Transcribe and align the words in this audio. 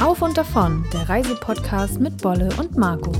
Auf 0.00 0.22
und 0.22 0.36
davon, 0.38 0.84
der 0.92 1.08
Reisepodcast 1.08 2.00
mit 2.00 2.22
Bolle 2.22 2.48
und 2.58 2.76
Marco. 2.76 3.12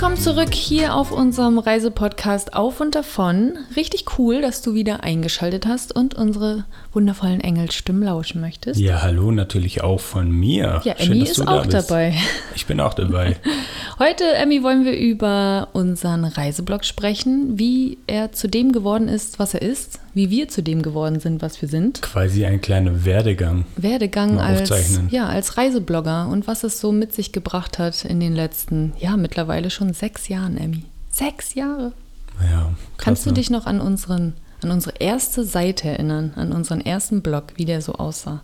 Willkommen 0.00 0.16
zurück 0.16 0.54
hier 0.54 0.94
auf 0.94 1.12
unserem 1.12 1.58
Reisepodcast 1.58 2.54
Auf 2.54 2.80
und 2.80 2.94
davon. 2.94 3.58
Richtig 3.76 4.18
cool, 4.18 4.40
dass 4.40 4.62
du 4.62 4.72
wieder 4.72 5.04
eingeschaltet 5.04 5.66
hast 5.66 5.94
und 5.94 6.14
unsere 6.14 6.64
wundervollen 6.94 7.42
Engelstimmen 7.42 8.02
lauschen 8.02 8.40
möchtest. 8.40 8.80
Ja, 8.80 9.02
hallo, 9.02 9.30
natürlich 9.30 9.82
auch 9.82 10.00
von 10.00 10.30
mir. 10.30 10.80
Ja, 10.84 10.94
Emmy 10.94 11.20
ist 11.20 11.46
auch 11.46 11.66
da 11.66 11.82
dabei. 11.82 12.14
Ich 12.54 12.64
bin 12.64 12.80
auch 12.80 12.94
dabei. 12.94 13.36
Heute, 13.98 14.24
Emmy, 14.24 14.62
wollen 14.62 14.86
wir 14.86 14.96
über 14.96 15.68
unseren 15.74 16.24
Reiseblog 16.24 16.86
sprechen, 16.86 17.58
wie 17.58 17.98
er 18.06 18.32
zu 18.32 18.48
dem 18.48 18.72
geworden 18.72 19.06
ist, 19.06 19.38
was 19.38 19.52
er 19.52 19.60
ist, 19.60 20.00
wie 20.14 20.30
wir 20.30 20.48
zu 20.48 20.62
dem 20.62 20.80
geworden 20.80 21.20
sind, 21.20 21.42
was 21.42 21.60
wir 21.60 21.68
sind. 21.68 22.00
Quasi 22.00 22.46
ein 22.46 22.62
kleiner 22.62 23.04
Werdegang. 23.04 23.66
Werdegang 23.76 24.40
als, 24.40 24.98
ja, 25.10 25.26
als 25.26 25.58
Reiseblogger 25.58 26.28
und 26.28 26.46
was 26.46 26.64
es 26.64 26.80
so 26.80 26.92
mit 26.92 27.12
sich 27.12 27.32
gebracht 27.32 27.78
hat 27.78 28.06
in 28.06 28.18
den 28.18 28.34
letzten, 28.34 28.94
ja, 28.98 29.18
mittlerweile 29.18 29.68
schon 29.68 29.89
sechs 29.92 30.28
Jahren, 30.28 30.56
Emmy. 30.56 30.84
Sechs 31.10 31.54
Jahre. 31.54 31.92
Ja, 32.40 32.62
krass, 32.62 32.74
Kannst 32.96 33.26
du 33.26 33.30
ne? 33.30 33.34
dich 33.34 33.50
noch 33.50 33.66
an 33.66 33.80
unseren 33.80 34.34
an 34.62 34.70
unsere 34.70 34.96
erste 34.98 35.44
Seite 35.44 35.88
erinnern, 35.88 36.32
an 36.36 36.52
unseren 36.52 36.82
ersten 36.82 37.22
Blog, 37.22 37.44
wie 37.56 37.64
der 37.64 37.80
so 37.80 37.94
aussah? 37.94 38.42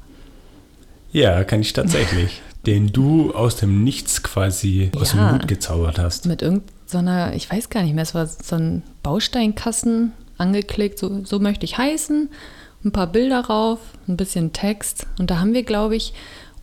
Ja, 1.12 1.44
kann 1.44 1.60
ich 1.60 1.72
tatsächlich. 1.72 2.40
den 2.66 2.88
du 2.88 3.32
aus 3.32 3.56
dem 3.56 3.84
Nichts 3.84 4.22
quasi 4.22 4.90
ja, 4.92 5.00
aus 5.00 5.12
dem 5.12 5.32
Hut 5.32 5.48
gezaubert 5.48 5.98
hast. 5.98 6.26
Mit 6.26 6.42
irgendeiner, 6.42 7.34
ich 7.34 7.50
weiß 7.50 7.70
gar 7.70 7.82
nicht 7.82 7.94
mehr, 7.94 8.02
es 8.02 8.14
war 8.14 8.26
so 8.26 8.56
ein 8.56 8.82
Bausteinkasten 9.02 10.12
angeklickt, 10.36 10.98
so, 10.98 11.24
so 11.24 11.38
möchte 11.38 11.64
ich 11.64 11.78
heißen, 11.78 12.28
ein 12.84 12.92
paar 12.92 13.06
Bilder 13.06 13.40
rauf, 13.40 13.78
ein 14.08 14.16
bisschen 14.16 14.52
Text. 14.52 15.06
Und 15.18 15.30
da 15.30 15.38
haben 15.38 15.54
wir, 15.54 15.62
glaube 15.62 15.96
ich, 15.96 16.12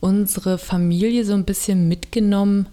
unsere 0.00 0.58
Familie 0.58 1.24
so 1.24 1.32
ein 1.32 1.44
bisschen 1.44 1.88
mitgenommen 1.88 2.66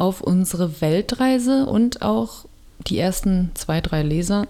auf 0.00 0.22
unsere 0.22 0.80
Weltreise 0.80 1.66
und 1.66 2.00
auch 2.00 2.46
die 2.86 2.98
ersten 2.98 3.50
zwei, 3.54 3.82
drei 3.82 4.02
Leser, 4.02 4.46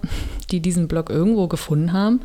die 0.50 0.60
diesen 0.60 0.86
Blog 0.86 1.10
irgendwo 1.10 1.48
gefunden 1.48 1.92
haben, 1.92 2.20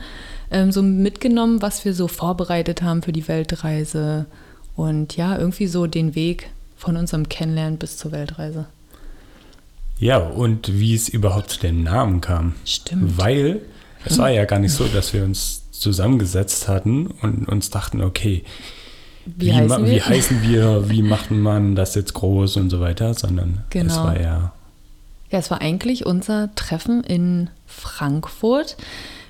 ähm, 0.51 0.71
so 0.71 0.83
mitgenommen, 0.83 1.61
was 1.61 1.83
wir 1.85 1.95
so 1.95 2.07
vorbereitet 2.07 2.83
haben 2.83 3.01
für 3.01 3.11
die 3.11 3.27
Weltreise 3.27 4.27
und 4.75 5.17
ja, 5.17 5.37
irgendwie 5.37 5.65
so 5.65 5.87
den 5.87 6.13
Weg 6.13 6.51
von 6.77 6.97
unserem 6.97 7.27
Kennenlernen 7.27 7.79
bis 7.79 7.97
zur 7.97 8.11
Weltreise. 8.11 8.67
Ja, 9.97 10.17
und 10.17 10.79
wie 10.79 10.93
es 10.93 11.09
überhaupt 11.09 11.49
zu 11.49 11.59
dem 11.59 11.83
Namen 11.83 12.21
kam. 12.21 12.53
Stimmt. 12.63 13.17
Weil 13.17 13.61
es 14.05 14.19
war 14.19 14.29
ja 14.29 14.45
gar 14.45 14.59
nicht 14.59 14.73
so, 14.73 14.85
dass 14.93 15.13
wir 15.13 15.23
uns 15.23 15.63
zusammengesetzt 15.71 16.67
hatten 16.67 17.07
und 17.07 17.47
uns 17.47 17.71
dachten, 17.71 18.03
okay, 18.03 18.43
wie, 19.25 19.47
wie, 19.47 19.53
heißen, 19.53 19.85
wir? 19.85 19.91
wie 19.91 20.01
heißen 20.01 20.41
wir, 20.43 20.83
wie 20.89 21.01
macht 21.01 21.31
man 21.31 21.75
das 21.75 21.95
jetzt 21.95 22.13
groß 22.13 22.57
und 22.57 22.69
so 22.69 22.79
weiter, 22.79 23.13
sondern 23.13 23.63
genau. 23.69 23.93
es 23.93 23.97
war 23.97 24.21
ja 24.21 24.51
ja, 25.35 25.39
es 25.39 25.51
war 25.51 25.61
eigentlich 25.61 26.05
unser 26.05 26.53
Treffen 26.55 27.03
in 27.03 27.49
Frankfurt. 27.65 28.77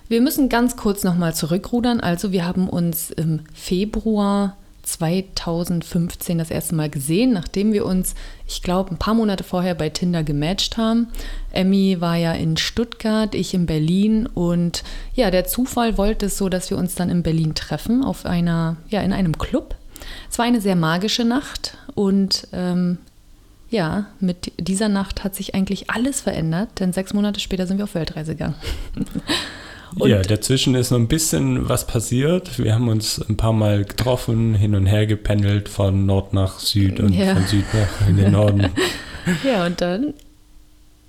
Wir 0.08 0.22
müssen 0.22 0.50
ganz 0.50 0.76
kurz 0.78 1.04
nochmal 1.04 1.34
zurückrudern. 1.34 2.00
Also 2.00 2.32
wir 2.32 2.46
haben 2.46 2.70
uns 2.70 3.10
im 3.10 3.42
Februar 3.54 4.56
2015 4.84 6.38
das 6.38 6.52
erste 6.52 6.76
Mal 6.76 6.92
gesehen, 6.92 7.34
nachdem 7.34 7.74
wir 7.74 7.88
uns, 7.88 8.14
ich 8.48 8.62
glaube, 8.62 8.92
ein 8.92 9.00
paar 9.00 9.16
Monate 9.16 9.44
vorher 9.44 9.74
bei 9.74 9.90
Tinder 9.90 10.24
gematcht 10.24 10.78
haben. 10.78 11.08
Emmy 11.52 12.02
war 12.02 12.18
ja 12.18 12.34
in 12.34 12.56
Stuttgart, 12.58 13.34
ich 13.34 13.56
in 13.56 13.66
Berlin 13.66 14.28
und 14.28 14.84
ja, 15.16 15.32
der 15.32 15.46
Zufall 15.46 15.98
wollte 15.98 16.28
es 16.28 16.38
so, 16.38 16.50
dass 16.50 16.70
wir 16.70 16.78
uns 16.78 16.94
dann 16.94 17.10
in 17.10 17.24
Berlin 17.24 17.56
treffen 17.56 18.04
auf 18.04 18.28
einer, 18.28 18.78
ja, 18.90 19.02
in 19.02 19.12
einem 19.12 19.40
Club. 19.40 19.76
Es 20.30 20.38
war 20.38 20.46
eine 20.46 20.62
sehr 20.62 20.76
magische 20.76 21.24
Nacht 21.24 21.78
und 21.94 22.48
ähm, 22.54 22.98
ja, 23.70 24.06
mit 24.20 24.54
dieser 24.58 24.90
Nacht 24.90 25.24
hat 25.24 25.36
sich 25.36 25.56
eigentlich 25.56 25.90
alles 25.90 26.22
verändert, 26.22 26.80
denn 26.80 26.94
sechs 26.94 27.14
Monate 27.14 27.40
später 27.40 27.68
sind 27.68 27.78
wir 27.78 27.86
auf 27.86 27.96
Weltreise 27.96 28.34
gegangen. 28.34 28.56
Und 29.98 30.10
ja, 30.10 30.22
dazwischen 30.22 30.76
ist 30.76 30.92
noch 30.92 30.98
ein 30.98 31.08
bisschen 31.08 31.70
was 31.70 31.88
passiert. 31.88 32.60
Wir 32.60 32.74
haben 32.74 32.90
uns 32.90 33.18
ein 33.30 33.38
paar 33.38 33.54
Mal 33.54 33.86
getroffen, 33.86 34.54
hin 34.54 34.76
und 34.76 34.88
her 34.88 35.08
gependelt 35.08 35.70
von 35.70 36.06
Nord 36.06 36.34
nach 36.34 36.60
Süd 36.60 37.00
und 37.00 37.14
ja. 37.14 37.34
von 37.34 37.46
Süd 37.48 37.64
nach 37.74 38.08
in 38.10 38.18
den 38.18 38.34
Norden. 38.34 38.72
ja, 39.46 39.66
und 39.66 39.80
dann 39.80 40.14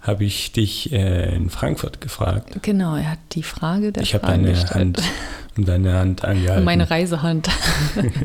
habe 0.01 0.25
ich 0.25 0.53
dich 0.53 0.93
äh, 0.93 1.35
in 1.35 1.51
Frankfurt 1.51 2.01
gefragt. 2.01 2.63
Genau, 2.63 2.95
er 2.95 3.13
hat 3.13 3.19
die 3.33 3.43
Frage 3.43 3.91
der 3.91 4.05
Ich 4.05 4.15
habe 4.15 4.27
deine 4.27 4.55
Hand 4.57 4.77
und 4.77 5.03
deine 5.65 5.95
Hand 5.95 6.25
angehalten. 6.25 6.65
Meine 6.65 6.91
Reisehand. 6.91 7.49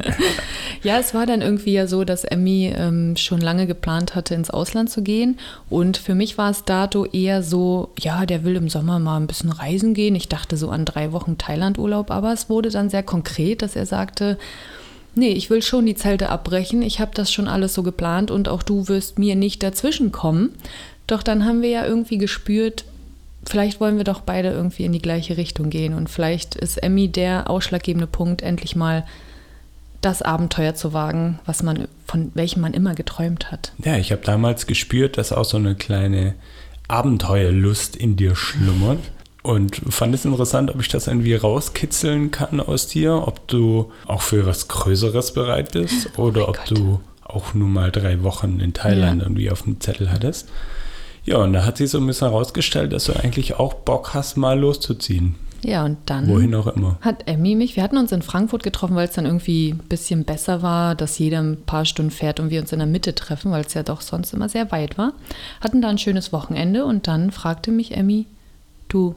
ja, 0.83 0.99
es 0.99 1.13
war 1.13 1.25
dann 1.25 1.41
irgendwie 1.41 1.73
ja 1.73 1.87
so, 1.87 2.03
dass 2.03 2.23
Emmy 2.25 2.73
ähm, 2.75 3.15
schon 3.15 3.39
lange 3.39 3.67
geplant 3.67 4.15
hatte, 4.15 4.35
ins 4.35 4.49
Ausland 4.49 4.89
zu 4.89 5.01
gehen. 5.01 5.37
Und 5.69 5.97
für 5.97 6.15
mich 6.15 6.37
war 6.37 6.51
es 6.51 6.65
dato 6.65 7.05
eher 7.05 7.43
so, 7.43 7.91
ja, 7.99 8.25
der 8.25 8.43
will 8.43 8.55
im 8.55 8.69
Sommer 8.69 8.99
mal 8.99 9.17
ein 9.17 9.27
bisschen 9.27 9.51
reisen 9.51 9.93
gehen. 9.93 10.15
Ich 10.15 10.27
dachte 10.27 10.57
so 10.57 10.69
an 10.69 10.85
drei 10.85 11.11
Wochen 11.11 11.37
Thailand-Urlaub, 11.37 12.11
aber 12.11 12.33
es 12.33 12.49
wurde 12.49 12.69
dann 12.69 12.89
sehr 12.89 13.03
konkret, 13.03 13.61
dass 13.61 13.75
er 13.75 13.85
sagte, 13.85 14.37
nee, 15.15 15.31
ich 15.31 15.49
will 15.49 15.61
schon 15.61 15.85
die 15.85 15.95
Zelte 15.95 16.29
abbrechen. 16.29 16.81
Ich 16.81 16.99
habe 16.99 17.11
das 17.13 17.31
schon 17.31 17.47
alles 17.47 17.73
so 17.73 17.83
geplant 17.83 18.31
und 18.31 18.49
auch 18.49 18.63
du 18.63 18.87
wirst 18.87 19.19
mir 19.19 19.35
nicht 19.35 19.63
dazwischen 19.63 20.11
kommen. 20.11 20.51
Doch 21.07 21.23
dann 21.23 21.45
haben 21.45 21.61
wir 21.61 21.69
ja 21.69 21.85
irgendwie 21.85 22.17
gespürt, 22.17 22.85
vielleicht 23.45 23.79
wollen 23.79 23.97
wir 23.97 24.03
doch 24.03 24.21
beide 24.21 24.49
irgendwie 24.49 24.85
in 24.85 24.91
die 24.91 25.01
gleiche 25.01 25.37
Richtung 25.37 25.69
gehen 25.69 25.93
und 25.93 26.09
vielleicht 26.09 26.55
ist 26.55 26.77
Emmy 26.77 27.07
der 27.07 27.49
ausschlaggebende 27.49 28.07
Punkt, 28.07 28.41
endlich 28.41 28.75
mal 28.75 29.05
das 30.01 30.21
Abenteuer 30.21 30.73
zu 30.73 30.93
wagen, 30.93 31.39
was 31.45 31.61
man 31.61 31.87
von 32.05 32.31
welchem 32.33 32.61
man 32.61 32.73
immer 32.73 32.95
geträumt 32.95 33.51
hat. 33.51 33.71
Ja, 33.83 33.97
ich 33.97 34.11
habe 34.11 34.23
damals 34.23 34.65
gespürt, 34.65 35.17
dass 35.17 35.31
auch 35.31 35.45
so 35.45 35.57
eine 35.57 35.75
kleine 35.75 36.33
Abenteuerlust 36.87 37.95
in 37.95 38.15
dir 38.15 38.35
schlummert 38.35 38.99
und 39.43 39.81
fand 39.89 40.13
es 40.13 40.25
interessant, 40.25 40.71
ob 40.71 40.81
ich 40.81 40.87
das 40.87 41.07
irgendwie 41.07 41.35
rauskitzeln 41.35 42.31
kann 42.31 42.59
aus 42.59 42.87
dir, 42.87 43.27
ob 43.27 43.47
du 43.47 43.91
auch 44.05 44.21
für 44.21 44.45
was 44.45 44.67
Größeres 44.67 45.33
bereit 45.33 45.71
bist 45.71 46.09
oh 46.17 46.23
oder 46.23 46.47
oh 46.47 46.49
ob 46.49 46.57
Gott. 46.57 46.71
du 46.71 46.99
auch 47.23 47.53
nur 47.53 47.67
mal 47.67 47.91
drei 47.91 48.23
Wochen 48.23 48.59
in 48.59 48.73
Thailand 48.73 49.21
ja. 49.21 49.27
irgendwie 49.27 49.49
auf 49.49 49.63
dem 49.63 49.79
Zettel 49.79 50.11
hattest. 50.11 50.49
Ja, 51.23 51.37
und 51.37 51.53
da 51.53 51.65
hat 51.65 51.77
sich 51.77 51.89
so 51.89 51.99
ein 51.99 52.07
bisschen 52.07 52.29
herausgestellt, 52.29 52.93
dass 52.93 53.05
du 53.05 53.13
eigentlich 53.13 53.55
auch 53.59 53.73
Bock 53.73 54.13
hast, 54.13 54.37
mal 54.37 54.59
loszuziehen. 54.59 55.35
Ja, 55.63 55.85
und 55.85 55.97
dann 56.07 56.27
Wohin 56.27 56.55
auch 56.55 56.67
immer. 56.67 56.97
hat 57.01 57.27
Emmy 57.27 57.53
mich, 57.53 57.75
wir 57.75 57.83
hatten 57.83 57.97
uns 57.97 58.11
in 58.11 58.23
Frankfurt 58.23 58.63
getroffen, 58.63 58.95
weil 58.95 59.07
es 59.07 59.13
dann 59.13 59.27
irgendwie 59.27 59.73
ein 59.73 59.87
bisschen 59.89 60.23
besser 60.23 60.63
war, 60.63 60.95
dass 60.95 61.19
jeder 61.19 61.39
ein 61.39 61.61
paar 61.63 61.85
Stunden 61.85 62.09
fährt 62.09 62.39
und 62.39 62.49
wir 62.49 62.61
uns 62.61 62.71
in 62.71 62.79
der 62.79 62.87
Mitte 62.87 63.13
treffen, 63.13 63.51
weil 63.51 63.63
es 63.63 63.75
ja 63.75 63.83
doch 63.83 64.01
sonst 64.01 64.33
immer 64.33 64.49
sehr 64.49 64.71
weit 64.71 64.97
war. 64.97 65.13
Hatten 65.59 65.81
da 65.81 65.89
ein 65.89 65.99
schönes 65.99 66.33
Wochenende 66.33 66.85
und 66.85 67.07
dann 67.07 67.29
fragte 67.29 67.71
mich 67.71 67.95
Emmy, 67.95 68.25
du, 68.87 69.15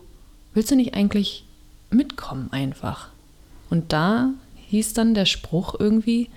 willst 0.53 0.71
du 0.71 0.77
nicht 0.77 0.95
eigentlich 0.95 1.47
mitkommen 1.91 2.49
einfach? 2.53 3.09
Und 3.71 3.95
da 3.95 4.31
hieß 4.69 4.93
dann 4.93 5.15
der 5.15 5.25
Spruch 5.25 5.75
irgendwie, 5.79 6.29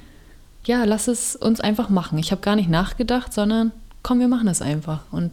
ja, 0.64 0.86
lass 0.86 1.10
es 1.10 1.36
uns 1.36 1.60
einfach 1.60 1.90
machen. 1.90 2.18
Ich 2.18 2.32
habe 2.32 2.42
gar 2.42 2.56
nicht 2.56 2.70
nachgedacht, 2.70 3.34
sondern 3.34 3.74
komm, 4.04 4.20
wir 4.22 4.30
machen 4.30 4.48
es 4.48 4.62
einfach. 4.62 5.02
Und 5.12 5.32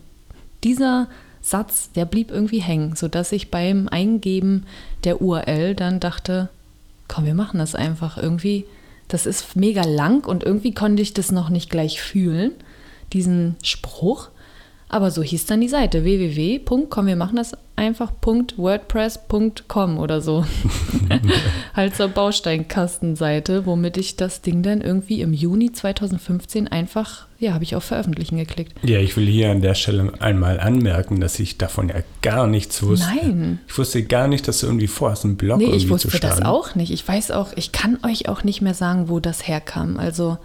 dieser 0.64 1.08
Satz, 1.40 1.92
der 1.92 2.06
blieb 2.06 2.30
irgendwie 2.30 2.60
hängen, 2.60 2.96
sodass 2.96 3.30
ich 3.32 3.50
beim 3.50 3.88
Eingeben 3.88 4.64
der 5.04 5.20
URL 5.20 5.74
dann 5.74 6.00
dachte, 6.00 6.48
komm, 7.06 7.26
wir 7.26 7.34
machen 7.34 7.58
das 7.58 7.74
einfach 7.74 8.16
irgendwie. 8.16 8.64
Das 9.08 9.26
ist 9.26 9.54
mega 9.54 9.82
lang 9.82 10.26
und 10.26 10.42
irgendwie 10.42 10.72
konnte 10.72 11.02
ich 11.02 11.12
das 11.12 11.30
noch 11.30 11.50
nicht 11.50 11.68
gleich 11.68 12.00
fühlen, 12.00 12.52
diesen 13.12 13.56
Spruch. 13.62 14.30
Aber 14.88 15.10
so 15.10 15.22
hieß 15.22 15.44
dann 15.46 15.60
die 15.60 15.68
Seite 15.68 16.04
www.com, 16.04 17.06
wir 17.06 17.16
machen 17.16 17.36
das 17.36 17.56
einfach 17.76 18.12
.wordpress.com 18.22 19.98
oder 19.98 20.20
so. 20.20 20.46
halt 21.74 21.96
zur 21.96 22.08
Bausteinkastenseite, 22.08 23.66
womit 23.66 23.96
ich 23.96 24.16
das 24.16 24.40
Ding 24.40 24.62
dann 24.62 24.80
irgendwie 24.80 25.20
im 25.20 25.32
Juni 25.32 25.72
2015 25.72 26.68
einfach, 26.68 27.26
ja, 27.44 27.54
habe 27.54 27.64
ich 27.64 27.76
auf 27.76 27.84
Veröffentlichen 27.84 28.36
geklickt. 28.36 28.72
Ja, 28.82 28.98
ich 28.98 29.16
will 29.16 29.26
hier 29.26 29.50
an 29.50 29.60
der 29.60 29.74
Stelle 29.74 30.12
einmal 30.20 30.58
anmerken, 30.58 31.20
dass 31.20 31.38
ich 31.38 31.58
davon 31.58 31.88
ja 31.88 31.96
gar 32.22 32.46
nichts 32.46 32.82
wusste. 32.82 33.06
Nein. 33.06 33.60
Ich 33.68 33.78
wusste 33.78 34.02
gar 34.02 34.28
nicht, 34.28 34.48
dass 34.48 34.60
du 34.60 34.66
irgendwie 34.66 34.86
vorhast, 34.86 35.24
einen 35.24 35.36
Blog 35.36 35.58
nee, 35.58 35.64
irgendwie 35.66 35.80
zu 35.80 35.86
starten. 35.86 36.08
ich 36.08 36.22
wusste 36.22 36.40
das 36.40 36.42
auch 36.42 36.74
nicht. 36.74 36.92
Ich 36.92 37.06
weiß 37.06 37.30
auch, 37.30 37.52
ich 37.56 37.72
kann 37.72 37.98
euch 38.04 38.28
auch 38.28 38.44
nicht 38.44 38.60
mehr 38.60 38.74
sagen, 38.74 39.08
wo 39.08 39.20
das 39.20 39.46
herkam. 39.46 39.98
Also 39.98 40.38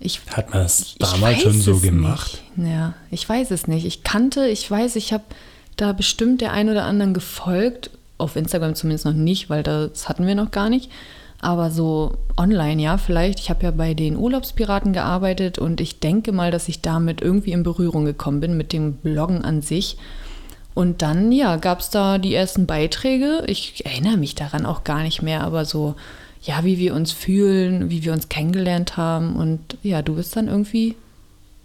ich, 0.00 0.20
Hat 0.32 0.50
man 0.50 0.62
das 0.62 0.94
damals 0.98 1.42
schon 1.42 1.60
so 1.60 1.78
gemacht? 1.78 2.40
Nicht. 2.54 2.70
Ja, 2.70 2.94
ich 3.10 3.28
weiß 3.28 3.50
es 3.50 3.66
nicht. 3.66 3.84
Ich 3.84 4.04
kannte, 4.04 4.46
ich 4.46 4.70
weiß, 4.70 4.96
ich 4.96 5.12
habe 5.12 5.24
da 5.76 5.92
bestimmt 5.92 6.40
der 6.40 6.52
ein 6.52 6.68
oder 6.68 6.84
anderen 6.84 7.14
gefolgt. 7.14 7.90
Auf 8.16 8.36
Instagram 8.36 8.74
zumindest 8.74 9.04
noch 9.04 9.12
nicht, 9.12 9.50
weil 9.50 9.62
das 9.62 10.08
hatten 10.08 10.26
wir 10.26 10.34
noch 10.34 10.50
gar 10.50 10.70
nicht. 10.70 10.90
Aber 11.40 11.70
so 11.70 12.16
online, 12.36 12.82
ja, 12.82 12.98
vielleicht. 12.98 13.38
Ich 13.38 13.50
habe 13.50 13.64
ja 13.64 13.70
bei 13.70 13.94
den 13.94 14.16
Urlaubspiraten 14.16 14.92
gearbeitet 14.92 15.58
und 15.58 15.80
ich 15.80 16.00
denke 16.00 16.32
mal, 16.32 16.50
dass 16.50 16.68
ich 16.68 16.82
damit 16.82 17.20
irgendwie 17.20 17.52
in 17.52 17.62
Berührung 17.62 18.04
gekommen 18.04 18.40
bin 18.40 18.56
mit 18.56 18.72
dem 18.72 18.94
Bloggen 18.94 19.44
an 19.44 19.62
sich. 19.62 19.96
Und 20.74 21.02
dann, 21.02 21.32
ja, 21.32 21.56
gab 21.56 21.80
es 21.80 21.90
da 21.90 22.18
die 22.18 22.34
ersten 22.34 22.66
Beiträge. 22.66 23.42
Ich 23.46 23.84
erinnere 23.84 24.16
mich 24.16 24.34
daran 24.34 24.66
auch 24.66 24.84
gar 24.84 25.02
nicht 25.02 25.22
mehr, 25.22 25.42
aber 25.42 25.64
so, 25.64 25.94
ja, 26.42 26.64
wie 26.64 26.78
wir 26.78 26.94
uns 26.94 27.12
fühlen, 27.12 27.90
wie 27.90 28.04
wir 28.04 28.12
uns 28.12 28.28
kennengelernt 28.28 28.96
haben. 28.96 29.36
Und 29.36 29.76
ja, 29.82 30.02
du 30.02 30.14
bist 30.14 30.36
dann 30.36 30.48
irgendwie 30.48 30.96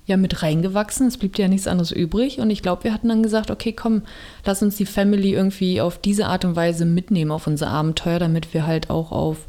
ja 0.06 0.18
mit 0.18 0.44
reingewachsen. 0.44 1.08
Es 1.08 1.18
blieb 1.18 1.38
ja 1.38 1.48
nichts 1.48 1.68
anderes 1.68 1.92
übrig. 1.92 2.40
Und 2.40 2.50
ich 2.50 2.62
glaube, 2.62 2.84
wir 2.84 2.94
hatten 2.94 3.10
dann 3.10 3.24
gesagt, 3.24 3.52
okay, 3.52 3.74
komm, 3.74 4.04
lass 4.46 4.62
uns 4.62 4.76
die 4.76 4.86
Family 4.86 5.34
irgendwie 5.34 5.82
auf 5.82 5.98
diese 5.98 6.28
Art 6.28 6.46
und 6.46 6.56
Weise 6.56 6.86
mitnehmen 6.86 7.32
auf 7.32 7.48
unser 7.48 7.70
Abenteuer, 7.70 8.20
damit 8.20 8.54
wir 8.54 8.68
halt 8.68 8.90
auch 8.90 9.12
auf 9.12 9.46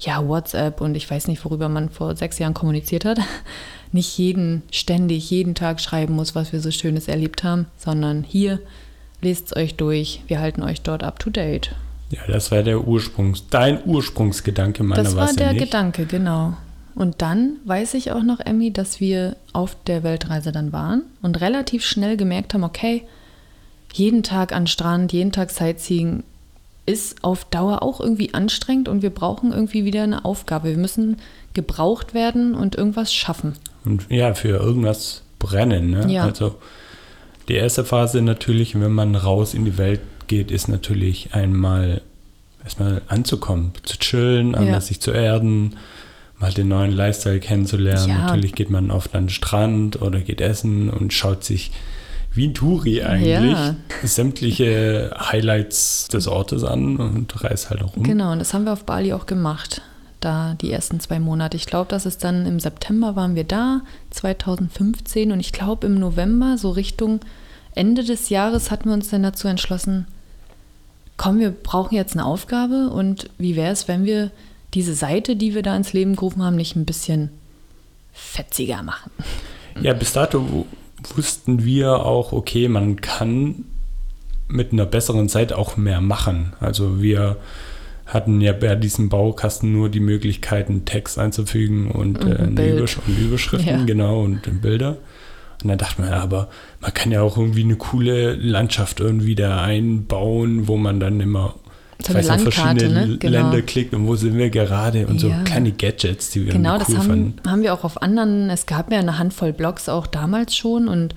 ja, 0.00 0.26
WhatsApp 0.26 0.80
und 0.80 0.96
ich 0.96 1.10
weiß 1.10 1.28
nicht, 1.28 1.44
worüber 1.44 1.68
man 1.68 1.88
vor 1.88 2.16
sechs 2.16 2.38
Jahren 2.38 2.54
kommuniziert 2.54 3.04
hat, 3.04 3.18
nicht 3.92 4.18
jeden 4.18 4.62
ständig, 4.70 5.30
jeden 5.30 5.54
Tag 5.54 5.80
schreiben 5.80 6.14
muss, 6.14 6.34
was 6.34 6.52
wir 6.52 6.60
so 6.60 6.70
Schönes 6.70 7.08
erlebt 7.08 7.44
haben, 7.44 7.66
sondern 7.76 8.22
hier 8.22 8.60
lest 9.22 9.46
es 9.46 9.56
euch 9.56 9.76
durch, 9.76 10.22
wir 10.26 10.40
halten 10.40 10.62
euch 10.62 10.82
dort 10.82 11.02
up 11.02 11.18
to 11.18 11.30
date. 11.30 11.74
Ja, 12.10 12.20
das 12.28 12.50
war 12.50 12.62
der 12.62 12.86
Ursprungs, 12.86 13.44
dein 13.48 13.80
Ursprungsgedanke 13.86 14.82
meiner 14.82 15.02
Das 15.02 15.16
war 15.16 15.32
der 15.32 15.52
nicht. 15.52 15.64
Gedanke, 15.64 16.04
genau. 16.04 16.54
Und 16.94 17.22
dann 17.22 17.56
weiß 17.64 17.94
ich 17.94 18.12
auch 18.12 18.22
noch, 18.22 18.40
Emmy, 18.40 18.72
dass 18.72 19.00
wir 19.00 19.36
auf 19.52 19.76
der 19.86 20.02
Weltreise 20.02 20.52
dann 20.52 20.72
waren 20.72 21.02
und 21.22 21.40
relativ 21.40 21.84
schnell 21.84 22.16
gemerkt 22.16 22.54
haben, 22.54 22.64
okay, 22.64 23.02
jeden 23.92 24.22
Tag 24.22 24.52
an 24.52 24.66
Strand, 24.66 25.12
jeden 25.12 25.32
Tag 25.32 25.50
Sightseeing 25.50 26.22
ist 26.86 27.24
auf 27.24 27.44
Dauer 27.46 27.82
auch 27.82 28.00
irgendwie 28.00 28.34
anstrengend 28.34 28.88
und 28.88 29.02
wir 29.02 29.10
brauchen 29.10 29.52
irgendwie 29.52 29.84
wieder 29.84 30.02
eine 30.02 30.24
Aufgabe. 30.24 30.68
Wir 30.68 30.76
müssen 30.76 31.16
gebraucht 31.54 32.12
werden 32.14 32.54
und 32.54 32.74
irgendwas 32.74 33.12
schaffen. 33.14 33.54
Und 33.84 34.06
ja, 34.10 34.34
für 34.34 34.48
irgendwas 34.48 35.22
brennen. 35.38 35.90
Ne? 35.90 36.12
Ja. 36.12 36.24
Also 36.24 36.56
die 37.48 37.54
erste 37.54 37.84
Phase 37.84 38.22
natürlich, 38.22 38.78
wenn 38.78 38.92
man 38.92 39.14
raus 39.14 39.54
in 39.54 39.64
die 39.64 39.78
Welt 39.78 40.00
geht, 40.26 40.50
ist 40.50 40.68
natürlich 40.68 41.34
einmal 41.34 42.02
erstmal 42.62 43.02
anzukommen, 43.08 43.72
zu 43.82 43.98
chillen, 43.98 44.54
einmal 44.54 44.74
Ja. 44.74 44.80
sich 44.80 45.00
zu 45.00 45.10
erden, 45.10 45.76
mal 46.38 46.52
den 46.52 46.68
neuen 46.68 46.92
Lifestyle 46.92 47.40
kennenzulernen. 47.40 48.08
Ja. 48.08 48.18
Natürlich 48.18 48.54
geht 48.54 48.70
man 48.70 48.90
auf 48.90 49.08
den 49.08 49.28
Strand 49.28 50.00
oder 50.02 50.20
geht 50.20 50.40
essen 50.40 50.90
und 50.90 51.12
schaut 51.12 51.44
sich 51.44 51.70
wie 52.32 52.48
ein 52.48 52.54
Touri 52.54 53.02
eigentlich 53.02 53.52
Ja. 53.52 53.76
sämtliche 54.02 55.14
Highlights 55.18 56.08
des 56.08 56.26
Ortes 56.26 56.64
an 56.64 56.96
und 56.96 57.44
reist 57.44 57.70
halt 57.70 57.82
auch 57.82 57.96
rum. 57.96 58.02
Genau, 58.02 58.32
und 58.32 58.40
das 58.40 58.52
haben 58.54 58.64
wir 58.64 58.72
auf 58.72 58.84
Bali 58.84 59.12
auch 59.12 59.26
gemacht. 59.26 59.82
Da 60.20 60.54
die 60.60 60.72
ersten 60.72 61.00
zwei 61.00 61.20
Monate. 61.20 61.56
Ich 61.56 61.66
glaube, 61.66 61.88
das 61.90 62.06
ist 62.06 62.24
dann 62.24 62.46
im 62.46 62.58
September 62.58 63.14
waren 63.14 63.34
wir 63.36 63.44
da, 63.44 63.82
2015. 64.10 65.30
Und 65.32 65.40
ich 65.40 65.52
glaube, 65.52 65.86
im 65.86 65.94
November, 65.98 66.56
so 66.58 66.70
Richtung 66.70 67.20
Ende 67.74 68.02
des 68.04 68.30
Jahres, 68.30 68.70
hatten 68.70 68.86
wir 68.88 68.94
uns 68.94 69.10
dann 69.10 69.22
dazu 69.22 69.46
entschlossen, 69.48 70.06
komm, 71.16 71.40
wir 71.40 71.50
brauchen 71.50 71.94
jetzt 71.94 72.14
eine 72.14 72.24
Aufgabe. 72.24 72.88
Und 72.90 73.28
wie 73.38 73.54
wäre 73.54 73.72
es, 73.72 73.86
wenn 73.86 74.04
wir 74.04 74.30
diese 74.74 74.94
Seite, 74.94 75.36
die 75.36 75.54
wir 75.54 75.62
da 75.62 75.76
ins 75.76 75.92
Leben 75.92 76.16
gerufen 76.16 76.42
haben, 76.42 76.56
nicht 76.56 76.76
ein 76.76 76.84
bisschen 76.84 77.30
fetziger 78.12 78.82
machen? 78.82 79.10
Ja, 79.80 79.92
bis 79.92 80.12
dato 80.12 80.48
wu- 80.50 80.64
wussten 81.16 81.64
wir 81.64 82.04
auch, 82.04 82.32
okay, 82.32 82.68
man 82.68 82.96
kann 83.00 83.64
mit 84.48 84.72
einer 84.72 84.86
besseren 84.86 85.28
Seite 85.28 85.56
auch 85.58 85.76
mehr 85.76 86.00
machen. 86.00 86.52
Also 86.60 87.00
wir 87.02 87.36
hatten 88.06 88.40
ja 88.40 88.52
bei 88.52 88.74
diesem 88.76 89.08
Baukasten 89.08 89.72
nur 89.72 89.88
die 89.88 90.00
Möglichkeiten, 90.00 90.84
Text 90.84 91.18
einzufügen 91.18 91.90
und, 91.90 92.22
Und 92.24 92.30
äh, 92.32 92.42
ein. 92.42 92.76
Übersch 92.76 92.98
und 92.98 93.18
Überschriften, 93.18 93.66
Ja. 93.80 93.84
genau, 93.84 94.20
und 94.20 94.60
Bilder. 94.60 94.98
Und 95.62 95.68
dann 95.70 95.78
dachte 95.78 96.02
man, 96.02 96.10
ja, 96.10 96.20
aber 96.20 96.48
man 96.80 96.92
kann 96.92 97.10
ja 97.10 97.22
auch 97.22 97.38
irgendwie 97.38 97.62
eine 97.64 97.76
coole 97.76 98.34
Landschaft 98.34 99.00
irgendwie 99.00 99.34
da 99.34 99.62
einbauen, 99.62 100.68
wo 100.68 100.76
man 100.76 101.00
dann 101.00 101.20
immer 101.20 101.54
So 102.02 102.12
eine 102.12 102.26
Landkarte, 102.26 102.88
ne? 102.88 103.16
Genau. 103.18 103.32
Länder 103.32 103.62
klickt 103.62 103.94
und 103.94 104.06
wo 104.06 104.16
sind 104.16 104.36
wir 104.36 104.50
gerade 104.50 105.06
und 105.06 105.20
so 105.20 105.28
Ja. 105.28 105.42
kleine 105.44 105.72
Gadgets, 105.72 106.30
die 106.30 106.46
wir 106.46 106.52
Genau, 106.52 106.74
irgendwie 106.74 106.94
das 106.94 107.04
cool 107.04 107.10
haben, 107.10 107.34
haben 107.46 107.62
wir 107.62 107.74
auch 107.74 107.84
auf 107.84 108.02
anderen, 108.02 108.50
es 108.50 108.66
gab 108.66 108.90
ja 108.92 108.98
eine 108.98 109.18
Handvoll 109.18 109.52
Blogs 109.52 109.88
auch 109.88 110.06
damals 110.06 110.54
schon 110.54 110.88
und 110.88 111.14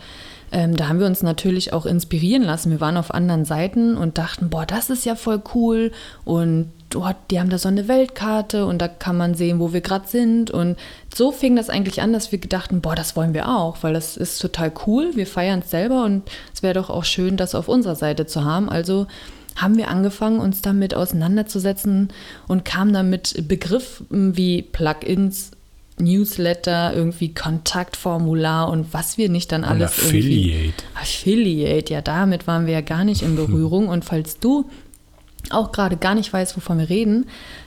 ähm, 0.51 0.77
da 0.77 0.87
haben 0.87 0.99
wir 0.99 1.07
uns 1.07 1.23
natürlich 1.23 1.73
auch 1.73 1.85
inspirieren 1.85 2.41
lassen. 2.43 2.71
Wir 2.71 2.79
waren 2.79 2.95
auf 2.95 3.13
anderen 3.13 3.43
Seiten 3.43 3.97
und 3.97 4.17
dachten, 4.17 4.49
boah, 4.49 4.65
das 4.65 4.89
ist 4.89 5.05
ja 5.05 5.15
voll 5.15 5.41
cool 5.53 5.91
und 6.23 6.71
dort, 6.89 7.17
die 7.31 7.39
haben 7.41 7.49
da 7.49 7.57
so 7.57 7.67
eine 7.67 7.89
Weltkarte 7.89 8.65
und 8.65 8.81
da 8.81 8.87
kann 8.87 9.17
man 9.17 9.33
sehen, 9.35 9.59
wo 9.59 9.73
wir 9.73 9.81
gerade 9.81 10.07
sind 10.07 10.49
und 10.49 10.77
so 11.13 11.33
fing 11.33 11.57
das 11.57 11.69
eigentlich 11.69 12.01
an, 12.01 12.13
dass 12.13 12.31
wir 12.31 12.39
gedachten, 12.39 12.79
boah, 12.79 12.95
das 12.95 13.17
wollen 13.17 13.33
wir 13.33 13.49
auch, 13.49 13.77
weil 13.81 13.93
das 13.93 14.15
ist 14.15 14.39
total 14.39 14.71
cool, 14.85 15.11
wir 15.15 15.27
feiern 15.27 15.59
es 15.59 15.69
selber 15.71 16.05
und 16.05 16.23
es 16.53 16.63
wäre 16.63 16.75
doch 16.75 16.89
auch 16.89 17.03
schön, 17.03 17.35
das 17.35 17.53
auf 17.53 17.67
unserer 17.67 17.95
Seite 17.95 18.25
zu 18.25 18.45
haben. 18.45 18.69
Also 18.69 19.07
haben 19.57 19.75
wir 19.77 19.89
angefangen, 19.89 20.39
uns 20.39 20.61
damit 20.61 20.93
auseinanderzusetzen 20.93 22.09
und 22.47 22.63
kamen 22.63 22.93
dann 22.93 23.09
mit 23.09 23.47
Begriffen 23.47 24.37
wie 24.37 24.61
Plugins, 24.61 25.51
Newsletter, 25.99 26.93
irgendwie 26.93 27.33
Kontaktformular 27.33 28.69
und 28.69 28.93
was 28.93 29.17
wir 29.17 29.29
nicht 29.29 29.51
dann 29.51 29.63
Und 29.63 29.69
alles 29.69 29.97
irgendwie. 29.97 30.19
Affiliate. 30.19 30.83
Affiliate, 30.93 31.93
ja, 31.93 32.01
damit 32.01 32.47
waren 32.47 32.67
wir 32.67 32.73
ja 32.73 32.81
gar 32.81 33.03
nicht 33.03 33.23
in 33.23 33.35
Berührung. 33.35 33.89
Und 33.89 34.05
falls 34.05 34.39
du 34.39 34.69
auch 35.49 35.71
gerade 35.71 35.97
gar 35.97 36.13
nicht 36.13 36.31
weißt, 36.31 36.55
wovon 36.55 36.77
wir 36.77 36.89
reden, 36.89 37.25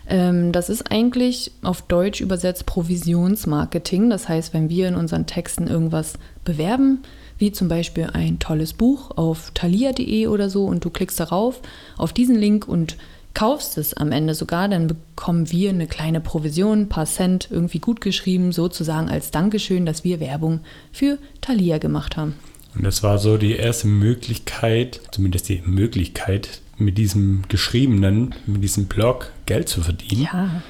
ähm, 0.08 0.52
das 0.52 0.70
ist 0.70 0.90
eigentlich 0.92 1.50
auf 1.62 1.82
Deutsch 1.82 2.20
übersetzt 2.20 2.66
Provisionsmarketing. 2.66 4.10
Das 4.10 4.28
heißt, 4.28 4.54
wenn 4.54 4.68
wir 4.68 4.88
in 4.88 4.94
unseren 4.94 5.26
Texten 5.26 5.66
irgendwas 5.66 6.14
bewerben, 6.44 7.02
wie 7.40 7.52
zum 7.52 7.68
Beispiel 7.68 8.08
ein 8.12 8.38
tolles 8.38 8.72
Buch 8.72 9.10
auf 9.16 9.50
thalia.de 9.54 10.26
oder 10.28 10.50
so 10.50 10.66
und 10.66 10.84
du 10.84 10.90
klickst 10.90 11.18
darauf, 11.18 11.60
auf 11.96 12.12
diesen 12.12 12.36
Link 12.36 12.68
und 12.68 12.96
kaufst 13.34 13.78
es 13.78 13.94
am 13.94 14.12
Ende 14.12 14.34
sogar, 14.34 14.68
dann 14.68 14.88
bekommen 14.88 15.50
wir 15.50 15.70
eine 15.70 15.86
kleine 15.86 16.20
Provision, 16.20 16.82
ein 16.82 16.88
paar 16.88 17.06
Cent 17.06 17.48
irgendwie 17.50 17.78
gut 17.78 18.00
geschrieben, 18.00 18.52
sozusagen 18.52 19.08
als 19.08 19.30
Dankeschön, 19.30 19.86
dass 19.86 20.04
wir 20.04 20.20
Werbung 20.20 20.60
für 20.92 21.18
Thalia 21.40 21.78
gemacht 21.78 22.16
haben. 22.16 22.34
Und 22.74 22.84
das 22.84 23.02
war 23.02 23.18
so 23.18 23.36
die 23.36 23.56
erste 23.56 23.88
Möglichkeit, 23.88 25.00
zumindest 25.10 25.48
die 25.48 25.62
Möglichkeit, 25.64 26.60
mit 26.78 26.98
diesem 26.98 27.42
geschriebenen, 27.48 28.34
mit 28.46 28.62
diesem 28.62 28.86
Blog 28.86 29.32
Geld 29.46 29.68
zu 29.68 29.82
verdienen. 29.82 30.22
Ja, 30.22 30.62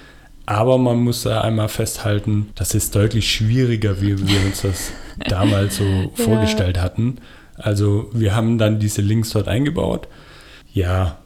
Aber 0.50 0.78
man 0.78 0.98
muss 1.04 1.22
da 1.22 1.42
einmal 1.42 1.68
festhalten, 1.68 2.48
das 2.56 2.74
ist 2.74 2.96
deutlich 2.96 3.30
schwieriger, 3.30 4.02
wie 4.02 4.18
wir 4.18 4.44
uns 4.44 4.62
das 4.62 4.90
damals 5.28 5.76
so 5.76 5.84
vorgestellt 6.16 6.82
hatten. 6.82 7.18
Also 7.54 8.10
wir 8.12 8.34
haben 8.34 8.58
dann 8.58 8.80
diese 8.80 9.00
Links 9.00 9.30
dort 9.30 9.46
eingebaut. 9.46 10.08
Ja, 10.72 11.18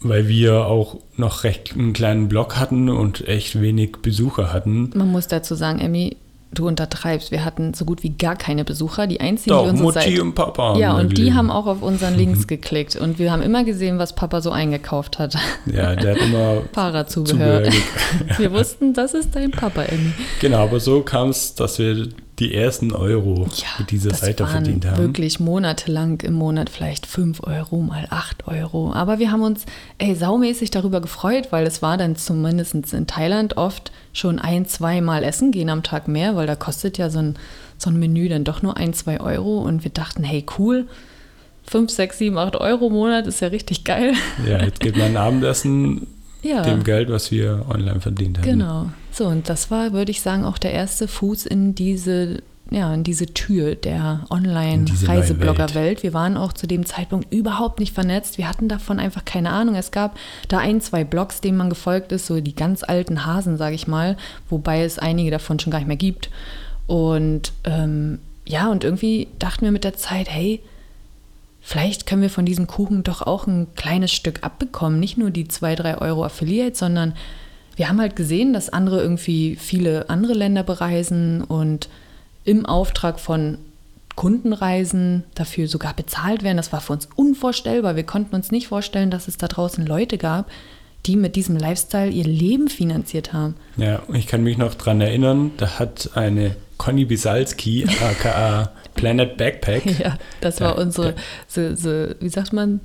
weil 0.00 0.28
wir 0.28 0.66
auch 0.66 0.98
noch 1.16 1.44
recht 1.44 1.72
einen 1.72 1.94
kleinen 1.94 2.28
Blog 2.28 2.56
hatten 2.56 2.90
und 2.90 3.26
echt 3.26 3.58
wenig 3.58 4.02
Besucher 4.02 4.52
hatten. 4.52 4.90
man 4.94 5.12
muss 5.12 5.28
dazu 5.28 5.54
sagen, 5.54 5.78
Emmy, 5.78 6.18
du 6.52 6.66
untertreibst. 6.66 7.30
Wir 7.30 7.44
hatten 7.44 7.74
so 7.74 7.84
gut 7.84 8.02
wie 8.02 8.10
gar 8.10 8.36
keine 8.36 8.64
Besucher. 8.64 9.06
Die 9.06 9.20
einzigen, 9.20 9.50
Doch, 9.50 9.64
die 9.64 9.70
unsere 9.70 9.86
Mutti 9.86 10.00
Seite 10.00 10.22
und 10.22 10.34
Papa 10.34 10.76
ja, 10.76 10.96
und 10.96 11.18
die 11.18 11.34
haben 11.34 11.50
auch 11.50 11.66
auf 11.66 11.82
unseren 11.82 12.16
Links 12.16 12.46
geklickt. 12.46 12.96
Und 12.96 13.18
wir 13.18 13.32
haben 13.32 13.42
immer 13.42 13.64
gesehen, 13.64 13.98
was 13.98 14.14
Papa 14.14 14.40
so 14.40 14.50
eingekauft 14.50 15.18
hat. 15.18 15.36
Ja, 15.66 15.94
der 15.94 16.14
hat 16.14 16.22
immer 16.22 16.62
Parazubehör. 16.72 17.64
Zubehör 17.64 17.82
Wir 18.38 18.52
wussten, 18.52 18.94
das 18.94 19.14
ist 19.14 19.34
dein 19.34 19.50
Papa, 19.50 19.82
Emmy. 19.82 20.12
Genau, 20.40 20.58
aber 20.58 20.80
so 20.80 21.02
kam 21.02 21.30
es, 21.30 21.54
dass 21.54 21.78
wir 21.78 22.08
die 22.38 22.54
ersten 22.54 22.92
Euro 22.92 23.46
Ja, 23.56 23.66
mit 23.78 23.90
dieser 23.90 24.14
Seite 24.14 24.46
verdient 24.46 24.86
haben. 24.86 24.98
Wirklich 24.98 25.40
monatelang 25.40 26.20
im 26.20 26.34
Monat 26.34 26.70
vielleicht 26.70 27.06
5 27.06 27.42
Euro 27.44 27.78
mal 27.78 28.06
8 28.10 28.46
Euro. 28.46 28.92
Aber 28.92 29.18
wir 29.18 29.32
haben 29.32 29.42
uns 29.42 29.64
ey, 29.98 30.14
saumäßig 30.14 30.70
darüber 30.70 31.00
gefreut, 31.00 31.48
weil 31.50 31.66
es 31.66 31.82
war 31.82 31.96
dann 31.96 32.16
zumindest 32.16 32.74
in 32.92 33.06
Thailand 33.06 33.56
oft 33.56 33.90
schon 34.12 34.38
ein, 34.38 34.66
zweimal 34.66 35.24
essen 35.24 35.50
gehen 35.52 35.70
am 35.70 35.82
Tag 35.82 36.08
mehr, 36.08 36.36
weil 36.36 36.46
da 36.46 36.54
kostet 36.56 36.98
ja 36.98 37.10
so 37.10 37.18
ein, 37.18 37.36
so 37.76 37.90
ein 37.90 37.98
Menü 37.98 38.28
dann 38.28 38.44
doch 38.44 38.62
nur 38.62 38.76
ein, 38.76 38.92
zwei 38.94 39.20
Euro. 39.20 39.58
Und 39.58 39.84
wir 39.84 39.90
dachten, 39.90 40.22
hey, 40.22 40.44
cool, 40.58 40.86
5, 41.64 41.90
6, 41.90 42.18
7, 42.18 42.38
8 42.38 42.56
Euro 42.56 42.86
im 42.86 42.92
Monat 42.94 43.26
ist 43.26 43.40
ja 43.40 43.48
richtig 43.48 43.84
geil. 43.84 44.14
Ja, 44.48 44.62
jetzt 44.62 44.80
geht 44.80 44.96
mein 44.96 45.16
Abendessen 45.16 46.06
Ja. 46.42 46.62
dem 46.62 46.84
Geld, 46.84 47.10
was 47.10 47.32
wir 47.32 47.64
online 47.68 48.00
verdient 48.00 48.38
haben. 48.38 48.44
Genau. 48.44 48.90
So, 49.18 49.26
und 49.26 49.48
das 49.48 49.68
war, 49.72 49.92
würde 49.92 50.12
ich 50.12 50.20
sagen, 50.20 50.44
auch 50.44 50.58
der 50.58 50.70
erste 50.70 51.08
Fuß 51.08 51.46
in 51.46 51.74
diese, 51.74 52.40
ja, 52.70 52.94
in 52.94 53.02
diese 53.02 53.26
Tür 53.26 53.74
der 53.74 54.24
Online-Reiseblogger-Welt. 54.30 56.04
Wir 56.04 56.14
waren 56.14 56.36
auch 56.36 56.52
zu 56.52 56.68
dem 56.68 56.86
Zeitpunkt 56.86 57.32
überhaupt 57.32 57.80
nicht 57.80 57.92
vernetzt. 57.92 58.38
Wir 58.38 58.48
hatten 58.48 58.68
davon 58.68 59.00
einfach 59.00 59.24
keine 59.24 59.50
Ahnung. 59.50 59.74
Es 59.74 59.90
gab 59.90 60.16
da 60.46 60.58
ein, 60.58 60.80
zwei 60.80 61.02
Blogs, 61.02 61.40
denen 61.40 61.58
man 61.58 61.68
gefolgt 61.68 62.12
ist, 62.12 62.26
so 62.26 62.40
die 62.40 62.54
ganz 62.54 62.84
alten 62.84 63.26
Hasen, 63.26 63.56
sage 63.56 63.74
ich 63.74 63.88
mal, 63.88 64.16
wobei 64.50 64.84
es 64.84 65.00
einige 65.00 65.32
davon 65.32 65.58
schon 65.58 65.72
gar 65.72 65.80
nicht 65.80 65.88
mehr 65.88 65.96
gibt. 65.96 66.30
Und 66.86 67.52
ähm, 67.64 68.20
ja, 68.46 68.70
und 68.70 68.84
irgendwie 68.84 69.26
dachten 69.40 69.64
wir 69.64 69.72
mit 69.72 69.82
der 69.82 69.96
Zeit, 69.96 70.30
hey, 70.30 70.62
vielleicht 71.60 72.06
können 72.06 72.22
wir 72.22 72.30
von 72.30 72.46
diesem 72.46 72.68
Kuchen 72.68 73.02
doch 73.02 73.22
auch 73.22 73.48
ein 73.48 73.66
kleines 73.74 74.12
Stück 74.12 74.44
abbekommen. 74.44 75.00
Nicht 75.00 75.18
nur 75.18 75.32
die 75.32 75.48
zwei, 75.48 75.74
drei 75.74 75.98
Euro 75.98 76.24
Affiliate, 76.24 76.76
sondern 76.76 77.14
wir 77.78 77.88
haben 77.88 78.00
halt 78.00 78.16
gesehen, 78.16 78.52
dass 78.52 78.68
andere 78.68 79.00
irgendwie 79.00 79.54
viele 79.54 80.10
andere 80.10 80.34
Länder 80.34 80.64
bereisen 80.64 81.42
und 81.42 81.88
im 82.44 82.66
Auftrag 82.66 83.20
von 83.20 83.58
Kundenreisen 84.16 85.22
dafür 85.36 85.68
sogar 85.68 85.94
bezahlt 85.94 86.42
werden. 86.42 86.56
Das 86.56 86.72
war 86.72 86.80
für 86.80 86.92
uns 86.92 87.08
unvorstellbar. 87.14 87.94
Wir 87.94 88.02
konnten 88.02 88.34
uns 88.34 88.50
nicht 88.50 88.66
vorstellen, 88.66 89.12
dass 89.12 89.28
es 89.28 89.36
da 89.36 89.46
draußen 89.46 89.86
Leute 89.86 90.18
gab, 90.18 90.50
die 91.06 91.14
mit 91.14 91.36
diesem 91.36 91.56
Lifestyle 91.56 92.10
ihr 92.10 92.24
Leben 92.24 92.66
finanziert 92.66 93.32
haben. 93.32 93.54
Ja, 93.76 94.02
ich 94.12 94.26
kann 94.26 94.42
mich 94.42 94.58
noch 94.58 94.74
daran 94.74 95.00
erinnern, 95.00 95.52
da 95.56 95.78
hat 95.78 96.10
eine 96.14 96.56
Conny 96.78 97.04
Bisalski, 97.04 97.86
aka 98.02 98.72
Planet 98.96 99.36
Backpack. 99.36 100.00
Ja, 100.00 100.18
das 100.40 100.60
war 100.60 100.76
unsere, 100.78 101.14
so, 101.46 101.76
so, 101.76 102.08
wie 102.18 102.28
sagt 102.28 102.52
man, 102.52 102.80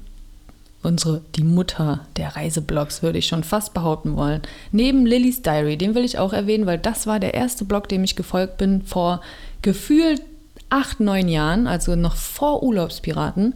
unsere, 0.84 1.22
die 1.36 1.44
Mutter 1.44 2.02
der 2.18 2.36
Reiseblogs, 2.36 3.02
würde 3.02 3.18
ich 3.18 3.28
schon 3.28 3.44
fast 3.44 3.74
behaupten 3.74 4.16
wollen. 4.16 4.42
Neben 4.72 5.06
Lillys 5.06 5.42
Diary, 5.42 5.78
den 5.78 5.96
will 5.96 6.06
ich 6.06 6.20
auch 6.20 6.34
erwähnen, 6.34 6.66
weil 6.66 6.78
das 6.78 7.08
war 7.08 7.20
der 7.20 7.34
erste 7.34 7.66
Blog, 7.66 7.90
dem 7.90 8.04
ich 8.04 8.16
gefolgt 8.16 8.58
bin 8.58 8.84
vor 8.84 9.22
gefühlt 9.62 10.22
acht, 10.70 11.00
neun 11.00 11.30
Jahren, 11.30 11.68
also 11.68 11.96
noch 11.96 12.16
vor 12.16 12.64
Urlaubspiraten. 12.64 13.56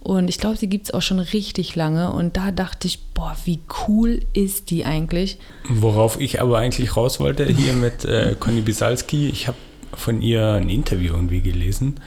Und 0.00 0.28
ich 0.28 0.38
glaube, 0.38 0.56
sie 0.56 0.68
gibt 0.68 0.86
es 0.86 0.94
auch 0.94 1.02
schon 1.02 1.20
richtig 1.20 1.76
lange. 1.76 2.12
Und 2.12 2.36
da 2.36 2.50
dachte 2.50 2.88
ich, 2.88 2.98
boah, 3.14 3.36
wie 3.44 3.60
cool 3.86 4.20
ist 4.32 4.70
die 4.70 4.84
eigentlich? 4.84 5.38
Worauf 5.68 6.20
ich 6.20 6.40
aber 6.40 6.58
eigentlich 6.58 6.96
raus 6.96 7.20
wollte, 7.20 7.46
hier 7.46 7.72
mit 7.72 8.04
äh, 8.04 8.34
Conny 8.38 8.62
Bisalski, 8.62 9.28
ich 9.28 9.46
habe 9.46 9.56
von 9.94 10.20
ihr 10.20 10.54
ein 10.54 10.68
Interview 10.68 11.14
irgendwie 11.14 11.40
gelesen. 11.40 12.00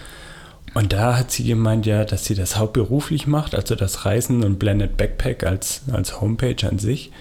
Und 0.75 0.91
da 0.91 1.17
hat 1.17 1.31
sie 1.31 1.45
gemeint, 1.45 1.85
ja, 1.85 2.03
dass 2.03 2.25
sie 2.25 2.35
das 2.35 2.57
hauptberuflich 2.57 3.27
macht, 3.27 3.55
also 3.55 3.75
das 3.75 4.05
Reisen 4.05 4.43
und 4.43 4.59
Blended 4.59 4.97
Backpack 4.97 5.45
als, 5.45 5.81
als 5.91 6.19
Homepage 6.19 6.67
an 6.69 6.79
sich. 6.79 7.11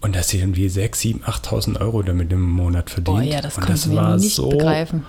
Und 0.00 0.16
dass 0.16 0.28
sie 0.28 0.38
irgendwie 0.38 0.66
6.000, 0.66 1.24
7.000, 1.24 1.24
8.000 1.24 1.80
Euro 1.82 2.02
damit 2.02 2.32
im 2.32 2.40
Monat 2.40 2.88
verdient. 2.88 3.18
Boah, 3.18 3.22
ja, 3.22 3.42
das 3.42 3.58
und 3.58 3.68
das 3.68 3.94
war 3.94 4.16
nicht 4.16 4.34
so 4.34 4.48
begreifen. 4.48 5.04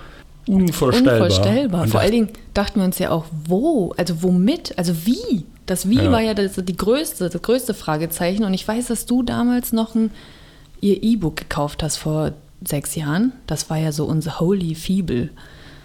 Unvorstellbar. 0.47 1.13
Unvorstellbar. 1.13 1.87
Vor 1.87 2.01
allen 2.01 2.11
Dingen 2.11 2.29
dachten 2.53 2.81
wir 2.81 2.83
uns 2.83 2.99
ja 2.99 3.09
auch, 3.09 3.23
wo? 3.45 3.93
Also 3.95 4.21
womit? 4.21 4.77
Also 4.77 5.05
wie? 5.05 5.45
Das 5.65 5.87
Wie 5.87 5.95
ja. 5.95 6.11
war 6.11 6.19
ja 6.19 6.33
das, 6.33 6.55
die 6.57 6.75
größte, 6.75 7.29
das 7.29 7.41
größte 7.41 7.73
Fragezeichen. 7.73 8.43
Und 8.43 8.53
ich 8.53 8.67
weiß, 8.67 8.87
dass 8.87 9.05
du 9.05 9.23
damals 9.23 9.71
noch 9.71 9.95
ein, 9.95 10.11
ihr 10.81 11.01
E-Book 11.01 11.37
gekauft 11.37 11.83
hast 11.83 11.95
vor 11.95 12.33
sechs 12.67 12.95
Jahren. 12.95 13.31
Das 13.47 13.69
war 13.69 13.77
ja 13.77 13.93
so 13.93 14.03
unser 14.03 14.41
Holy 14.41 14.75
Feeble 14.75 15.29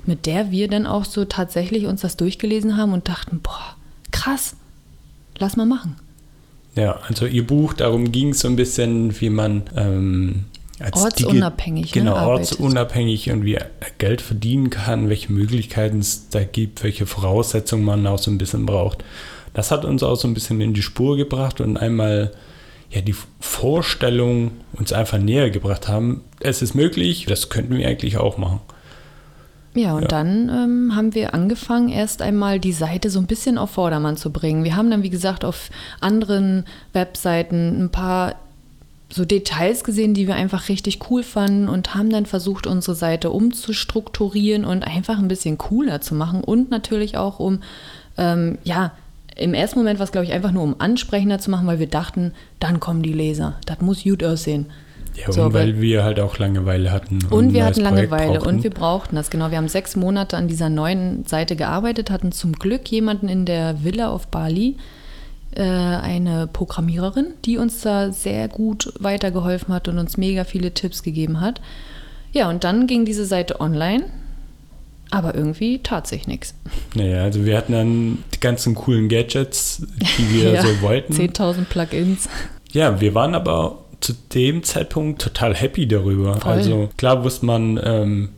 mit 0.06 0.26
der 0.26 0.50
wir 0.50 0.68
dann 0.68 0.86
auch 0.86 1.04
so 1.04 1.24
tatsächlich 1.24 1.86
uns 1.86 2.00
das 2.00 2.16
durchgelesen 2.16 2.76
haben 2.76 2.92
und 2.92 3.08
dachten, 3.08 3.40
boah, 3.40 3.76
krass, 4.10 4.56
lass 5.38 5.56
mal 5.56 5.66
machen. 5.66 5.96
Ja, 6.74 7.00
also 7.08 7.26
ihr 7.26 7.46
Buch, 7.46 7.72
darum 7.72 8.12
ging 8.12 8.30
es 8.30 8.40
so 8.40 8.48
ein 8.48 8.56
bisschen, 8.56 9.18
wie 9.20 9.30
man 9.30 9.62
ähm, 9.76 10.44
als 10.78 11.02
ortsunabhängig, 11.02 11.92
Digi 11.92 12.04
ne, 12.04 12.10
genau, 12.10 12.28
ortsunabhängig 12.28 13.28
irgendwie 13.28 13.58
Geld 13.96 14.20
verdienen 14.20 14.68
kann, 14.68 15.08
welche 15.08 15.32
Möglichkeiten 15.32 16.00
es 16.00 16.28
da 16.28 16.44
gibt, 16.44 16.84
welche 16.84 17.06
Voraussetzungen 17.06 17.84
man 17.84 18.06
auch 18.06 18.18
so 18.18 18.30
ein 18.30 18.36
bisschen 18.36 18.66
braucht. 18.66 19.02
Das 19.54 19.70
hat 19.70 19.86
uns 19.86 20.02
auch 20.02 20.16
so 20.16 20.28
ein 20.28 20.34
bisschen 20.34 20.60
in 20.60 20.74
die 20.74 20.82
Spur 20.82 21.16
gebracht 21.16 21.62
und 21.62 21.78
einmal 21.78 22.32
ja 22.90 23.00
die 23.00 23.14
Vorstellung 23.40 24.50
uns 24.74 24.92
einfach 24.92 25.18
näher 25.18 25.50
gebracht 25.50 25.88
haben, 25.88 26.22
es 26.40 26.60
ist 26.60 26.74
möglich, 26.74 27.24
das 27.26 27.48
könnten 27.48 27.76
wir 27.76 27.88
eigentlich 27.88 28.18
auch 28.18 28.36
machen. 28.36 28.60
Ja, 29.76 29.94
und 29.94 30.02
ja. 30.02 30.08
dann 30.08 30.48
ähm, 30.48 30.96
haben 30.96 31.14
wir 31.14 31.34
angefangen, 31.34 31.90
erst 31.90 32.22
einmal 32.22 32.58
die 32.58 32.72
Seite 32.72 33.10
so 33.10 33.18
ein 33.20 33.26
bisschen 33.26 33.58
auf 33.58 33.72
Vordermann 33.72 34.16
zu 34.16 34.32
bringen. 34.32 34.64
Wir 34.64 34.74
haben 34.74 34.90
dann, 34.90 35.02
wie 35.02 35.10
gesagt, 35.10 35.44
auf 35.44 35.70
anderen 36.00 36.64
Webseiten 36.92 37.84
ein 37.84 37.90
paar 37.90 38.36
so 39.08 39.24
Details 39.24 39.84
gesehen, 39.84 40.14
die 40.14 40.26
wir 40.26 40.34
einfach 40.34 40.68
richtig 40.68 41.10
cool 41.10 41.22
fanden 41.22 41.68
und 41.68 41.94
haben 41.94 42.10
dann 42.10 42.26
versucht, 42.26 42.66
unsere 42.66 42.96
Seite 42.96 43.30
umzustrukturieren 43.30 44.64
und 44.64 44.82
einfach 44.82 45.18
ein 45.18 45.28
bisschen 45.28 45.58
cooler 45.58 46.00
zu 46.00 46.14
machen 46.14 46.42
und 46.42 46.70
natürlich 46.70 47.16
auch 47.16 47.38
um, 47.38 47.60
ähm, 48.16 48.58
ja, 48.64 48.92
im 49.36 49.54
ersten 49.54 49.78
Moment 49.78 49.98
war 49.98 50.04
es, 50.04 50.12
glaube 50.12 50.24
ich, 50.24 50.32
einfach 50.32 50.50
nur 50.50 50.62
um 50.62 50.76
ansprechender 50.78 51.38
zu 51.38 51.50
machen, 51.50 51.66
weil 51.66 51.78
wir 51.78 51.86
dachten, 51.86 52.32
dann 52.58 52.80
kommen 52.80 53.02
die 53.02 53.12
Leser. 53.12 53.56
Das 53.66 53.80
muss 53.80 54.02
gut 54.02 54.24
aussehen. 54.24 54.66
Ja, 55.16 55.32
so, 55.32 55.44
und 55.44 55.54
weil 55.54 55.80
wir 55.80 56.04
halt 56.04 56.20
auch 56.20 56.38
Langeweile 56.38 56.92
hatten. 56.92 57.18
Und, 57.30 57.32
und 57.32 57.52
wir 57.54 57.64
hatten 57.64 57.80
Langeweile 57.80 58.40
und 58.40 58.62
wir 58.62 58.70
brauchten 58.70 59.16
das, 59.16 59.30
genau. 59.30 59.50
Wir 59.50 59.58
haben 59.58 59.68
sechs 59.68 59.96
Monate 59.96 60.36
an 60.36 60.46
dieser 60.46 60.68
neuen 60.68 61.24
Seite 61.24 61.56
gearbeitet, 61.56 62.10
hatten 62.10 62.32
zum 62.32 62.52
Glück 62.52 62.90
jemanden 62.90 63.28
in 63.28 63.46
der 63.46 63.82
Villa 63.82 64.10
auf 64.10 64.26
Bali, 64.26 64.76
äh, 65.54 65.62
eine 65.62 66.48
Programmiererin, 66.52 67.28
die 67.44 67.56
uns 67.56 67.80
da 67.80 68.12
sehr 68.12 68.48
gut 68.48 68.92
weitergeholfen 68.98 69.72
hat 69.72 69.88
und 69.88 69.98
uns 69.98 70.18
mega 70.18 70.44
viele 70.44 70.72
Tipps 70.72 71.02
gegeben 71.02 71.40
hat. 71.40 71.62
Ja, 72.32 72.50
und 72.50 72.64
dann 72.64 72.86
ging 72.86 73.06
diese 73.06 73.24
Seite 73.24 73.60
online. 73.60 74.04
Aber 75.10 75.36
irgendwie 75.36 75.78
tat 75.78 76.08
sich 76.08 76.26
nichts. 76.26 76.54
Naja, 76.94 77.22
also 77.22 77.44
wir 77.44 77.56
hatten 77.56 77.72
dann 77.72 78.18
die 78.34 78.40
ganzen 78.40 78.74
coolen 78.74 79.08
Gadgets, 79.08 79.86
die 80.18 80.34
wir 80.34 80.50
ja, 80.54 80.62
so 80.62 80.82
wollten. 80.82 81.14
10.000 81.14 81.64
Plugins. 81.66 82.28
Ja, 82.72 83.00
wir 83.00 83.14
waren 83.14 83.34
aber 83.36 83.85
zu 84.06 84.12
dem 84.12 84.62
Zeitpunkt 84.62 85.20
total 85.20 85.54
happy 85.54 85.88
darüber. 85.88 86.34
Voll. 86.34 86.52
Also 86.52 86.90
klar 86.96 87.24
wusste 87.24 87.44
man, 87.44 87.80
ähm, 87.82 88.28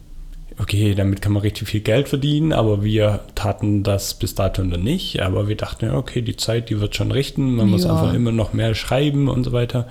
okay, 0.58 0.94
damit 0.94 1.20
kann 1.20 1.32
man 1.32 1.42
richtig 1.42 1.68
viel 1.68 1.80
Geld 1.80 2.08
verdienen, 2.08 2.54
aber 2.54 2.82
wir 2.82 3.20
taten 3.34 3.82
das 3.82 4.14
bis 4.14 4.34
dato 4.34 4.64
noch 4.64 4.78
nicht. 4.78 5.20
Aber 5.20 5.46
wir 5.46 5.56
dachten, 5.56 5.84
ja, 5.84 5.94
okay, 5.94 6.22
die 6.22 6.36
Zeit, 6.36 6.70
die 6.70 6.80
wird 6.80 6.96
schon 6.96 7.12
richten, 7.12 7.54
man 7.54 7.66
ja. 7.66 7.72
muss 7.72 7.84
einfach 7.84 8.14
immer 8.14 8.32
noch 8.32 8.54
mehr 8.54 8.74
schreiben 8.74 9.28
und 9.28 9.44
so 9.44 9.52
weiter. 9.52 9.88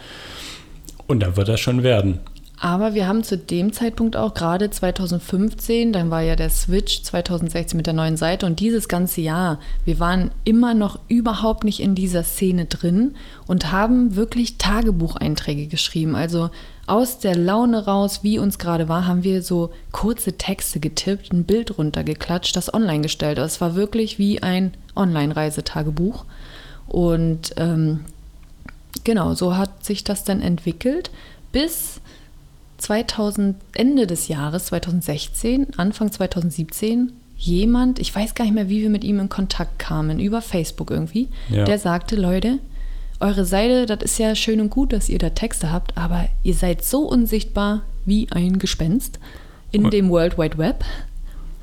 Und 1.05 1.21
dann 1.21 1.37
wird 1.37 1.47
das 1.47 1.59
schon 1.59 1.83
werden. 1.83 2.21
Aber 2.59 2.95
wir 2.95 3.07
haben 3.07 3.23
zu 3.23 3.37
dem 3.37 3.71
Zeitpunkt 3.71 4.15
auch 4.15 4.33
gerade 4.33 4.71
2015, 4.71 5.93
dann 5.93 6.09
war 6.09 6.21
ja 6.21 6.35
der 6.35 6.49
Switch 6.49 7.03
2016 7.03 7.77
mit 7.77 7.85
der 7.85 7.93
neuen 7.93 8.17
Seite 8.17 8.47
und 8.47 8.59
dieses 8.59 8.87
ganze 8.87 9.21
Jahr, 9.21 9.59
wir 9.85 9.99
waren 9.99 10.31
immer 10.43 10.73
noch 10.73 10.97
überhaupt 11.07 11.63
nicht 11.63 11.79
in 11.79 11.93
dieser 11.93 12.23
Szene 12.23 12.65
drin 12.65 13.15
und 13.45 13.71
haben 13.71 14.15
wirklich 14.15 14.57
Tagebucheinträge 14.57 15.67
geschrieben. 15.67 16.15
Also 16.15 16.49
aus 16.87 17.19
der 17.19 17.35
Laune 17.35 17.85
raus, 17.85 18.21
wie 18.23 18.39
uns 18.39 18.57
gerade 18.57 18.89
war, 18.89 19.05
haben 19.05 19.23
wir 19.23 19.43
so 19.43 19.69
kurze 19.91 20.33
Texte 20.33 20.79
getippt, 20.79 21.31
ein 21.31 21.43
Bild 21.43 21.77
runtergeklatscht, 21.77 22.55
das 22.55 22.73
online 22.73 23.01
gestellt. 23.01 23.37
Es 23.37 23.61
war 23.61 23.75
wirklich 23.75 24.17
wie 24.17 24.41
ein 24.41 24.73
Online-Reisetagebuch. 24.95 26.25
Und 26.87 27.53
ähm, 27.57 28.05
genau, 29.03 29.35
so 29.35 29.57
hat 29.57 29.85
sich 29.85 30.03
das 30.03 30.23
dann 30.23 30.41
entwickelt, 30.41 31.11
bis 31.51 32.01
2000, 32.77 33.55
Ende 33.73 34.07
des 34.07 34.27
Jahres 34.27 34.65
2016, 34.65 35.77
Anfang 35.77 36.11
2017, 36.11 37.11
jemand, 37.37 37.99
ich 37.99 38.15
weiß 38.15 38.35
gar 38.35 38.45
nicht 38.45 38.53
mehr, 38.53 38.69
wie 38.69 38.81
wir 38.81 38.89
mit 38.89 39.03
ihm 39.03 39.19
in 39.19 39.29
Kontakt 39.29 39.79
kamen, 39.79 40.19
über 40.19 40.41
Facebook 40.41 40.91
irgendwie, 40.91 41.29
ja. 41.49 41.65
der 41.65 41.79
sagte, 41.79 42.15
Leute, 42.15 42.59
eure 43.19 43.45
Seite, 43.45 43.85
das 43.85 44.03
ist 44.03 44.19
ja 44.19 44.35
schön 44.35 44.61
und 44.61 44.69
gut, 44.69 44.93
dass 44.93 45.09
ihr 45.09 45.19
da 45.19 45.29
Texte 45.29 45.71
habt, 45.71 45.97
aber 45.97 46.27
ihr 46.43 46.53
seid 46.53 46.83
so 46.83 47.01
unsichtbar 47.01 47.81
wie 48.05 48.27
ein 48.31 48.59
Gespenst 48.59 49.19
in 49.71 49.85
und, 49.85 49.93
dem 49.93 50.09
World 50.09 50.37
Wide 50.37 50.57
Web. 50.57 50.83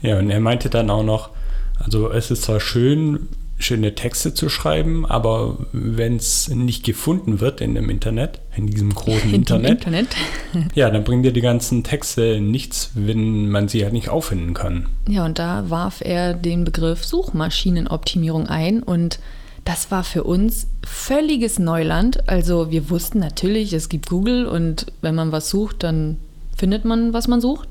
Ja, 0.02 0.18
und 0.18 0.30
er 0.30 0.40
meinte 0.40 0.68
dann 0.68 0.90
auch 0.90 1.04
noch, 1.04 1.30
also 1.78 2.10
es 2.10 2.30
ist 2.30 2.42
zwar 2.42 2.60
schön, 2.60 3.28
schöne 3.64 3.94
Texte 3.94 4.34
zu 4.34 4.48
schreiben, 4.48 5.06
aber 5.06 5.58
wenn 5.72 6.16
es 6.16 6.48
nicht 6.48 6.84
gefunden 6.84 7.40
wird 7.40 7.60
in 7.60 7.74
dem 7.74 7.90
Internet, 7.90 8.40
in 8.56 8.66
diesem 8.66 8.94
großen 8.94 9.28
in 9.30 9.36
Internet, 9.36 9.86
Internet. 9.86 10.16
ja, 10.74 10.90
dann 10.90 11.04
bringen 11.04 11.22
dir 11.22 11.32
die 11.32 11.40
ganzen 11.40 11.82
Texte 11.82 12.40
nichts, 12.40 12.90
wenn 12.94 13.48
man 13.48 13.68
sie 13.68 13.82
halt 13.82 13.92
nicht 13.92 14.08
auffinden 14.08 14.54
kann. 14.54 14.86
Ja, 15.08 15.24
und 15.24 15.38
da 15.38 15.70
warf 15.70 16.00
er 16.00 16.34
den 16.34 16.64
Begriff 16.64 17.04
Suchmaschinenoptimierung 17.04 18.46
ein 18.46 18.82
und 18.82 19.18
das 19.64 19.90
war 19.90 20.04
für 20.04 20.24
uns 20.24 20.66
völliges 20.86 21.58
Neuland. 21.58 22.28
Also 22.28 22.70
wir 22.70 22.90
wussten 22.90 23.18
natürlich, 23.18 23.72
es 23.72 23.88
gibt 23.88 24.08
Google 24.10 24.46
und 24.46 24.86
wenn 25.00 25.14
man 25.14 25.32
was 25.32 25.48
sucht, 25.48 25.82
dann 25.82 26.18
findet 26.56 26.84
man, 26.84 27.12
was 27.14 27.28
man 27.28 27.40
sucht. 27.40 27.68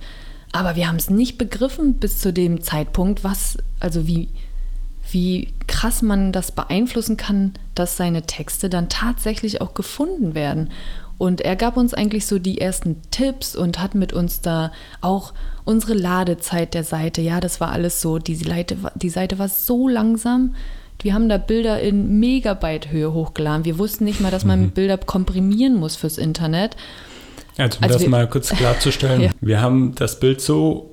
Aber 0.52 0.76
wir 0.76 0.88
haben 0.88 0.98
es 0.98 1.10
nicht 1.10 1.38
begriffen 1.38 1.96
bis 1.96 2.20
zu 2.20 2.34
dem 2.34 2.62
Zeitpunkt, 2.62 3.24
was, 3.24 3.58
also 3.80 4.08
wie, 4.08 4.30
wie 5.14 5.54
krass 5.68 6.02
man 6.02 6.32
das 6.32 6.52
beeinflussen 6.52 7.18
kann, 7.18 7.54
dass 7.76 7.98
seine 7.98 8.24
Texte 8.24 8.70
dann 8.70 8.90
tatsächlich 8.90 9.62
auch 9.62 9.74
gefunden 9.74 10.36
werden. 10.36 10.70
Und 11.18 11.42
er 11.42 11.56
gab 11.56 11.78
uns 11.78 11.94
eigentlich 11.94 12.26
so 12.26 12.40
die 12.40 12.60
ersten 12.60 13.02
Tipps 13.12 13.56
und 13.56 13.80
hat 13.80 13.96
mit 13.96 14.12
uns 14.12 14.42
da 14.42 14.72
auch 15.02 15.34
unsere 15.64 15.94
Ladezeit 15.94 16.74
der 16.74 16.84
Seite. 16.84 17.22
Ja, 17.22 17.40
das 17.40 17.62
war 17.62 17.72
alles 17.72 18.02
so. 18.02 18.18
Die 18.20 18.36
Seite, 18.36 18.76
die 18.96 19.10
Seite 19.10 19.40
war 19.40 19.48
so 19.48 19.88
langsam. 19.88 20.56
Wir 21.02 21.14
haben 21.14 21.30
da 21.30 21.38
Bilder 21.38 21.80
in 21.80 22.20
Megabyte-Höhe 22.20 23.14
hochgeladen. 23.14 23.66
Wir 23.66 23.78
wussten 23.78 24.06
nicht 24.06 24.22
mal, 24.22 24.32
dass 24.32 24.46
man 24.46 24.62
mhm. 24.62 24.72
Bilder 24.72 24.98
komprimieren 24.98 25.76
muss 25.76 25.96
fürs 25.96 26.18
Internet. 26.18 26.76
Also, 27.58 27.78
um 27.78 27.84
also 27.84 27.94
das 27.94 28.02
wir, 28.02 28.10
mal 28.10 28.28
kurz 28.28 28.50
klarzustellen, 28.50 29.22
ja. 29.22 29.32
wir 29.40 29.62
haben 29.62 29.94
das 29.96 30.20
Bild 30.20 30.42
so 30.42 30.93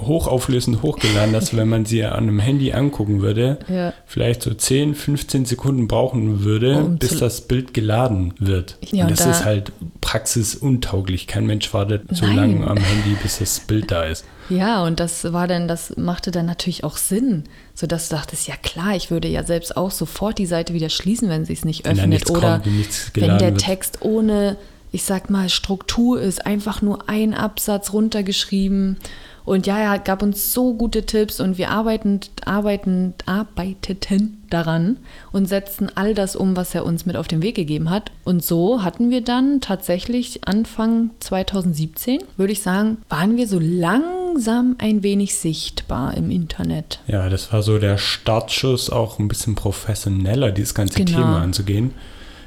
hochauflösend 0.00 0.82
hochgeladen, 0.82 1.32
dass 1.32 1.56
wenn 1.56 1.68
man 1.68 1.84
sie 1.84 2.04
an 2.04 2.24
einem 2.24 2.40
Handy 2.40 2.72
angucken 2.72 3.22
würde, 3.22 3.58
ja. 3.68 3.92
vielleicht 4.06 4.42
so 4.42 4.52
10, 4.52 4.94
15 4.94 5.44
Sekunden 5.44 5.86
brauchen 5.86 6.44
würde, 6.44 6.78
um 6.78 6.98
bis 6.98 7.18
das 7.18 7.42
Bild 7.42 7.74
geladen 7.74 8.34
wird. 8.38 8.76
Ja, 8.90 9.04
und 9.04 9.10
das 9.10 9.20
da 9.20 9.30
ist 9.30 9.44
halt 9.44 9.72
praxisuntauglich. 10.00 11.26
Kein 11.26 11.46
Mensch 11.46 11.72
wartet 11.72 12.02
so 12.10 12.26
lange 12.26 12.66
am 12.66 12.76
Handy, 12.76 13.16
bis 13.22 13.38
das 13.38 13.60
Bild 13.60 13.90
da 13.90 14.04
ist. 14.04 14.24
Ja, 14.50 14.84
und 14.84 15.00
das 15.00 15.32
war 15.32 15.46
dann, 15.46 15.68
das 15.68 15.96
machte 15.96 16.30
dann 16.30 16.46
natürlich 16.46 16.84
auch 16.84 16.96
Sinn, 16.96 17.44
sodass 17.74 18.08
du 18.08 18.16
dachtest, 18.16 18.46
ja 18.46 18.56
klar, 18.56 18.94
ich 18.94 19.10
würde 19.10 19.28
ja 19.28 19.42
selbst 19.44 19.76
auch 19.76 19.90
sofort 19.90 20.38
die 20.38 20.46
Seite 20.46 20.74
wieder 20.74 20.90
schließen, 20.90 21.28
wenn 21.28 21.44
sie 21.44 21.54
es 21.54 21.64
nicht 21.64 21.84
Wenn 21.86 21.98
öffnet 21.98 22.30
oder 22.30 22.60
kommt, 22.60 23.10
wenn 23.14 23.38
der 23.38 23.52
wird. 23.52 23.60
Text 23.60 23.98
ohne, 24.02 24.56
ich 24.92 25.04
sag 25.04 25.30
mal, 25.30 25.48
Struktur 25.48 26.20
ist, 26.20 26.44
einfach 26.46 26.82
nur 26.82 27.08
ein 27.08 27.32
Absatz 27.32 27.92
runtergeschrieben. 27.92 28.98
Und 29.44 29.66
ja, 29.66 29.78
er 29.78 29.98
gab 29.98 30.22
uns 30.22 30.54
so 30.54 30.72
gute 30.74 31.04
Tipps 31.04 31.38
und 31.38 31.58
wir 31.58 31.70
arbeiten, 31.70 32.20
arbeiten, 32.44 33.12
arbeiteten 33.26 34.42
daran 34.48 34.96
und 35.32 35.46
setzten 35.46 35.88
all 35.94 36.14
das 36.14 36.34
um, 36.34 36.56
was 36.56 36.74
er 36.74 36.86
uns 36.86 37.04
mit 37.04 37.16
auf 37.16 37.28
den 37.28 37.42
Weg 37.42 37.54
gegeben 37.54 37.90
hat. 37.90 38.10
Und 38.24 38.42
so 38.42 38.82
hatten 38.82 39.10
wir 39.10 39.20
dann 39.20 39.60
tatsächlich 39.60 40.46
Anfang 40.46 41.10
2017, 41.20 42.20
würde 42.36 42.52
ich 42.52 42.62
sagen, 42.62 42.98
waren 43.08 43.36
wir 43.36 43.46
so 43.46 43.58
langsam 43.60 44.76
ein 44.78 45.02
wenig 45.02 45.34
sichtbar 45.34 46.16
im 46.16 46.30
Internet. 46.30 47.00
Ja, 47.06 47.28
das 47.28 47.52
war 47.52 47.62
so 47.62 47.78
der 47.78 47.98
Startschuss, 47.98 48.88
auch 48.90 49.18
ein 49.18 49.28
bisschen 49.28 49.54
professioneller 49.54 50.52
dieses 50.52 50.74
ganze 50.74 51.04
Genau. 51.04 51.18
Thema 51.18 51.42
anzugehen. 51.42 51.92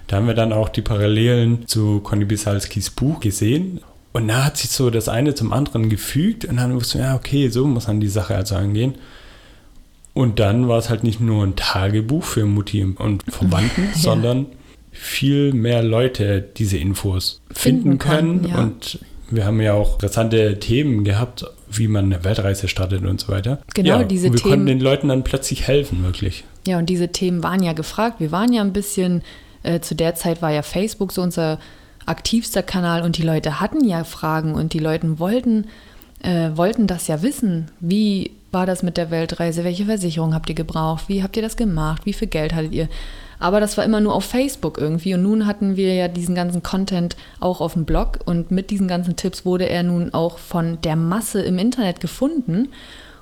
Da 0.08 0.16
haben 0.16 0.27
wir 0.27 0.34
dann 0.34 0.54
auch 0.54 0.70
die 0.70 0.82
Parallelen 0.82 1.68
zu 1.68 2.00
Conny 2.00 2.25
Bisalskis 2.25 2.89
Buch 2.89 3.20
gesehen. 3.20 3.82
Und 4.14 4.28
da 4.28 4.46
hat 4.46 4.58
sich 4.58 4.70
so 4.72 4.90
das 4.90 5.10
eine 5.10 5.36
zum 5.36 5.54
anderen 5.54 5.90
gefügt 5.90 6.46
und 6.46 6.58
dann 6.58 6.74
wussten 6.74 7.00
wir, 7.00 7.06
ja, 7.08 7.16
okay, 7.16 7.50
so 7.50 7.68
muss 7.68 7.88
man 7.88 8.00
die 8.00 8.08
Sache 8.08 8.36
also 8.36 8.56
angehen. 8.56 8.96
Und 10.14 10.40
dann 10.40 10.68
war 10.68 10.80
es 10.80 10.90
halt 10.90 11.04
nicht 11.04 11.20
nur 11.20 11.44
ein 11.46 11.56
Tagebuch 11.56 12.24
für 12.24 12.46
Mutti 12.46 12.84
und 12.84 13.24
Verwandten, 13.30 13.84
Ja. 13.94 14.00
sondern 14.00 14.46
viel 14.92 15.54
mehr 15.54 15.84
Leute 15.84 16.42
diese 16.58 16.78
Infos 16.78 17.42
finden, 17.52 17.84
Finden 17.84 17.98
können. 18.00 18.42
konnten, 18.42 18.48
ja. 18.50 18.58
Und 18.60 19.00
wir 19.30 19.46
haben 19.46 19.62
ja 19.62 19.74
auch 19.74 19.94
interessante 19.96 20.58
Themen 20.60 21.04
gehabt, 21.04 21.46
wie 21.70 21.88
man 21.88 22.06
eine 22.06 22.24
Weltreise 22.24 22.68
startet 22.68 23.06
und 23.06 23.20
so 23.20 23.28
weiter. 23.28 23.60
Genau, 23.76 24.00
ja, 24.00 24.04
diese 24.04 24.28
und 24.28 24.34
wir 24.34 24.40
Themen- 24.42 24.52
konnten 24.52 24.66
den 24.66 24.80
Leuten 24.80 25.10
dann 25.10 25.24
plötzlich 25.24 25.68
helfen, 25.68 26.04
wirklich. 26.04 26.46
Ja, 26.66 26.80
und 26.80 26.88
diese 26.88 27.10
Themen 27.12 27.44
waren 27.44 27.62
ja 27.62 27.74
gefragt. 27.74 28.20
Wir 28.20 28.32
waren 28.32 28.52
ja 28.54 28.62
ein 28.62 28.74
bisschen, 28.74 29.22
äh, 29.64 29.80
zu 29.82 29.94
der 29.94 30.16
Zeit 30.16 30.42
war 30.42 30.52
ja 30.52 30.64
Facebook 30.64 31.12
so 31.12 31.22
unser 31.22 31.60
aktivster 32.08 32.64
Kanal 32.64 33.04
und 33.04 33.18
die 33.18 33.24
Leute 33.24 33.60
hatten 33.60 33.86
ja 33.86 34.04
Fragen 34.04 34.54
und 34.56 34.74
die 34.74 34.80
Leute 34.80 35.20
wollten, 35.20 35.68
äh, 36.22 36.50
wollten 36.56 36.88
das 36.88 37.08
ja 37.08 37.22
wissen. 37.22 37.70
Wie 37.80 38.32
war 38.52 38.66
das 38.66 38.82
mit 38.82 38.98
der 38.98 39.12
Weltreise? 39.12 39.64
Welche 39.64 39.86
Versicherung 39.86 40.34
habt 40.34 40.50
ihr 40.50 40.56
gebraucht? 40.56 41.06
Wie 41.08 41.22
habt 41.22 41.36
ihr 41.36 41.44
das 41.44 41.58
gemacht? 41.58 42.06
Wie 42.06 42.14
viel 42.14 42.28
Geld 42.28 42.56
hattet 42.56 42.74
ihr? 42.74 42.88
Aber 43.40 43.60
das 43.60 43.78
war 43.78 43.86
immer 43.86 44.00
nur 44.00 44.16
auf 44.16 44.26
Facebook 44.26 44.78
irgendwie. 44.78 45.14
Und 45.14 45.24
nun 45.24 45.46
hatten 45.46 45.76
wir 45.76 45.94
ja 45.94 46.08
diesen 46.08 46.34
ganzen 46.34 46.64
Content 46.64 47.16
auch 47.40 47.62
auf 47.62 47.74
dem 47.74 47.86
Blog. 47.86 48.20
Und 48.26 48.50
mit 48.50 48.72
diesen 48.72 48.88
ganzen 48.88 49.16
Tipps 49.16 49.46
wurde 49.46 49.70
er 49.70 49.84
nun 49.84 50.14
auch 50.14 50.40
von 50.40 50.80
der 50.82 50.96
Masse 50.96 51.42
im 51.42 51.60
Internet 51.60 52.00
gefunden. 52.00 52.70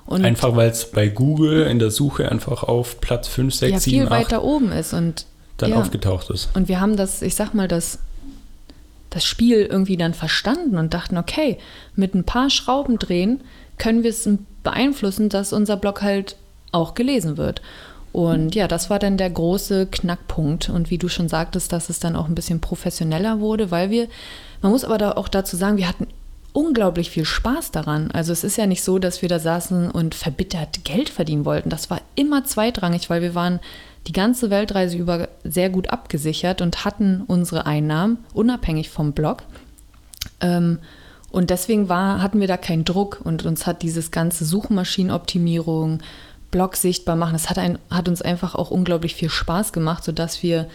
Und 0.06 0.24
Einfach 0.24 0.54
weil 0.56 0.70
es 0.70 0.90
bei 0.90 1.08
Google 1.08 1.66
in 1.66 1.78
der 1.78 1.90
Suche 1.90 2.30
einfach 2.30 2.62
auf 2.62 3.00
Platz 3.00 3.28
5, 3.28 3.54
6, 3.54 3.72
ja, 3.72 3.80
7, 3.80 3.96
viel 3.96 4.04
8 4.06 4.10
weiter 4.10 4.44
oben 4.44 4.72
ist. 4.72 4.94
Und 4.94 5.26
dann 5.58 5.70
ja. 5.70 5.76
aufgetaucht 5.76 6.30
ist. 6.30 6.48
Und 6.54 6.68
wir 6.68 6.80
haben 6.80 6.96
das, 6.96 7.22
ich 7.22 7.34
sag 7.34 7.54
mal, 7.54 7.68
das, 7.68 7.98
das 9.16 9.24
Spiel 9.24 9.62
irgendwie 9.62 9.96
dann 9.96 10.12
verstanden 10.12 10.76
und 10.76 10.92
dachten, 10.92 11.16
okay, 11.16 11.56
mit 11.94 12.14
ein 12.14 12.24
paar 12.24 12.50
Schrauben 12.50 12.98
drehen 12.98 13.40
können 13.78 14.02
wir 14.02 14.10
es 14.10 14.28
beeinflussen, 14.62 15.30
dass 15.30 15.54
unser 15.54 15.78
Blog 15.78 16.02
halt 16.02 16.36
auch 16.70 16.94
gelesen 16.94 17.38
wird. 17.38 17.62
Und 18.12 18.54
ja, 18.54 18.68
das 18.68 18.90
war 18.90 18.98
dann 18.98 19.16
der 19.16 19.30
große 19.30 19.86
Knackpunkt. 19.86 20.68
Und 20.68 20.90
wie 20.90 20.98
du 20.98 21.08
schon 21.08 21.28
sagtest, 21.28 21.72
dass 21.72 21.88
es 21.88 21.98
dann 21.98 22.14
auch 22.14 22.28
ein 22.28 22.34
bisschen 22.34 22.60
professioneller 22.60 23.40
wurde, 23.40 23.70
weil 23.70 23.90
wir, 23.90 24.08
man 24.60 24.72
muss 24.72 24.84
aber 24.84 24.98
da 24.98 25.12
auch 25.12 25.28
dazu 25.28 25.56
sagen, 25.56 25.78
wir 25.78 25.88
hatten 25.88 26.06
unglaublich 26.52 27.10
viel 27.10 27.24
Spaß 27.24 27.70
daran. 27.70 28.10
Also 28.10 28.32
es 28.32 28.44
ist 28.44 28.58
ja 28.58 28.66
nicht 28.66 28.82
so, 28.82 28.98
dass 28.98 29.22
wir 29.22 29.30
da 29.30 29.38
saßen 29.38 29.90
und 29.90 30.14
verbittert 30.14 30.84
Geld 30.84 31.08
verdienen 31.08 31.46
wollten. 31.46 31.70
Das 31.70 31.88
war 31.88 32.02
immer 32.16 32.44
zweitrangig, 32.44 33.08
weil 33.08 33.22
wir 33.22 33.34
waren 33.34 33.60
die 34.06 34.12
ganze 34.12 34.50
Weltreise 34.50 34.96
über 34.96 35.28
sehr 35.44 35.70
gut 35.70 35.90
abgesichert 35.90 36.60
und 36.60 36.84
hatten 36.84 37.22
unsere 37.26 37.66
Einnahmen 37.66 38.18
unabhängig 38.34 38.90
vom 38.90 39.12
Blog. 39.12 39.42
Ähm, 40.40 40.78
und 41.30 41.50
deswegen 41.50 41.88
war, 41.88 42.22
hatten 42.22 42.40
wir 42.40 42.46
da 42.46 42.56
keinen 42.56 42.84
Druck 42.84 43.20
und 43.22 43.44
uns 43.44 43.66
hat 43.66 43.82
dieses 43.82 44.10
ganze 44.10 44.44
Suchmaschinenoptimierung, 44.44 46.00
Blog 46.50 46.76
sichtbar 46.76 47.16
machen, 47.16 47.32
das 47.32 47.50
hat, 47.50 47.58
ein, 47.58 47.78
hat 47.90 48.08
uns 48.08 48.22
einfach 48.22 48.54
auch 48.54 48.70
unglaublich 48.70 49.16
viel 49.16 49.28
Spaß 49.28 49.72
gemacht, 49.72 50.04
sodass 50.04 50.42
wir 50.42 50.68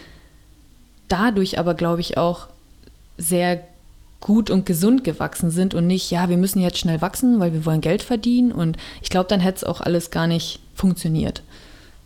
dadurch 1.08 1.58
aber, 1.58 1.74
glaube 1.74 2.00
ich, 2.02 2.18
auch 2.18 2.48
sehr 3.16 3.62
gut 4.20 4.50
und 4.50 4.66
gesund 4.66 5.02
gewachsen 5.02 5.50
sind 5.50 5.74
und 5.74 5.86
nicht, 5.86 6.10
ja, 6.10 6.28
wir 6.28 6.36
müssen 6.36 6.60
jetzt 6.60 6.78
schnell 6.78 7.00
wachsen, 7.00 7.40
weil 7.40 7.52
wir 7.52 7.66
wollen 7.66 7.80
Geld 7.80 8.02
verdienen. 8.02 8.52
Und 8.52 8.76
ich 9.02 9.10
glaube, 9.10 9.28
dann 9.28 9.40
hätte 9.40 9.56
es 9.56 9.64
auch 9.64 9.80
alles 9.80 10.10
gar 10.10 10.26
nicht 10.26 10.60
funktioniert. 10.74 11.42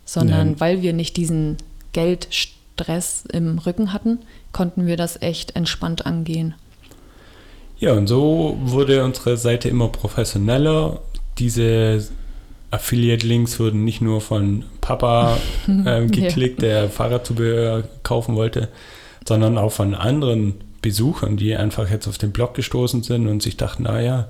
Sondern 0.07 0.47
Nein. 0.47 0.59
weil 0.59 0.81
wir 0.81 0.93
nicht 0.93 1.17
diesen 1.17 1.57
Geldstress 1.93 3.25
im 3.31 3.59
Rücken 3.59 3.93
hatten, 3.93 4.19
konnten 4.51 4.87
wir 4.87 4.97
das 4.97 5.21
echt 5.21 5.55
entspannt 5.55 6.07
angehen. 6.07 6.55
Ja, 7.77 7.93
und 7.93 8.07
so 8.07 8.57
wurde 8.61 9.03
unsere 9.03 9.37
Seite 9.37 9.69
immer 9.69 9.89
professioneller. 9.89 11.01
Diese 11.37 12.07
Affiliate-Links 12.71 13.59
wurden 13.59 13.83
nicht 13.83 14.01
nur 14.01 14.21
von 14.21 14.65
Papa 14.81 15.37
äh, 15.85 16.07
geklickt, 16.07 16.61
der 16.61 16.89
Fahrradzubehör 16.89 17.83
kaufen 18.03 18.35
wollte, 18.35 18.69
sondern 19.27 19.57
auch 19.57 19.71
von 19.71 19.93
anderen 19.93 20.55
Besuchern, 20.81 21.37
die 21.37 21.55
einfach 21.55 21.89
jetzt 21.89 22.07
auf 22.07 22.17
den 22.17 22.31
Blog 22.31 22.53
gestoßen 22.53 23.03
sind 23.03 23.27
und 23.27 23.43
sich 23.43 23.57
dachten, 23.57 23.83
naja, 23.83 24.27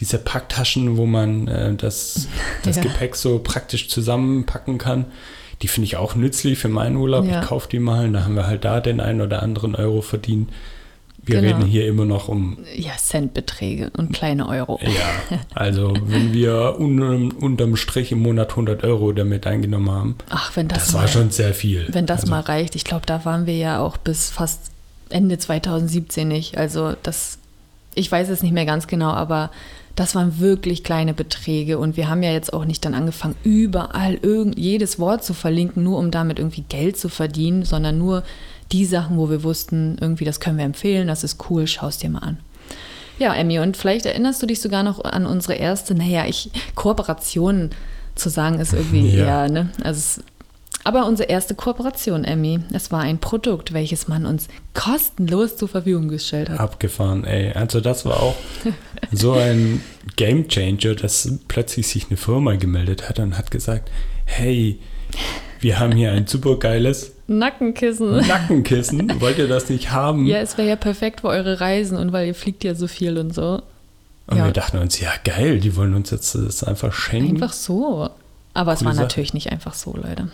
diese 0.00 0.18
Packtaschen, 0.18 0.96
wo 0.96 1.06
man 1.06 1.46
äh, 1.48 1.74
das, 1.74 2.28
das 2.62 2.76
Ja. 2.76 2.82
Gepäck 2.82 3.16
so 3.16 3.38
praktisch 3.38 3.88
zusammenpacken 3.88 4.78
kann, 4.78 5.06
die 5.62 5.68
finde 5.68 5.86
ich 5.86 5.96
auch 5.96 6.14
nützlich 6.14 6.58
für 6.58 6.68
meinen 6.68 6.96
Urlaub. 6.96 7.24
Ja. 7.26 7.40
Ich 7.40 7.46
kaufe 7.46 7.68
die 7.70 7.78
mal, 7.78 8.10
da 8.10 8.24
haben 8.24 8.34
wir 8.34 8.46
halt 8.46 8.64
da 8.64 8.80
den 8.80 9.00
einen 9.00 9.20
oder 9.20 9.42
anderen 9.42 9.74
Euro 9.76 10.02
verdient. 10.02 10.50
Wir 11.26 11.40
Genau. 11.40 11.56
reden 11.56 11.66
hier 11.66 11.86
immer 11.88 12.04
noch 12.04 12.28
um 12.28 12.58
Ja, 12.76 12.90
Centbeträge 12.98 13.90
und 13.96 14.12
kleine 14.12 14.46
Euro. 14.46 14.78
ja, 14.82 15.38
also 15.54 15.94
wenn 16.04 16.34
wir 16.34 16.76
unterm, 16.78 17.30
unterm 17.30 17.76
Strich 17.76 18.12
im 18.12 18.18
Monat 18.18 18.50
100 18.50 18.84
Euro 18.84 19.12
damit 19.12 19.46
eingenommen 19.46 19.90
haben, 19.90 20.16
Ach, 20.28 20.54
wenn 20.54 20.68
das, 20.68 20.86
das 20.86 20.92
mal, 20.92 21.00
war 21.02 21.08
schon 21.08 21.30
sehr 21.30 21.54
viel. 21.54 21.86
wenn 21.92 22.04
das 22.04 22.22
also, 22.22 22.30
mal 22.30 22.40
reicht. 22.40 22.74
Ich 22.76 22.84
glaube, 22.84 23.06
da 23.06 23.24
waren 23.24 23.46
wir 23.46 23.56
ja 23.56 23.80
auch 23.80 23.96
bis 23.96 24.28
fast 24.28 24.70
Ende 25.08 25.38
2017 25.38 26.28
nicht. 26.28 26.58
Also 26.58 26.94
das, 27.02 27.38
ich 27.94 28.10
weiß 28.12 28.28
es 28.28 28.42
nicht 28.42 28.52
mehr 28.52 28.66
ganz 28.66 28.86
genau, 28.86 29.10
aber 29.12 29.50
das 29.96 30.14
waren 30.14 30.40
wirklich 30.40 30.82
kleine 30.82 31.14
Beträge 31.14 31.78
und 31.78 31.96
wir 31.96 32.08
haben 32.08 32.22
ja 32.22 32.32
jetzt 32.32 32.52
auch 32.52 32.64
nicht 32.64 32.84
dann 32.84 32.94
angefangen, 32.94 33.36
überall 33.44 34.14
irgend, 34.14 34.58
jedes 34.58 34.98
Wort 34.98 35.24
zu 35.24 35.34
verlinken, 35.34 35.84
nur 35.84 35.98
um 35.98 36.10
damit 36.10 36.38
irgendwie 36.38 36.64
Geld 36.68 36.96
zu 36.96 37.08
verdienen, 37.08 37.64
sondern 37.64 37.98
nur 37.98 38.24
die 38.72 38.84
Sachen, 38.86 39.18
wo 39.18 39.30
wir 39.30 39.42
wussten, 39.44 39.96
irgendwie 40.00 40.24
das 40.24 40.40
können 40.40 40.58
wir 40.58 40.64
empfehlen, 40.64 41.06
das 41.06 41.22
ist 41.22 41.48
cool, 41.48 41.66
schau 41.66 41.88
es 41.88 41.98
dir 41.98 42.10
mal 42.10 42.20
an. 42.20 42.38
Ja, 43.18 43.32
Emmy, 43.34 43.60
und 43.60 43.76
vielleicht 43.76 44.06
erinnerst 44.06 44.42
du 44.42 44.46
dich 44.46 44.60
sogar 44.60 44.82
noch 44.82 45.04
an 45.04 45.26
unsere 45.26 45.54
erste, 45.54 45.94
naja, 45.94 46.24
ich, 46.26 46.50
Kooperation 46.74 47.70
zu 48.16 48.28
sagen 48.28 48.58
ist 48.58 48.72
irgendwie 48.72 49.08
Ja. 49.10 49.44
eher, 49.44 49.50
ne? 49.50 49.70
Also 49.82 49.98
es, 49.98 50.24
aber 50.84 51.06
unsere 51.06 51.30
erste 51.30 51.54
Kooperation, 51.54 52.24
Emmy, 52.24 52.60
es 52.72 52.92
war 52.92 53.00
ein 53.00 53.18
Produkt, 53.18 53.72
welches 53.72 54.06
man 54.06 54.26
uns 54.26 54.48
kostenlos 54.74 55.56
zur 55.56 55.68
Verfügung 55.68 56.08
gestellt 56.08 56.50
hat. 56.50 56.60
abgefahren, 56.60 57.24
ey. 57.24 57.52
Also 57.52 57.80
das 57.80 58.04
war 58.04 58.22
auch 58.22 58.36
so 59.10 59.32
ein 59.32 59.82
Game 60.16 60.46
Changer, 60.48 60.94
dass 60.94 61.38
plötzlich 61.48 61.88
sich 61.88 62.08
eine 62.08 62.18
Firma 62.18 62.56
gemeldet 62.56 63.08
hat 63.08 63.18
und 63.18 63.38
hat 63.38 63.50
gesagt, 63.50 63.90
hey, 64.26 64.78
wir 65.60 65.78
haben 65.78 65.92
hier 65.92 66.12
ein 66.12 66.26
super 66.26 66.58
geiles 66.58 67.12
Nackenkissen. 67.26 68.18
Nackenkissen. 68.26 69.20
Wollt 69.22 69.38
ihr 69.38 69.48
das 69.48 69.70
nicht 69.70 69.90
haben? 69.90 70.26
Ja, 70.26 70.38
es 70.38 70.58
wäre 70.58 70.68
ja 70.68 70.76
perfekt 70.76 71.22
für 71.22 71.28
eure 71.28 71.60
Reisen 71.60 71.96
und 71.96 72.12
weil 72.12 72.26
ihr 72.26 72.34
fliegt 72.34 72.62
ja 72.62 72.74
so 72.74 72.86
viel 72.86 73.16
und 73.16 73.34
so. 73.34 73.62
Und 74.26 74.36
ja. 74.36 74.44
wir 74.44 74.52
dachten 74.52 74.78
uns, 74.78 75.00
ja 75.00 75.10
geil, 75.24 75.60
die 75.60 75.76
wollen 75.76 75.94
uns 75.94 76.10
jetzt 76.10 76.34
das 76.34 76.62
einfach 76.62 76.92
schenken. 76.92 77.36
Einfach 77.36 77.54
so. 77.54 78.10
Aber 78.52 78.72
es 78.72 78.84
war 78.84 78.94
natürlich 78.94 79.34
nicht 79.34 79.50
einfach 79.50 79.74
so, 79.74 79.96
Leute. 79.96 80.28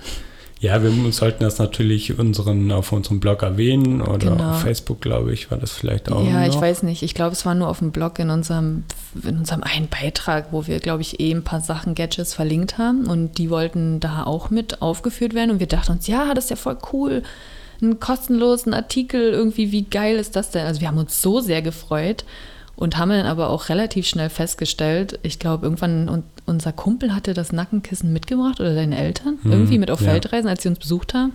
Ja, 0.60 0.82
wir 0.82 0.90
sollten 1.12 1.42
das 1.42 1.58
natürlich 1.58 2.18
unseren, 2.18 2.70
auf 2.70 2.92
unserem 2.92 3.18
Blog 3.18 3.42
erwähnen 3.42 4.02
oder 4.02 4.30
Genau. 4.30 4.50
auf 4.50 4.60
Facebook, 4.60 5.00
glaube 5.00 5.32
ich, 5.32 5.50
war 5.50 5.56
das 5.56 5.72
vielleicht 5.72 6.12
auch. 6.12 6.22
Ja, 6.22 6.44
ich 6.46 6.54
noch. 6.56 6.60
weiß 6.60 6.82
nicht. 6.82 7.02
Ich 7.02 7.14
glaube, 7.14 7.32
es 7.32 7.46
war 7.46 7.54
nur 7.54 7.68
auf 7.68 7.78
dem 7.78 7.92
Blog 7.92 8.18
in 8.18 8.28
unserem, 8.28 8.84
in 9.22 9.38
unserem 9.38 9.62
einen 9.62 9.88
Beitrag, 9.88 10.48
wo 10.50 10.66
wir, 10.66 10.78
glaube 10.80 11.00
ich, 11.00 11.18
eh 11.18 11.32
ein 11.32 11.44
paar 11.44 11.62
Sachen, 11.62 11.94
Gadgets 11.94 12.34
verlinkt 12.34 12.76
haben 12.76 13.06
und 13.06 13.38
die 13.38 13.48
wollten 13.48 14.00
da 14.00 14.24
auch 14.24 14.50
mit 14.50 14.82
aufgeführt 14.82 15.32
werden 15.32 15.50
und 15.50 15.60
wir 15.60 15.66
dachten 15.66 15.92
uns, 15.92 16.06
ja, 16.06 16.34
das 16.34 16.44
ist 16.44 16.50
ja 16.50 16.56
voll 16.56 16.76
cool. 16.92 17.22
Einen 17.80 17.98
kostenlosen 17.98 18.74
Artikel, 18.74 19.30
irgendwie, 19.32 19.72
wie 19.72 19.84
geil 19.84 20.16
ist 20.16 20.36
das 20.36 20.50
denn? 20.50 20.66
Also 20.66 20.82
wir 20.82 20.88
haben 20.88 20.98
uns 20.98 21.22
so 21.22 21.40
sehr 21.40 21.62
gefreut 21.62 22.24
und 22.80 22.98
haben 22.98 23.10
dann 23.10 23.26
aber 23.26 23.50
auch 23.50 23.68
relativ 23.68 24.06
schnell 24.08 24.30
festgestellt, 24.30 25.20
ich 25.22 25.38
glaube, 25.38 25.66
irgendwann 25.66 26.08
un 26.08 26.24
unser 26.46 26.72
Kumpel 26.72 27.14
hatte 27.14 27.32
das 27.32 27.52
Nackenkissen 27.52 28.12
mitgebracht 28.12 28.58
oder 28.58 28.74
deine 28.74 28.98
Eltern, 28.98 29.38
Hm, 29.42 29.52
irgendwie 29.52 29.78
mit 29.78 29.88
auf 29.92 30.00
ja. 30.00 30.10
Feldreisen, 30.10 30.48
als 30.48 30.64
sie 30.64 30.68
uns 30.68 30.80
besucht 30.80 31.14
haben. 31.14 31.32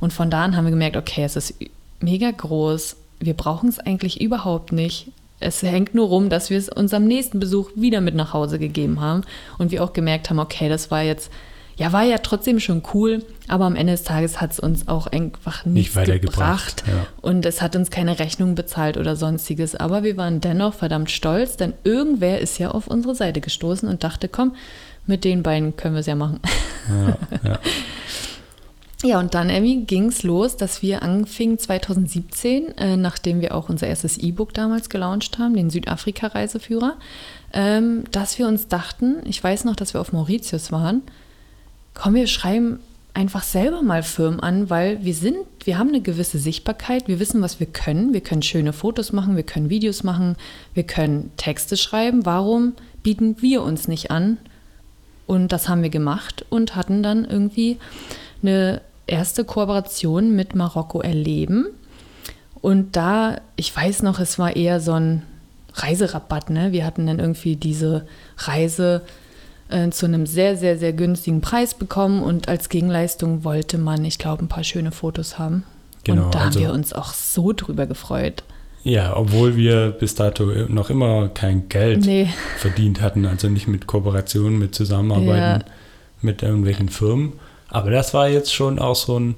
Und 0.00 0.12
von 0.12 0.28
da 0.30 0.44
an 0.44 0.54
haben 0.54 0.66
wir 0.66 0.70
gemerkt, 0.70 0.96
okay, 0.96 1.22
es 1.24 1.34
ist 1.36 1.54
mega 2.00 2.30
groß, 2.30 2.96
wir 3.20 3.32
brauchen 3.32 3.70
es 3.70 3.78
eigentlich 3.78 4.20
überhaupt 4.20 4.72
nicht. 4.72 5.06
es 5.38 5.62
hängt 5.62 5.94
nur 5.94 6.08
rum, 6.08 6.28
dass 6.28 6.50
wir 6.50 6.58
es 6.58 6.68
uns 6.68 6.92
am 6.92 7.04
nächsten 7.06 7.40
Besuch 7.40 7.70
wieder 7.74 8.02
mit 8.02 8.14
nach 8.14 8.34
Hause 8.34 8.58
gegeben 8.58 9.00
haben 9.00 9.22
und 9.56 9.70
wir 9.70 9.82
auch 9.82 9.94
gemerkt 9.94 10.28
haben, 10.28 10.38
okay, 10.38 10.68
das 10.68 10.90
war 10.90 11.02
jetzt, 11.02 11.30
ja, 11.76 11.92
war 11.92 12.02
ja 12.02 12.18
trotzdem 12.18 12.60
schon 12.60 12.82
cool, 12.94 13.24
aber 13.48 13.64
am 13.64 13.76
Ende 13.76 13.92
des 13.92 14.02
Tages 14.02 14.40
hat 14.40 14.52
es 14.52 14.60
uns 14.60 14.88
auch 14.88 15.06
einfach 15.06 15.64
nichts 15.64 15.94
Nicht 15.94 15.94
gebracht 15.94 16.08
weitergebracht, 16.08 16.84
ja. 16.86 17.06
und 17.20 17.46
es 17.46 17.62
hat 17.62 17.76
uns 17.76 17.90
keine 17.90 18.18
Rechnung 18.18 18.54
bezahlt 18.54 18.96
oder 18.96 19.16
sonstiges, 19.16 19.74
aber 19.74 20.02
wir 20.02 20.16
waren 20.16 20.40
dennoch 20.40 20.74
verdammt 20.74 21.10
stolz, 21.10 21.56
denn 21.56 21.72
irgendwer 21.84 22.40
ist 22.40 22.58
ja 22.58 22.70
auf 22.70 22.86
unsere 22.86 23.14
Seite 23.14 23.40
gestoßen 23.40 23.88
und 23.88 24.04
dachte, 24.04 24.28
komm, 24.28 24.54
mit 25.06 25.24
den 25.24 25.42
beiden 25.42 25.76
können 25.76 25.94
wir 25.94 26.00
es 26.00 26.06
ja 26.06 26.14
machen. 26.14 26.40
Ja, 26.88 27.16
ja. 27.50 27.58
Ja, 29.02 29.18
und 29.18 29.34
dann, 29.34 29.48
Emmy, 29.48 29.84
ging 29.86 30.08
es 30.08 30.22
los, 30.24 30.58
dass 30.58 30.82
wir 30.82 31.02
anfingen 31.02 31.58
2017, 31.58 32.76
äh, 32.76 32.96
nachdem 32.98 33.40
wir 33.40 33.54
auch 33.54 33.70
unser 33.70 33.86
erstes 33.86 34.18
E-Book 34.18 34.52
damals 34.52 34.90
gelauncht 34.90 35.38
haben, 35.38 35.54
den 35.54 35.70
Südafrika-Reiseführer, 35.70 36.98
ähm, 37.54 38.04
dass 38.12 38.38
wir 38.38 38.46
uns 38.46 38.68
dachten, 38.68 39.16
ich 39.24 39.42
weiß 39.42 39.64
noch, 39.64 39.74
dass 39.74 39.94
wir 39.94 40.02
auf 40.02 40.12
Mauritius 40.12 40.70
waren, 40.70 41.02
komm, 42.00 42.14
wir 42.14 42.26
schreiben 42.26 42.80
einfach 43.12 43.42
selber 43.42 43.82
mal 43.82 44.02
Firmen 44.02 44.40
an, 44.40 44.70
weil 44.70 45.04
wir 45.04 45.12
sind, 45.12 45.36
wir 45.64 45.78
haben 45.78 45.88
eine 45.88 46.00
gewisse 46.00 46.38
Sichtbarkeit, 46.38 47.08
wir 47.08 47.20
wissen, 47.20 47.42
was 47.42 47.60
wir 47.60 47.66
können, 47.66 48.14
wir 48.14 48.22
können 48.22 48.40
schöne 48.40 48.72
Fotos 48.72 49.12
machen, 49.12 49.36
wir 49.36 49.42
können 49.42 49.68
Videos 49.68 50.02
machen, 50.02 50.36
wir 50.72 50.84
können 50.84 51.30
Texte 51.36 51.76
schreiben. 51.76 52.24
Warum 52.24 52.72
bieten 53.02 53.42
wir 53.42 53.62
uns 53.62 53.86
nicht 53.86 54.10
an? 54.10 54.38
Und 55.26 55.52
das 55.52 55.68
haben 55.68 55.82
wir 55.82 55.90
gemacht 55.90 56.46
und 56.48 56.74
hatten 56.74 57.02
dann 57.02 57.26
irgendwie 57.26 57.76
eine 58.42 58.80
erste 59.06 59.44
Kooperation 59.44 60.34
mit 60.34 60.54
Marokko 60.54 61.02
erleben. 61.02 61.66
Und 62.62 62.96
da, 62.96 63.42
ich 63.56 63.76
weiß 63.76 64.02
noch, 64.04 64.20
es 64.20 64.38
war 64.38 64.56
eher 64.56 64.80
so 64.80 64.92
ein 64.92 65.22
Reiserabatt. 65.74 66.48
Ne? 66.48 66.72
Wir 66.72 66.86
hatten 66.86 67.06
dann 67.06 67.18
irgendwie 67.18 67.56
diese 67.56 68.06
Reise 68.38 69.02
äh, 69.70 69.90
zu 69.90 70.06
einem 70.06 70.26
sehr, 70.26 70.56
sehr, 70.56 70.78
sehr 70.78 70.92
günstigen 70.92 71.40
Preis 71.40 71.74
bekommen 71.74 72.22
und 72.22 72.48
als 72.48 72.68
Gegenleistung 72.68 73.44
wollte 73.44 73.78
man, 73.78 74.04
ich 74.04 74.18
glaube, 74.18 74.44
ein 74.44 74.48
paar 74.48 74.64
schöne 74.64 74.92
Fotos 74.92 75.38
haben. 75.38 75.64
Genau, 76.04 76.26
und 76.26 76.34
da 76.34 76.40
also- 76.40 76.60
haben 76.60 76.66
wir 76.66 76.72
uns 76.74 76.92
auch 76.92 77.12
so 77.12 77.52
drüber 77.52 77.86
gefreut. 77.86 78.42
ja, 78.82 79.14
obwohl 79.14 79.56
wir 79.56 79.90
bis 79.90 80.14
dato 80.14 80.46
noch 80.68 80.88
immer 80.88 81.28
kein 81.28 81.68
Geld 81.68 82.06
Nee. 82.06 82.28
verdient 82.56 83.02
hatten, 83.02 83.26
also 83.26 83.48
nicht 83.48 83.68
mit 83.68 83.86
Kooperationen, 83.86 84.58
mit 84.58 84.74
Zusammenarbeiten 84.74 85.60
Ja. 85.66 85.72
mit 86.22 86.42
irgendwelchen 86.42 86.88
Firmen. 86.88 87.34
Aber 87.68 87.90
das 87.90 88.14
war 88.14 88.28
jetzt 88.28 88.54
schon 88.54 88.78
auch 88.78 88.96
so 88.96 89.18
ein, 89.20 89.34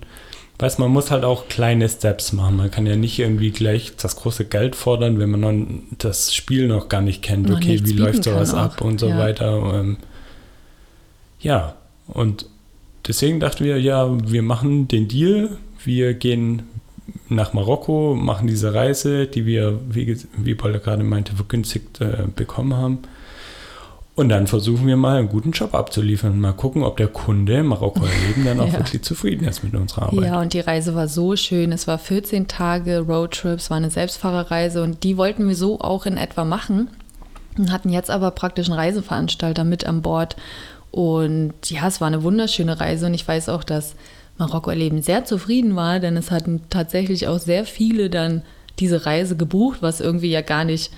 weiß 0.60 0.78
man 0.78 0.92
muss 0.92 1.10
halt 1.10 1.24
auch 1.24 1.48
kleine 1.48 1.88
Steps 1.88 2.32
machen. 2.32 2.56
Man 2.56 2.70
kann 2.70 2.86
ja 2.86 2.94
nicht 2.94 3.18
irgendwie 3.18 3.50
gleich 3.50 3.96
das 4.00 4.14
große 4.14 4.44
Geld 4.44 4.76
fordern, 4.76 5.18
wenn 5.18 5.30
man 5.30 5.42
dann 5.42 5.82
das 5.98 6.32
Spiel 6.32 6.68
noch 6.68 6.88
gar 6.88 7.00
nicht 7.02 7.20
kennt. 7.22 7.48
Noch 7.48 7.56
Okay, 7.56 7.80
wie 7.82 7.92
läuft 7.94 8.22
sowas 8.22 8.54
ab 8.54 8.76
auch. 8.80 8.84
und 8.84 9.00
so 9.00 9.08
Ja. 9.08 9.18
weiter. 9.18 9.84
Ja, 11.42 11.74
und 12.06 12.46
deswegen 13.06 13.40
dachten 13.40 13.64
wir, 13.64 13.80
ja, 13.80 14.08
wir 14.30 14.42
machen 14.42 14.88
den 14.88 15.08
Deal. 15.08 15.56
Wir 15.84 16.14
gehen 16.14 16.62
nach 17.28 17.52
Marokko, 17.52 18.14
machen 18.14 18.46
diese 18.46 18.72
Reise, 18.74 19.26
die 19.26 19.44
wir, 19.46 19.80
wie, 19.88 20.16
wie 20.36 20.54
Paul 20.54 20.78
gerade 20.78 21.02
meinte, 21.02 21.34
vergünstigt 21.34 22.00
äh, 22.00 22.24
bekommen 22.34 22.76
haben. 22.76 22.98
Und 24.14 24.28
dann 24.28 24.46
versuchen 24.46 24.86
wir 24.86 24.96
mal 24.98 25.18
einen 25.18 25.30
guten 25.30 25.52
Job 25.52 25.74
abzuliefern. 25.74 26.38
Mal 26.38 26.52
gucken, 26.52 26.82
ob 26.82 26.98
der 26.98 27.08
Kunde 27.08 27.54
im 27.54 27.66
Marokko 27.66 28.04
erleben 28.04 28.44
dann 28.44 28.60
auch 28.60 28.66
Ja. 28.72 28.78
wirklich 28.80 29.02
zufrieden 29.02 29.48
ist 29.48 29.64
mit 29.64 29.74
unserer 29.74 30.02
Arbeit. 30.08 30.24
Ja, 30.26 30.40
und 30.40 30.52
die 30.52 30.60
Reise 30.60 30.94
war 30.94 31.08
so 31.08 31.34
schön. 31.34 31.72
Es 31.72 31.86
war 31.86 31.98
14 31.98 32.46
Tage 32.46 33.00
Roadtrip, 33.00 33.58
es 33.58 33.70
war 33.70 33.78
eine 33.78 33.90
Selbstfahrerreise 33.90 34.82
und 34.82 35.02
die 35.02 35.16
wollten 35.16 35.48
wir 35.48 35.56
so 35.56 35.80
auch 35.80 36.04
in 36.04 36.18
etwa 36.18 36.44
machen. 36.44 36.88
Und 37.56 37.72
hatten 37.72 37.88
jetzt 37.88 38.10
aber 38.10 38.30
praktisch 38.32 38.68
einen 38.68 38.78
Reiseveranstalter 38.78 39.64
mit 39.64 39.86
an 39.86 40.02
Bord. 40.02 40.36
Und 40.92 41.54
ja, 41.68 41.88
es 41.88 42.00
war 42.00 42.06
eine 42.06 42.22
wunderschöne 42.22 42.78
Reise 42.78 43.06
und 43.06 43.14
ich 43.14 43.26
weiß 43.26 43.48
auch, 43.48 43.64
dass 43.64 43.96
Marokko 44.38 44.70
erleben 44.70 45.02
sehr 45.02 45.24
zufrieden 45.24 45.74
war, 45.74 45.98
denn 46.00 46.16
es 46.16 46.30
hatten 46.30 46.62
tatsächlich 46.70 47.26
auch 47.26 47.38
sehr 47.38 47.64
viele 47.64 48.10
dann 48.10 48.42
diese 48.78 49.06
Reise 49.06 49.36
gebucht, 49.36 49.78
was 49.80 50.00
irgendwie 50.00 50.30
ja 50.30 50.42
gar 50.42 50.64
nicht 50.64 50.92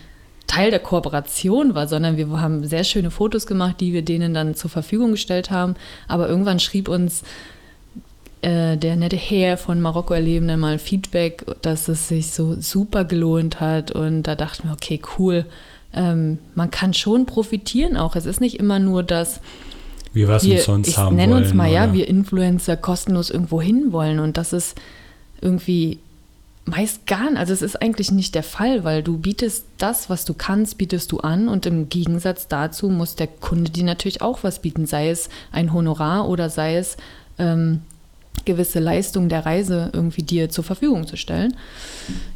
Teil 0.46 0.70
der 0.70 0.80
Kooperation 0.80 1.74
war, 1.74 1.88
sondern 1.88 2.16
wir 2.16 2.28
haben 2.40 2.66
sehr 2.66 2.84
schöne 2.84 3.10
Fotos 3.10 3.46
gemacht, 3.46 3.80
die 3.80 3.92
wir 3.92 4.02
denen 4.02 4.34
dann 4.34 4.54
zur 4.54 4.70
Verfügung 4.70 5.12
gestellt 5.12 5.50
haben. 5.50 5.74
Aber 6.06 6.28
irgendwann 6.28 6.60
schrieb 6.60 6.88
uns 6.88 7.22
äh, 8.42 8.76
der 8.76 8.96
nette 8.96 9.16
Herr 9.16 9.56
von 9.56 9.80
Marokko 9.80 10.12
erleben 10.12 10.48
dann 10.48 10.60
mal 10.60 10.78
Feedback, 10.78 11.44
dass 11.62 11.88
es 11.88 12.08
sich 12.08 12.32
so 12.32 12.60
super 12.60 13.04
gelohnt 13.04 13.60
hat. 13.60 13.90
Und 13.90 14.24
da 14.24 14.34
dachten 14.34 14.68
wir, 14.68 14.72
okay, 14.72 15.00
cool. 15.18 15.46
Ähm, 15.94 16.38
man 16.54 16.70
kann 16.70 16.92
schon 16.92 17.24
profitieren 17.24 17.96
auch. 17.96 18.16
Es 18.16 18.26
ist 18.26 18.40
nicht 18.40 18.58
immer 18.60 18.78
nur 18.78 19.02
das, 19.02 19.40
Wir 20.14 20.28
was 20.28 20.44
wir, 20.44 20.56
umsonst 20.56 20.90
ich 20.90 20.96
haben 20.96 21.16
nenne 21.16 21.34
wollen. 21.34 21.44
uns 21.44 21.54
mal, 21.54 21.70
ja, 21.70 21.84
oder? 21.84 21.92
wir 21.92 22.08
Influencer 22.08 22.76
kostenlos 22.76 23.30
irgendwo 23.30 23.60
hin 23.60 23.92
wollen. 23.92 24.18
Und 24.20 24.36
das 24.36 24.52
ist 24.52 24.76
irgendwie 25.40 25.98
meist 26.66 27.06
gar 27.06 27.30
nicht, 27.30 27.38
also 27.38 27.52
es 27.52 27.62
ist 27.62 27.82
eigentlich 27.82 28.10
nicht 28.10 28.34
der 28.34 28.42
Fall, 28.42 28.84
weil 28.84 29.02
du 29.02 29.18
bietest 29.18 29.66
das, 29.78 30.08
was 30.08 30.24
du 30.24 30.34
kannst, 30.34 30.78
bietest 30.78 31.12
du 31.12 31.18
an 31.18 31.48
und 31.48 31.66
im 31.66 31.88
Gegensatz 31.88 32.48
dazu 32.48 32.88
muss 32.88 33.16
der 33.16 33.26
Kunde 33.26 33.70
dir 33.70 33.84
natürlich 33.84 34.22
auch 34.22 34.44
was 34.44 34.60
bieten, 34.60 34.86
sei 34.86 35.10
es 35.10 35.28
ein 35.52 35.72
Honorar 35.72 36.26
oder 36.28 36.48
sei 36.48 36.76
es 36.76 36.96
ähm, 37.38 37.82
gewisse 38.44 38.80
Leistungen 38.80 39.28
der 39.28 39.44
Reise 39.44 39.90
irgendwie 39.92 40.22
dir 40.22 40.48
zur 40.48 40.64
Verfügung 40.64 41.06
zu 41.06 41.16
stellen. 41.16 41.54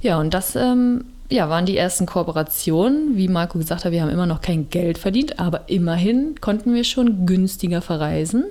Ja, 0.03 0.19
und 0.19 0.35
das 0.35 0.57
ähm, 0.57 1.05
ja, 1.31 1.51
waren 1.51 1.67
die 1.67 1.77
ersten 1.77 2.07
Kooperationen. 2.07 3.17
Wie 3.17 3.29
Marco 3.29 3.59
gesagt 3.59 3.85
hat, 3.85 3.93
wir 3.93 4.03
haben 4.03 4.11
immer 4.11 4.27
noch 4.27 4.41
kein 4.41 4.71
Geld 4.71 4.99
verdient, 4.99 5.39
aber 5.39 5.69
immerhin 5.69 6.37
konnten 6.41 6.75
wir 6.75 6.85
schon 6.85 7.27
günstiger 7.27 7.83
verreisen. 7.83 8.45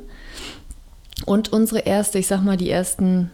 Und 1.25 1.51
unsere 1.51 1.79
erste, 1.79 2.19
ich 2.19 2.27
sag 2.27 2.43
mal, 2.43 2.57
die 2.57 2.69
ersten, 2.69 3.31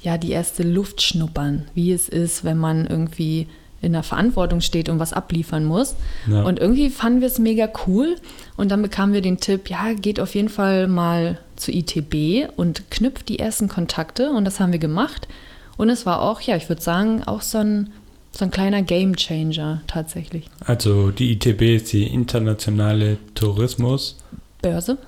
ja, 0.00 0.16
die 0.16 0.30
erste 0.30 0.62
Luft 0.62 1.02
schnuppern, 1.02 1.66
wie 1.74 1.92
es 1.92 2.08
ist, 2.08 2.44
wenn 2.44 2.56
man 2.56 2.86
irgendwie 2.86 3.46
in 3.80 3.92
der 3.92 4.02
Verantwortung 4.02 4.60
steht 4.60 4.88
und 4.88 4.98
was 4.98 5.12
abliefern 5.12 5.64
muss. 5.64 5.94
Ja. 6.26 6.42
Und 6.42 6.58
irgendwie 6.58 6.90
fanden 6.90 7.20
wir 7.20 7.28
es 7.28 7.38
mega 7.38 7.68
cool. 7.86 8.16
Und 8.56 8.70
dann 8.70 8.82
bekamen 8.82 9.14
wir 9.14 9.20
den 9.20 9.38
Tipp, 9.38 9.70
ja, 9.70 9.92
geht 9.92 10.18
auf 10.18 10.34
jeden 10.34 10.48
Fall 10.48 10.88
mal 10.88 11.38
zu 11.56 11.70
ITB 11.70 12.50
und 12.56 12.90
knüpft 12.90 13.28
die 13.28 13.38
ersten 13.38 13.68
Kontakte. 13.68 14.30
Und 14.30 14.44
das 14.44 14.58
haben 14.58 14.72
wir 14.72 14.80
gemacht. 14.80 15.28
Und 15.76 15.90
es 15.90 16.06
war 16.06 16.22
auch, 16.22 16.40
ja, 16.40 16.56
ich 16.56 16.68
würde 16.68 16.82
sagen, 16.82 17.22
auch 17.24 17.42
so 17.42 17.58
ein, 17.58 17.90
so 18.38 18.44
ein 18.44 18.50
kleiner 18.52 18.82
Game 18.82 19.16
Changer 19.16 19.82
tatsächlich. 19.88 20.44
Also 20.64 21.10
die 21.10 21.32
ITB 21.32 21.62
ist 21.76 21.92
die 21.92 22.04
internationale 22.06 23.18
Tourismusbörse. 23.34 24.98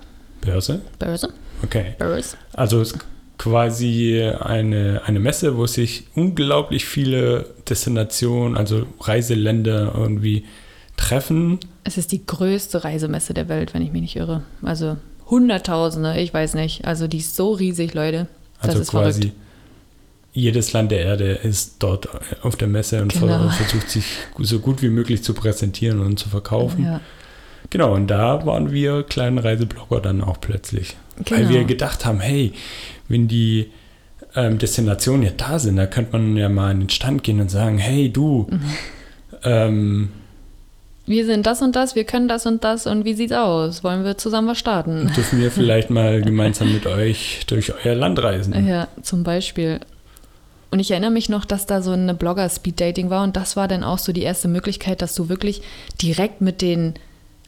Börse, 0.41 0.81
Börse, 0.99 1.29
Okay. 1.63 1.95
Börse. 1.99 2.37
Also 2.55 2.81
es 2.81 2.93
ist 2.93 2.99
quasi 3.39 4.21
eine, 4.41 5.03
eine 5.05 5.21
Messe, 5.21 5.57
wo 5.57 5.67
sich 5.67 6.05
unglaublich 6.15 6.87
viele 6.87 7.47
Destinationen, 7.69 8.57
also 8.57 8.87
Reiseländer 9.01 9.93
irgendwie 9.97 10.45
treffen. 10.97 11.59
Es 11.85 11.99
ist 11.99 12.13
die 12.13 12.27
größte 12.27 12.83
Reisemesse 12.85 13.33
der 13.33 13.49
Welt, 13.49 13.75
wenn 13.75 13.83
ich 13.83 13.93
mich 13.93 14.03
nicht 14.03 14.17
irre. 14.17 14.43
Also 14.63 14.97
Hunderttausende, 15.29 16.19
ich 16.19 16.35
weiß 16.35 16.55
nicht. 16.55 16.85
Also 16.85 17.07
die 17.07 17.19
ist 17.19 17.37
so 17.37 17.53
riesig, 17.53 17.95
Leute. 17.95 18.27
Das 18.61 18.71
Also 18.71 18.81
ist 18.83 18.91
quasi 18.91 19.21
verrückt. 19.21 19.37
Jedes 20.41 20.73
Land 20.73 20.91
der 20.91 21.01
Erde 21.01 21.33
ist 21.33 21.77
dort 21.81 22.09
auf 22.43 22.57
der 22.57 22.69
Messe 22.69 23.01
und 23.03 23.13
Genau. 23.13 23.49
versucht 23.51 23.91
sich 23.91 24.05
so 24.39 24.59
gut 24.59 24.83
wie 24.83 24.89
möglich 24.89 25.23
zu 25.23 25.35
präsentieren 25.35 26.01
und 26.01 26.19
zu 26.19 26.29
verkaufen. 26.29 26.85
Ja, 26.85 27.01
Genau, 27.69 27.95
und 27.95 28.09
da 28.09 28.45
waren 28.47 28.73
wir 28.73 29.03
kleinen 29.05 29.39
Reiseblogger 29.39 30.01
dann 30.01 30.23
auch 30.23 30.41
plötzlich. 30.41 30.97
Weil 31.29 31.39
Genau. 31.41 31.51
wir 31.51 31.65
gedacht 31.65 32.05
haben, 32.05 32.19
hey, 32.21 32.53
wenn 33.09 33.29
die 33.29 33.71
ähm, 34.35 34.59
Destinationen 34.59 35.23
ja 35.25 35.31
da 35.37 35.59
sind, 35.59 35.77
da 35.77 35.87
könnte 35.87 36.13
man 36.13 36.37
ja 36.37 36.49
mal 36.49 36.71
an 36.71 36.81
den 36.81 36.89
Stand 36.89 37.23
gehen 37.23 37.41
und 37.41 37.51
sagen, 37.51 37.79
hey 37.79 38.11
du, 38.11 38.47
Mhm. 38.51 38.61
ähm, 39.45 40.09
wir 41.07 41.27
sind 41.27 41.47
das 41.47 41.61
und 41.63 41.75
das, 41.75 41.95
wir 41.97 42.05
können 42.05 42.29
das 42.29 42.47
und 42.47 42.63
das 42.63 42.87
und 42.87 43.05
wie 43.05 43.15
sieht's 43.15 43.33
aus? 43.33 43.83
Wollen 43.83 44.05
wir 44.05 44.17
zusammen 44.17 44.49
was 44.49 44.59
starten? 44.59 45.11
dürfen 45.17 45.41
wir 45.41 45.51
vielleicht 45.51 45.91
mal 45.91 46.23
gemeinsam 46.23 46.73
mit 46.73 46.87
euch 46.87 47.41
durch 47.49 47.73
euer 47.85 47.95
Land 47.97 48.23
reisen. 48.23 48.67
Ja, 48.67 48.87
zum 49.03 49.25
Beispiel. 49.25 49.81
Und 50.71 50.79
ich 50.79 50.91
erinnere 50.91 51.11
mich 51.11 51.29
noch, 51.29 51.45
dass 51.45 51.67
da 51.67 51.83
so 51.83 51.91
eine 51.91 52.15
Blogger-Speed-Dating 52.15 53.11
war 53.11 53.25
und 53.25 53.37
das 53.37 53.57
war 53.57 53.67
dann 53.67 53.83
auch 53.83 53.99
so 53.99 54.13
die 54.13 54.23
erste 54.23 54.49
Möglichkeit, 54.49 55.03
dass 55.03 55.15
du 55.15 55.29
wirklich 55.29 55.63
direkt 56.01 56.41
mit 56.41 56.63
den 56.63 56.95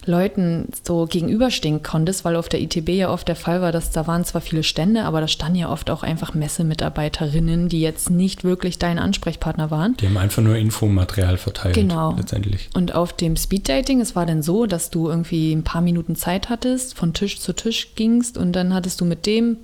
Leuten 0.04 0.68
so 0.82 1.06
gegenüberstehen 1.06 1.82
konntest, 1.82 2.24
weil 2.24 2.36
auf 2.36 2.48
der 2.48 2.60
ITB 2.60 2.88
ja 2.90 3.10
oft 3.10 3.28
der 3.28 3.36
Fall 3.36 3.60
war, 3.60 3.72
dass 3.72 3.90
da 3.90 4.06
waren 4.06 4.24
zwar 4.24 4.40
viele 4.40 4.62
Stände, 4.62 5.04
aber 5.04 5.20
da 5.20 5.28
standen 5.28 5.58
ja 5.58 5.70
oft 5.70 5.90
auch 5.90 6.02
einfach 6.02 6.34
Messemitarbeiterinnen, 6.34 7.68
die 7.68 7.80
jetzt 7.80 8.10
nicht 8.10 8.42
wirklich 8.44 8.78
dein 8.78 8.98
Ansprechpartner 8.98 9.70
waren. 9.70 9.96
Die 9.98 10.06
haben 10.06 10.16
einfach 10.16 10.42
nur 10.42 10.56
Infomaterial 10.56 11.36
verteilt. 11.36 11.74
Genau. 11.74 12.14
Letztendlich. 12.16 12.68
Und 12.74 12.94
auf 12.94 13.12
dem 13.12 13.36
Speeddating, 13.36 14.00
es 14.00 14.16
war 14.16 14.26
dann 14.26 14.42
so, 14.42 14.66
dass 14.66 14.90
du 14.90 15.08
irgendwie 15.08 15.52
ein 15.52 15.62
paar 15.62 15.82
Minuten 15.82 16.16
Zeit 16.16 16.48
hattest, 16.48 16.94
von 16.96 17.14
Tisch 17.14 17.40
zu 17.40 17.52
Tisch 17.52 17.94
gingst 17.94 18.36
und 18.36 18.52
dann 18.54 18.74
hattest 18.74 19.00
du 19.00 19.04
mit 19.04 19.26
dem 19.26 19.58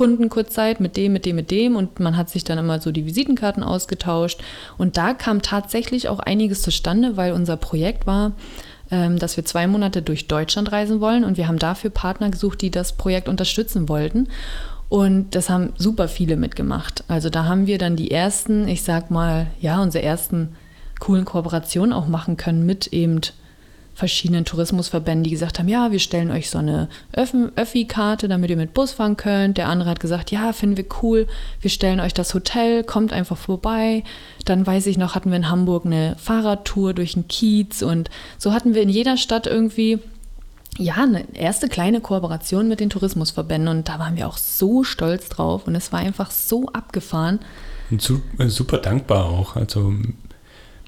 Kunden 0.00 0.30
kurz 0.30 0.54
Zeit 0.54 0.80
mit 0.80 0.96
dem, 0.96 1.12
mit 1.12 1.26
dem, 1.26 1.36
mit 1.36 1.50
dem 1.50 1.76
und 1.76 2.00
man 2.00 2.16
hat 2.16 2.30
sich 2.30 2.42
dann 2.42 2.56
immer 2.56 2.80
so 2.80 2.90
die 2.90 3.04
Visitenkarten 3.04 3.62
ausgetauscht 3.62 4.40
und 4.78 4.96
da 4.96 5.12
kam 5.12 5.42
tatsächlich 5.42 6.08
auch 6.08 6.20
einiges 6.20 6.62
zustande, 6.62 7.18
weil 7.18 7.34
unser 7.34 7.58
Projekt 7.58 8.06
war, 8.06 8.32
ähm, 8.90 9.18
dass 9.18 9.36
wir 9.36 9.44
zwei 9.44 9.66
Monate 9.66 10.00
durch 10.00 10.26
Deutschland 10.26 10.72
reisen 10.72 11.02
wollen 11.02 11.22
und 11.22 11.36
wir 11.36 11.48
haben 11.48 11.58
dafür 11.58 11.90
Partner 11.90 12.30
gesucht, 12.30 12.62
die 12.62 12.70
das 12.70 12.94
Projekt 12.94 13.28
unterstützen 13.28 13.90
wollten. 13.90 14.28
Und 14.88 15.34
das 15.34 15.50
haben 15.50 15.74
super 15.76 16.08
viele 16.08 16.38
mitgemacht. 16.38 17.04
Also 17.06 17.28
da 17.28 17.44
haben 17.44 17.66
wir 17.66 17.76
dann 17.76 17.94
die 17.94 18.10
ersten, 18.10 18.68
ich 18.68 18.82
sag 18.82 19.10
mal, 19.10 19.48
ja, 19.60 19.82
unsere 19.82 20.02
ersten 20.02 20.56
coolen 20.98 21.26
Kooperationen 21.26 21.92
auch 21.92 22.08
machen 22.08 22.38
können 22.38 22.64
mit 22.64 22.86
eben 22.86 23.20
verschiedenen 24.00 24.46
Tourismusverbänden, 24.46 25.24
die 25.24 25.30
gesagt 25.30 25.58
haben, 25.58 25.68
ja, 25.68 25.92
wir 25.92 25.98
stellen 25.98 26.30
euch 26.30 26.48
so 26.48 26.56
eine 26.56 26.88
Öffi-Karte, 27.12 28.28
damit 28.28 28.48
ihr 28.48 28.56
mit 28.56 28.72
Bus 28.72 28.92
fahren 28.92 29.18
könnt. 29.18 29.58
Der 29.58 29.68
andere 29.68 29.90
hat 29.90 30.00
gesagt, 30.00 30.30
ja, 30.30 30.54
finden 30.54 30.78
wir 30.78 30.86
cool, 31.02 31.28
wir 31.60 31.70
stellen 31.70 32.00
euch 32.00 32.14
das 32.14 32.32
Hotel, 32.32 32.82
kommt 32.82 33.12
einfach 33.12 33.36
vorbei. 33.36 34.02
Dann 34.46 34.66
weiß 34.66 34.86
ich 34.86 34.96
noch, 34.96 35.14
hatten 35.14 35.30
wir 35.30 35.36
in 35.36 35.50
Hamburg 35.50 35.84
eine 35.84 36.16
Fahrradtour 36.18 36.94
durch 36.94 37.12
den 37.12 37.28
Kiez 37.28 37.82
und 37.82 38.08
so 38.38 38.54
hatten 38.54 38.74
wir 38.74 38.80
in 38.80 38.88
jeder 38.88 39.18
Stadt 39.18 39.46
irgendwie 39.46 39.98
ja, 40.78 40.94
eine 40.94 41.36
erste 41.36 41.68
kleine 41.68 42.00
Kooperation 42.00 42.68
mit 42.68 42.80
den 42.80 42.88
Tourismusverbänden 42.88 43.68
und 43.68 43.88
da 43.90 43.98
waren 43.98 44.16
wir 44.16 44.26
auch 44.26 44.38
so 44.38 44.82
stolz 44.82 45.28
drauf 45.28 45.66
und 45.66 45.74
es 45.74 45.92
war 45.92 46.00
einfach 46.00 46.30
so 46.30 46.68
abgefahren. 46.68 47.38
Und 47.90 48.00
super 48.50 48.78
dankbar 48.78 49.26
auch. 49.26 49.56
Also 49.56 49.92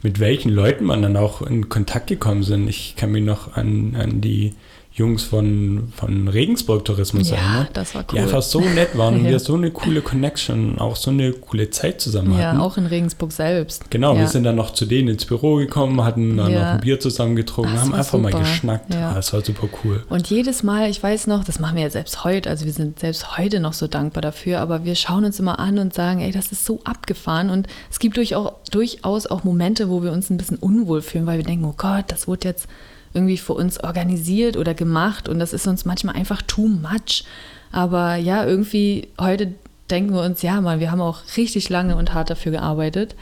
mit 0.03 0.19
welchen 0.19 0.51
Leuten 0.51 0.85
man 0.85 1.03
dann 1.03 1.17
auch 1.17 1.43
in 1.43 1.69
Kontakt 1.69 2.09
gekommen 2.09 2.43
sind. 2.43 2.69
Ich 2.69 2.97
kann 2.97 3.12
mich 3.12 3.25
noch 3.25 3.55
an, 3.55 3.95
an 3.97 4.21
die 4.21 4.55
Jungs 4.94 5.22
von, 5.22 5.90
von 5.96 6.28
Regensburg 6.28 6.85
Tourismus 6.85 7.31
ja, 7.31 7.37
erinnern. 7.37 7.68
das 7.72 7.94
war 7.94 8.02
cool. 8.02 8.09
Die 8.12 8.18
einfach 8.20 8.42
so 8.42 8.61
nett 8.61 8.96
waren 8.98 9.14
und 9.14 9.24
Ja. 9.24 9.31
wir 9.33 9.38
so 9.38 9.55
eine 9.55 9.70
coole 9.70 10.02
Connection, 10.02 10.78
auch 10.78 10.96
so 10.96 11.11
eine 11.11 11.33
coole 11.33 11.70
Zeit 11.70 12.00
zusammen 12.02 12.38
Ja, 12.38 12.48
hatten. 12.50 12.61
auch 12.61 12.76
in 12.76 12.85
Regensburg 12.85 13.33
selbst. 13.33 13.90
Genau, 13.90 14.12
ja. 14.12 14.20
wir 14.20 14.26
sind 14.28 14.44
dann 14.44 14.57
noch 14.57 14.74
zu 14.74 14.85
denen 14.85 15.09
ins 15.09 15.24
Büro 15.24 15.57
gekommen, 15.57 16.05
hatten 16.05 16.37
dann 16.37 16.50
Ja. 16.52 16.59
noch 16.61 16.66
ein 16.74 16.81
Bier 16.81 17.00
zusammen 17.00 17.37
getrunken, 17.37 17.72
Das 17.72 17.83
haben 17.83 17.94
einfach 17.94 18.18
mal 18.18 18.33
super. 18.33 18.44
geschnackt. 18.44 18.92
Ja. 18.92 19.12
Ah, 19.12 19.14
Das 19.14 19.33
war 19.33 19.40
super 19.42 19.68
cool. 19.83 20.05
Und 20.11 20.28
jedes 20.28 20.62
Mal, 20.62 20.90
ich 20.90 21.02
weiß 21.02 21.26
noch, 21.26 21.42
das 21.44 21.59
machen 21.59 21.76
wir 21.76 21.85
ja 21.85 21.90
selbst 21.90 22.24
heute, 22.24 22.50
also 22.50 22.66
wir 22.66 22.72
sind 22.74 23.00
selbst 23.00 23.38
heute 23.38 23.61
noch 23.61 23.72
so 23.72 23.87
dankbar 23.87 24.20
dafür, 24.20 24.61
aber 24.61 24.85
wir 24.85 24.94
schauen 24.94 25.24
uns 25.24 25.40
immer 25.40 25.59
an 25.59 25.78
und 25.78 25.94
sagen, 25.94 26.20
ey, 26.20 26.33
das 26.33 26.52
ist 26.52 26.66
so 26.66 26.81
abgefahren. 26.85 27.48
Und 27.48 27.66
es 27.90 27.98
gibt 27.98 28.18
durch 28.18 28.35
auch, 28.37 28.57
durchaus 28.70 29.26
auch 29.26 29.42
Momente, 29.42 29.88
wo 29.88 30.02
wir 30.02 30.12
uns 30.12 30.28
ein 30.28 30.37
bisschen 30.37 30.59
unwohl 30.59 31.00
fühlen, 31.00 31.24
weil 31.26 31.38
wir 31.38 31.44
denken, 31.46 31.64
oh 31.64 31.74
Gott, 31.76 32.05
das 32.09 32.28
wurde 32.28 32.48
jetzt 32.48 32.66
irgendwie 33.14 33.38
für 33.38 33.55
uns 33.55 33.83
organisiert 33.83 34.57
oder 34.57 34.75
gemacht 34.75 35.29
und 35.29 35.38
das 35.38 35.53
ist 35.53 35.66
uns 35.66 35.85
manchmal 35.85 36.16
einfach 36.16 36.42
too 36.42 36.68
much. 36.68 37.25
Aber 37.70 38.16
ja, 38.16 38.44
irgendwie 38.44 39.09
heute 39.20 39.55
denken 39.90 40.14
wir 40.14 40.22
uns, 40.22 40.42
ja, 40.42 40.61
Mann, 40.61 40.81
wir 40.81 40.90
haben 40.90 41.01
auch 41.01 41.20
richtig 41.37 41.68
lange 41.68 41.96
und 41.96 42.14
hart 42.14 42.31
dafür 42.31 42.53
gearbeitet. 42.53 43.14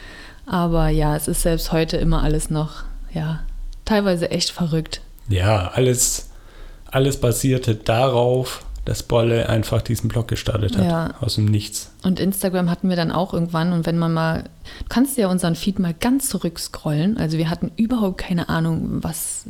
Aber 0.45 0.89
ja, 0.89 1.15
es 1.15 1.27
ist 1.27 1.41
selbst 1.41 1.71
heute 1.71 1.97
immer 1.97 2.23
alles 2.23 2.49
noch, 2.49 2.83
ja, 3.13 3.41
teilweise 3.85 4.31
echt 4.31 4.49
verrückt. 4.49 5.01
Ja, 5.27 5.71
alles, 5.73 6.29
alles 6.89 7.19
basierte 7.19 7.75
darauf, 7.75 8.63
dass 8.85 9.03
Bolle 9.03 9.47
einfach 9.47 9.81
diesen 9.81 10.07
Blog 10.07 10.27
gestartet 10.27 10.77
hat. 10.77 10.85
Ja. 10.85 11.13
Aus 11.21 11.35
dem 11.35 11.45
Nichts. 11.45 11.91
Und 12.03 12.19
Instagram 12.19 12.69
hatten 12.69 12.89
wir 12.89 12.95
dann 12.95 13.11
auch 13.11 13.33
irgendwann. 13.33 13.73
Und 13.73 13.85
wenn 13.85 13.97
man 13.97 14.13
mal, 14.13 14.43
du 14.79 14.85
kannst 14.89 15.17
ja 15.17 15.27
unseren 15.27 15.55
Feed 15.55 15.77
mal 15.77 15.93
ganz 15.93 16.29
zurückscrollen. 16.29 17.17
Also 17.17 17.37
wir 17.37 17.49
hatten 17.49 17.71
überhaupt 17.75 18.17
keine 18.17 18.49
Ahnung, 18.49 19.03
was, 19.03 19.45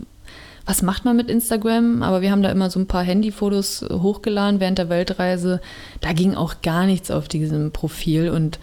was 0.65 0.81
macht 0.81 1.05
man 1.05 1.15
mit 1.17 1.29
Instagram. 1.29 2.03
Aber 2.03 2.21
wir 2.21 2.31
haben 2.31 2.43
da 2.43 2.49
immer 2.49 2.69
so 2.69 2.79
ein 2.79 2.87
paar 2.87 3.03
Handyfotos 3.03 3.85
hochgeladen 3.91 4.59
während 4.59 4.77
der 4.77 4.89
Weltreise. 4.89 5.61
Da 6.01 6.13
ging 6.13 6.35
auch 6.35 6.61
gar 6.61 6.85
nichts 6.85 7.11
auf 7.11 7.27
diesem 7.27 7.71
Profil. 7.71 8.29
Und 8.29 8.59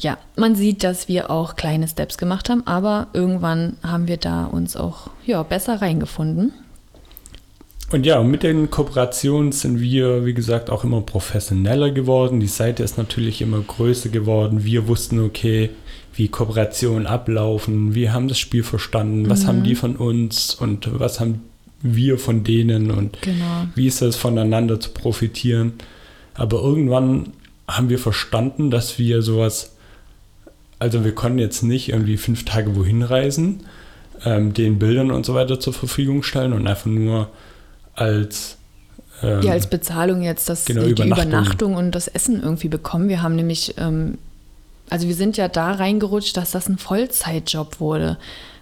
ja, 0.00 0.18
man 0.36 0.54
sieht, 0.54 0.84
dass 0.84 1.08
wir 1.08 1.30
auch 1.30 1.56
kleine 1.56 1.88
Steps 1.88 2.18
gemacht 2.18 2.48
haben. 2.48 2.66
Aber 2.66 3.08
irgendwann 3.12 3.76
haben 3.82 4.08
wir 4.08 4.16
da 4.16 4.44
uns 4.44 4.76
auch 4.76 5.10
ja, 5.26 5.42
besser 5.42 5.80
reingefunden. 5.80 6.52
Und 7.90 8.04
ja, 8.04 8.22
mit 8.22 8.42
den 8.42 8.70
Kooperationen 8.70 9.50
sind 9.52 9.80
wir, 9.80 10.26
wie 10.26 10.34
gesagt, 10.34 10.68
auch 10.68 10.84
immer 10.84 11.00
professioneller 11.00 11.90
geworden. 11.90 12.38
Die 12.38 12.46
Seite 12.46 12.82
ist 12.82 12.98
natürlich 12.98 13.40
immer 13.40 13.60
größer 13.60 14.10
geworden. 14.10 14.62
Wir 14.64 14.88
wussten, 14.88 15.24
okay, 15.24 15.70
wie 16.18 16.28
Kooperationen 16.28 17.06
ablaufen, 17.06 17.94
wir 17.94 18.12
haben 18.12 18.26
das 18.28 18.38
Spiel 18.40 18.64
verstanden, 18.64 19.30
was 19.30 19.46
haben 19.46 19.62
die 19.62 19.74
von 19.76 19.96
uns 19.96 20.54
und 20.54 20.88
was 20.98 21.20
haben 21.20 21.42
wir 21.80 22.18
von 22.18 22.42
denen 22.42 22.90
und 22.90 23.22
Genau. 23.22 23.66
wie 23.76 23.86
ist 23.86 24.02
es 24.02 24.16
voneinander 24.16 24.80
zu 24.80 24.90
profitieren. 24.90 25.74
Aber 26.34 26.60
irgendwann 26.60 27.32
haben 27.68 27.88
wir 27.88 28.00
verstanden, 28.00 28.70
dass 28.70 28.98
wir 28.98 29.22
sowas, 29.22 29.76
also 30.80 31.04
wir 31.04 31.14
konnten 31.14 31.38
jetzt 31.38 31.62
nicht 31.62 31.90
irgendwie 31.90 32.16
fünf 32.16 32.44
Tage 32.44 32.74
wohin 32.74 33.02
reisen, 33.02 33.60
ähm, 34.24 34.52
den 34.54 34.80
Bildern 34.80 35.12
und 35.12 35.24
so 35.24 35.34
weiter 35.34 35.60
zur 35.60 35.72
Verfügung 35.72 36.24
stellen 36.24 36.52
und 36.52 36.66
einfach 36.66 36.86
nur 36.86 37.28
als 37.94 38.56
ähm, 39.22 39.42
Ja, 39.42 39.52
als 39.52 39.68
Bezahlung 39.70 40.22
jetzt 40.22 40.48
das, 40.48 40.64
Genau, 40.64 40.82
die 40.82 40.90
Übernachtung. 40.90 41.28
Übernachtung. 41.28 41.74
und 41.76 41.92
das 41.92 42.08
Essen 42.08 42.42
irgendwie 42.42 42.68
bekommen. 42.68 43.08
Wir 43.08 43.22
haben 43.22 43.36
nämlich, 43.36 43.74
ähm, 43.78 44.18
also 44.90 45.06
wir 45.08 45.14
sind 45.14 45.36
ja 45.36 45.48
da 45.48 45.72
reingerutscht, 45.72 46.36
dass 46.36 46.50
das 46.52 46.68
ein 46.68 46.78
Vollzeitjob 46.78 47.80
wurde. 47.80 48.18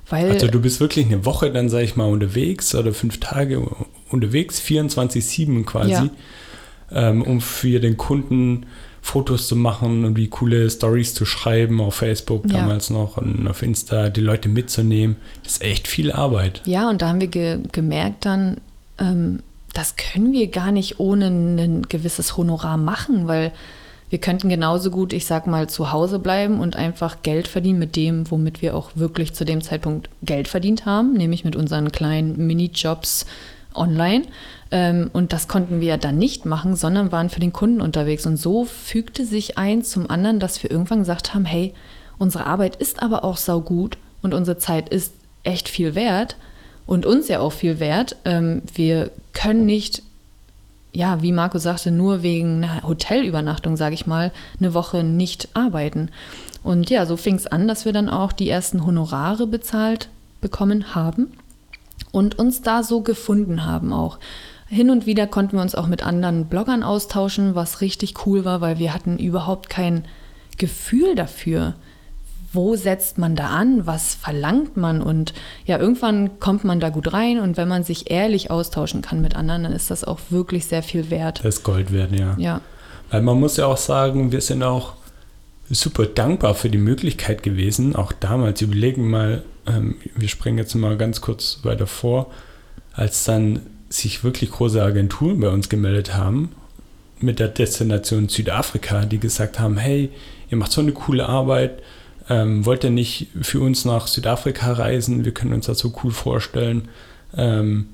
Weil, 0.09 0.31
Also 0.31 0.47
du 0.47 0.61
bist 0.61 0.79
wirklich 0.81 1.07
eine 1.07 1.25
Woche 1.25 1.51
dann, 1.51 1.69
sag 1.69 1.81
ich 1.83 1.97
mal, 1.97 2.05
unterwegs 2.09 2.75
oder 2.75 2.93
fünf 2.95 3.19
Tage 3.19 3.61
unterwegs, 4.11 4.61
24-7 4.61 5.65
quasi, 5.65 5.91
Ja. 5.91 6.11
ähm, 6.93 7.23
um 7.23 7.41
für 7.41 7.81
den 7.81 7.97
Kunden 7.97 8.67
Fotos 9.03 9.47
zu 9.49 9.55
machen 9.57 10.05
und 10.05 10.17
wie 10.17 10.29
coole 10.29 10.69
Stories 10.71 11.15
zu 11.15 11.25
schreiben 11.25 11.81
auf 11.81 11.95
Facebook 11.97 12.45
Ja. 12.51 12.59
damals 12.59 12.91
noch 12.91 13.17
und 13.17 13.47
auf 13.49 13.63
Insta, 13.63 14.09
die 14.09 14.21
Leute 14.21 14.49
mitzunehmen. 14.49 15.17
Das 15.45 15.55
ist 15.55 15.63
echt 15.63 15.89
viel 15.89 16.11
Arbeit. 16.13 16.63
ja, 16.67 16.89
und 16.89 17.03
da 17.03 17.09
haben 17.09 17.21
wir 17.21 17.29
ge 17.29 17.59
gemerkt 17.73 18.25
dann, 18.27 18.59
ähm, 18.99 19.41
das 19.75 19.95
können 19.97 20.33
wir 20.33 20.47
gar 20.49 20.73
nicht 20.73 20.99
ohne 21.01 21.27
ein 21.27 21.83
gewisses 21.89 22.37
Honorar 22.37 22.77
machen, 22.79 23.27
weil 23.29 23.53
wir 24.09 24.19
könnten 24.19 24.49
genauso 24.49 24.91
gut, 24.91 25.13
ich 25.13 25.27
sag 25.27 25.47
mal, 25.47 25.69
zu 25.69 25.91
Hause 25.93 26.19
bleiben 26.19 26.61
und 26.61 26.77
einfach 26.77 27.23
Geld 27.23 27.49
verdienen 27.49 27.79
mit 27.79 27.97
dem, 27.97 28.31
womit 28.31 28.63
wir 28.63 28.77
auch 28.77 28.91
wirklich 28.95 29.35
zu 29.35 29.45
dem 29.45 29.63
Zeitpunkt 29.63 30.09
Geld 30.23 30.47
verdient 30.47 30.87
haben, 30.87 31.15
nämlich 31.15 31.45
mit 31.45 31.57
unseren 31.57 31.91
kleinen 31.91 32.47
Minijobs 32.47 33.27
online. 33.75 34.25
Ähm, 34.71 35.11
und 35.13 35.33
das 35.33 35.49
konnten 35.49 35.81
wir 35.81 35.97
dann 35.97 36.19
nicht 36.19 36.47
machen, 36.47 36.77
sondern 36.77 37.13
waren 37.13 37.31
für 37.31 37.41
den 37.41 37.53
Kunden 37.53 37.81
unterwegs. 37.81 38.27
Und 38.27 38.37
so 38.37 38.65
fügte 38.65 39.25
sich 39.25 39.59
eins 39.59 39.91
zum 39.91 40.09
anderen, 40.09 40.39
dass 40.39 40.63
wir 40.63 40.71
irgendwann 40.71 41.01
gesagt 41.01 41.35
haben, 41.35 41.45
hey, 41.45 41.75
unsere 42.19 42.47
Arbeit 42.47 42.77
ist 42.77 43.03
aber 43.03 43.25
auch 43.25 43.37
saugut 43.37 43.99
und 44.23 44.35
unsere 44.35 44.59
Zeit 44.59 44.89
ist 44.89 45.13
echt 45.43 45.69
viel 45.69 45.95
wert 45.95 46.37
und 46.87 47.07
uns 47.07 47.29
ja 47.29 47.41
auch 47.41 47.53
viel 47.53 47.81
wert. 47.81 48.17
Ähm, 48.25 48.63
wir 48.75 49.11
können 49.33 49.67
nicht 49.67 50.03
ja, 50.97 51.21
wie 51.21 51.33
Marco 51.33 51.59
sagte, 51.59 51.91
nur 51.91 52.23
wegen 52.23 52.65
einer 52.65 52.83
Hotelübernachtung, 52.83 53.77
sage 53.77 53.95
ich 53.95 54.07
mal, 54.07 54.33
eine 54.59 54.73
Woche 54.73 55.05
nicht 55.05 55.51
arbeiten. 55.53 56.11
Und 56.63 56.89
ja, 56.89 57.05
so 57.05 57.19
fing 57.19 57.35
es 57.35 57.47
an, 57.47 57.69
dass 57.69 57.85
wir 57.85 57.93
dann 57.93 58.09
auch 58.09 58.33
die 58.33 58.49
ersten 58.49 58.85
Honorare 58.87 59.47
bezahlt 59.47 60.09
bekommen 60.41 60.95
haben 60.95 61.33
und 62.13 62.39
uns 62.39 62.63
da 62.63 62.83
so 62.83 63.03
gefunden 63.03 63.67
haben 63.67 63.93
auch. 63.93 64.19
Hin 64.69 64.89
und 64.89 65.05
wieder 65.05 65.27
konnten 65.27 65.59
wir 65.59 65.63
uns 65.63 65.75
auch 65.75 65.87
mit 65.87 66.03
anderen 66.03 66.47
Bloggern 66.47 66.83
austauschen, 66.83 67.55
was 67.55 67.83
richtig 67.83 68.27
cool 68.27 68.47
war, 68.47 68.63
weil 68.63 68.79
wir 68.79 68.95
hatten 68.95 69.19
überhaupt 69.19 69.69
kein 69.69 70.07
Gefühl 70.57 71.15
dafür, 71.15 71.75
wo 72.57 72.75
setzt 72.75 73.19
man 73.19 73.37
da 73.37 73.49
an, 73.49 73.87
was 73.87 74.15
verlangt 74.15 74.77
man 74.77 75.01
und 75.01 75.35
ja, 75.65 75.79
irgendwann 75.79 76.41
kommt 76.41 76.65
man 76.65 76.81
da 76.81 76.89
gut 76.89 77.13
rein 77.13 77.39
und 77.39 77.57
wenn 77.57 77.69
man 77.69 77.85
sich 77.85 78.11
ehrlich 78.11 78.51
austauschen 78.51 79.03
kann 79.03 79.21
mit 79.21 79.37
anderen, 79.37 79.63
dann 79.63 79.73
ist 79.73 79.91
das 79.91 80.03
auch 80.03 80.19
wirklich 80.31 80.67
sehr 80.67 80.83
viel 80.83 81.11
wert. 81.11 81.41
Das 81.45 81.57
ist 81.57 81.63
Gold 81.63 81.93
wert, 81.93 82.11
ja. 82.13 82.35
Ja, 82.39 82.61
Weil 83.11 83.23
man 83.23 83.39
muss 83.39 83.57
ja 83.57 83.67
auch 83.67 83.77
sagen, 83.77 84.33
wir 84.33 84.41
sind 84.41 84.65
auch 84.65 84.95
super 85.71 86.07
dankbar 86.07 86.55
für 86.55 86.71
die 86.71 86.79
Möglichkeit 86.79 87.43
gewesen, 87.43 87.95
auch 87.95 88.13
damals, 88.13 88.61
überlegen 88.63 89.09
mal, 89.09 89.45
ähm, 89.67 89.97
wir 90.17 90.29
springen 90.29 90.59
jetzt 90.59 90.75
mal 90.75 90.97
ganz 90.97 91.21
kurz 91.21 91.61
weiter 91.63 91.87
vor, 91.87 92.31
als 92.93 93.25
dann 93.25 93.61
sich 93.89 94.25
wirklich 94.25 94.51
große 94.51 94.83
Agenturen 94.83 95.41
bei 95.41 95.49
uns 95.49 95.69
gemeldet 95.69 96.15
haben 96.15 96.51
mit 97.21 97.39
der 97.39 97.49
Destination 97.49 98.29
Südafrika, 98.29 99.05
die 99.05 99.19
gesagt 99.19 99.59
haben, 99.59 99.77
hey, 99.77 100.11
ihr 100.51 100.57
macht 100.57 100.73
so 100.73 100.81
eine 100.81 100.93
coole 100.93 101.29
Arbeit, 101.29 101.83
ähm, 102.29 102.67
wollt 102.67 102.85
ihr 102.85 102.91
nicht 102.91 103.29
für 103.43 103.61
uns 103.61 103.85
nach 103.85 104.07
Südafrika 104.07 104.73
reisen? 104.73 105.25
Wir 105.25 105.33
können 105.33 105.53
uns 105.53 105.67
das 105.67 105.79
so 105.79 105.93
cool 106.03 106.11
vorstellen, 106.11 106.89
ähm, 107.37 107.89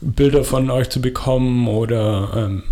Bilder 0.00 0.44
von 0.44 0.70
euch 0.70 0.90
zu 0.90 1.00
bekommen 1.00 1.66
oder 1.68 2.30
ähm, 2.36 2.62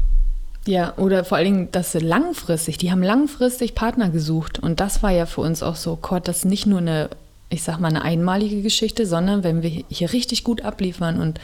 Ja, 0.66 0.94
oder 0.96 1.24
vor 1.24 1.38
allen 1.38 1.52
Dingen, 1.52 1.68
dass 1.72 1.94
langfristig, 1.94 2.78
die 2.78 2.90
haben 2.90 3.02
langfristig 3.02 3.74
Partner 3.74 4.10
gesucht. 4.10 4.58
Und 4.58 4.80
das 4.80 5.02
war 5.02 5.10
ja 5.10 5.26
für 5.26 5.40
uns 5.40 5.62
auch 5.62 5.76
so, 5.76 5.98
Gott, 6.00 6.28
das 6.28 6.38
ist 6.38 6.44
nicht 6.44 6.66
nur 6.66 6.78
eine, 6.78 7.10
ich 7.48 7.62
sag 7.62 7.80
mal, 7.80 7.88
eine 7.88 8.02
einmalige 8.02 8.62
Geschichte, 8.62 9.06
sondern 9.06 9.44
wenn 9.44 9.62
wir 9.62 9.70
hier 9.88 10.12
richtig 10.12 10.44
gut 10.44 10.62
abliefern 10.62 11.20
und 11.20 11.40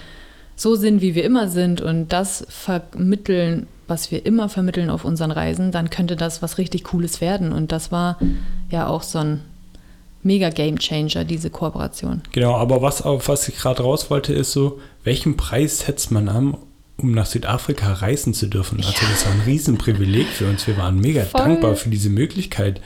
so 0.57 0.75
sind, 0.75 1.01
wie 1.01 1.15
wir 1.15 1.25
immer 1.25 1.49
sind 1.49 1.81
und 1.81 2.09
das 2.09 2.45
vermitteln, 2.49 3.67
was 3.87 4.11
wir 4.11 4.27
immer 4.27 4.49
vermitteln 4.49 4.91
auf 4.91 5.05
unseren 5.05 5.31
Reisen, 5.31 5.73
dann 5.73 5.89
könnte 5.89 6.17
das 6.17 6.43
was 6.43 6.59
richtig 6.59 6.85
Cooles 6.85 7.21
werden. 7.21 7.53
Und 7.53 7.73
das 7.73 7.91
war 7.91 8.19
ja 8.71 8.87
auch 8.87 9.03
so 9.03 9.19
ein 9.19 9.41
mega 10.23 10.51
Game 10.51 10.79
Changer, 10.79 11.25
diese 11.25 11.51
Kooperation. 11.51 12.23
Genau, 12.33 12.55
aber 12.55 12.83
was, 12.83 13.03
auf 13.03 13.29
was 13.29 13.49
ich 13.49 13.57
gerade 13.57 13.83
raus 13.83 14.11
wollte, 14.11 14.33
ist 14.33 14.53
so, 14.53 14.81
welchen 15.05 15.37
Preis 15.37 15.81
setzt 15.81 16.11
man 16.11 16.29
an, 16.29 16.57
um 16.97 17.13
nach 17.13 17.27
Südafrika 17.27 17.93
reisen 17.95 18.35
zu 18.35 18.47
dürfen? 18.47 18.79
Also 18.79 18.93
das 18.93 19.27
war 19.27 19.33
ein 19.33 19.43
Riesenprivileg 19.47 20.27
für 20.27 20.49
uns. 20.49 20.67
Wir 20.67 20.77
waren 20.77 21.01
mega 21.01 21.25
Voll. 21.25 21.41
dankbar 21.41 21.77
für 21.77 21.89
diese 21.89 22.11
Möglichkeit. 22.11 22.81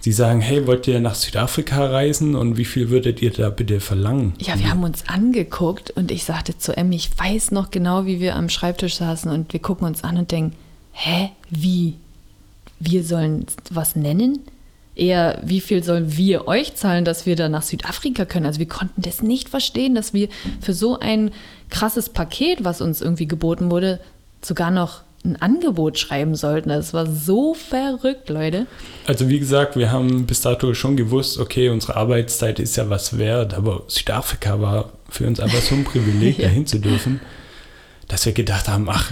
Sie 0.00 0.12
sagen, 0.12 0.40
hey, 0.40 0.66
wollt 0.66 0.86
ihr 0.86 1.00
nach 1.00 1.16
Südafrika 1.16 1.84
reisen 1.86 2.36
und 2.36 2.56
wie 2.56 2.64
viel 2.64 2.88
würdet 2.88 3.20
ihr 3.20 3.32
da 3.32 3.50
bitte 3.50 3.80
verlangen? 3.80 4.34
Ja, 4.38 4.56
wir 4.58 4.70
haben 4.70 4.84
uns 4.84 5.08
angeguckt 5.08 5.90
und 5.90 6.12
ich 6.12 6.22
sagte 6.24 6.56
zu 6.56 6.76
Emmy, 6.76 6.94
ich 6.96 7.10
weiß 7.18 7.50
noch 7.50 7.72
genau, 7.72 8.06
wie 8.06 8.20
wir 8.20 8.36
am 8.36 8.48
Schreibtisch 8.48 8.96
saßen 8.96 9.30
und 9.30 9.52
wir 9.52 9.60
gucken 9.60 9.88
uns 9.88 10.04
an 10.04 10.16
und 10.16 10.30
denken, 10.30 10.54
hä, 10.92 11.30
wie? 11.50 11.94
Wir 12.78 13.02
sollen 13.02 13.46
was 13.70 13.96
nennen? 13.96 14.38
Eher, 14.98 15.40
wie 15.44 15.60
viel 15.60 15.82
sollen 15.84 16.16
wir 16.16 16.48
euch 16.48 16.74
zahlen, 16.74 17.04
dass 17.04 17.24
wir 17.24 17.36
da 17.36 17.48
nach 17.48 17.62
Südafrika 17.62 18.24
können? 18.24 18.46
Also 18.46 18.58
wir 18.58 18.68
konnten 18.68 19.00
das 19.00 19.22
nicht 19.22 19.48
verstehen, 19.48 19.94
dass 19.94 20.12
wir 20.12 20.28
für 20.60 20.74
so 20.74 20.98
ein 20.98 21.30
krasses 21.70 22.08
Paket, 22.08 22.64
was 22.64 22.80
uns 22.80 23.00
irgendwie 23.00 23.28
geboten 23.28 23.70
wurde, 23.70 24.00
sogar 24.42 24.70
noch 24.70 25.02
ein 25.24 25.40
Angebot 25.40 25.98
schreiben 25.98 26.34
sollten. 26.34 26.68
Das 26.68 26.94
war 26.94 27.06
so 27.06 27.54
verrückt, 27.54 28.28
Leute. 28.28 28.66
Also 29.06 29.28
wie 29.28 29.38
gesagt, 29.38 29.76
wir 29.76 29.90
haben 29.92 30.26
bis 30.26 30.40
dato 30.40 30.74
schon 30.74 30.96
gewusst, 30.96 31.38
okay, 31.38 31.68
unsere 31.68 31.96
Arbeitszeit 31.96 32.58
ist 32.58 32.76
ja 32.76 32.88
was 32.90 33.18
wert, 33.18 33.54
aber 33.54 33.82
Südafrika 33.88 34.60
war 34.60 34.92
für 35.08 35.26
uns 35.26 35.40
einfach 35.40 35.60
so 35.60 35.74
ein 35.74 35.84
Privileg, 35.84 36.38
Ja. 36.38 36.46
dahin 36.48 36.66
zu 36.66 36.78
dürfen, 36.80 37.20
dass 38.08 38.26
wir 38.26 38.32
gedacht 38.32 38.68
haben, 38.68 38.88
ach, 38.88 39.10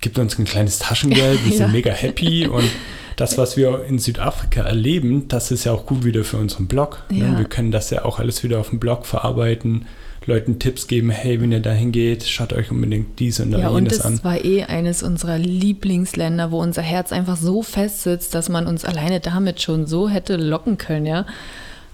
gibt 0.00 0.18
uns 0.18 0.38
ein 0.38 0.44
kleines 0.44 0.78
Taschengeld, 0.78 1.44
wir 1.44 1.50
sind 1.56 1.60
Ja. 1.60 1.68
mega 1.68 1.90
happy 1.92 2.46
und 2.46 2.68
das, 3.16 3.38
was 3.38 3.56
wir 3.56 3.84
in 3.84 3.98
Südafrika 3.98 4.62
erleben, 4.62 5.28
das 5.28 5.50
ist 5.50 5.64
ja 5.64 5.72
auch 5.72 5.86
gut 5.86 6.04
wieder 6.04 6.24
für 6.24 6.38
unseren 6.38 6.66
Blog. 6.66 7.04
Ne? 7.10 7.18
Ja. 7.18 7.38
Wir 7.38 7.44
können 7.46 7.70
das 7.70 7.90
ja 7.90 8.04
auch 8.04 8.18
alles 8.18 8.42
wieder 8.42 8.58
auf 8.60 8.70
dem 8.70 8.78
Blog 8.80 9.06
verarbeiten, 9.06 9.86
Leuten 10.26 10.58
Tipps 10.60 10.86
geben, 10.86 11.10
hey, 11.10 11.40
wenn 11.40 11.50
ihr 11.50 11.60
dahin 11.60 11.90
geht, 11.90 12.24
schaut 12.24 12.52
euch 12.52 12.70
unbedingt 12.70 13.18
dies 13.18 13.40
und 13.40 13.52
Ja, 13.52 13.68
und 13.68 13.86
jenes 13.86 13.98
es 13.98 14.04
an. 14.04 14.22
war 14.22 14.44
eh 14.44 14.62
eines 14.64 15.02
unserer 15.02 15.38
Lieblingsländer, 15.38 16.52
wo 16.52 16.60
unser 16.60 16.82
Herz 16.82 17.12
einfach 17.12 17.36
so 17.36 17.62
fest 17.62 18.02
sitzt, 18.02 18.34
dass 18.34 18.48
man 18.48 18.66
uns 18.66 18.84
alleine 18.84 19.20
damit 19.20 19.60
schon 19.60 19.86
so 19.86 20.08
hätte 20.08 20.36
locken 20.36 20.78
können, 20.78 21.06
ja. 21.06 21.26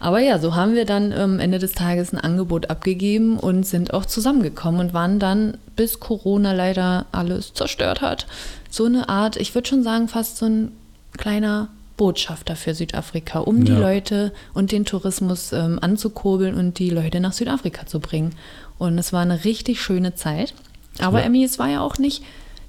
Aber 0.01 0.21
ja, 0.21 0.39
so 0.39 0.55
haben 0.55 0.75
wir 0.75 0.85
dann 0.85 1.13
am 1.13 1.41
Ende 1.41 1.59
des 1.59 1.73
Tages 1.73 2.13
ein 2.13 2.19
Angebot 2.19 2.71
abgegeben 2.71 3.39
und 3.39 3.67
sind 3.67 3.93
auch 3.95 4.05
zusammengekommen 4.05 4.81
und 4.81 4.95
waren 4.95 5.19
dann, 5.19 5.57
bis 5.75 5.99
Corona 5.99 6.53
leider 6.53 7.07
alles 7.11 7.53
zerstört 7.55 8.01
hat, 8.01 8.27
so 8.71 8.85
eine 8.85 9.09
Art, 9.09 9.37
ich 9.37 9.55
würde 9.55 9.69
schon 9.69 9.83
sagen, 9.83 10.07
fast 10.07 10.37
so 10.37 10.47
ein 10.47 10.73
kleiner 11.17 11.69
Botschafter 11.97 12.55
für 12.57 12.75
Südafrika, 12.75 13.41
um 13.41 13.65
die 13.65 13.73
Ja. 13.73 13.79
Leute 13.79 14.33
und 14.55 14.71
den 14.73 14.85
Tourismus 14.85 15.53
ähm, 15.53 15.79
anzukurbeln 15.81 16.55
und 16.55 16.79
die 16.79 16.91
Leute 16.91 17.21
nach 17.21 17.33
Südafrika 17.33 17.87
zu 17.87 17.99
bringen. 18.01 18.35
Und 18.79 18.99
es 18.99 19.13
war 19.13 19.23
eine 19.23 19.45
richtig 19.45 19.81
schöne 19.81 20.15
Zeit. 20.15 20.55
Aber 21.01 21.21
Ja. 21.21 21.27
Emmy, 21.27 21.43
es 21.45 21.59
war 21.59 21.69
ja 21.69 21.81
auch 21.81 21.99
nicht 21.99 22.23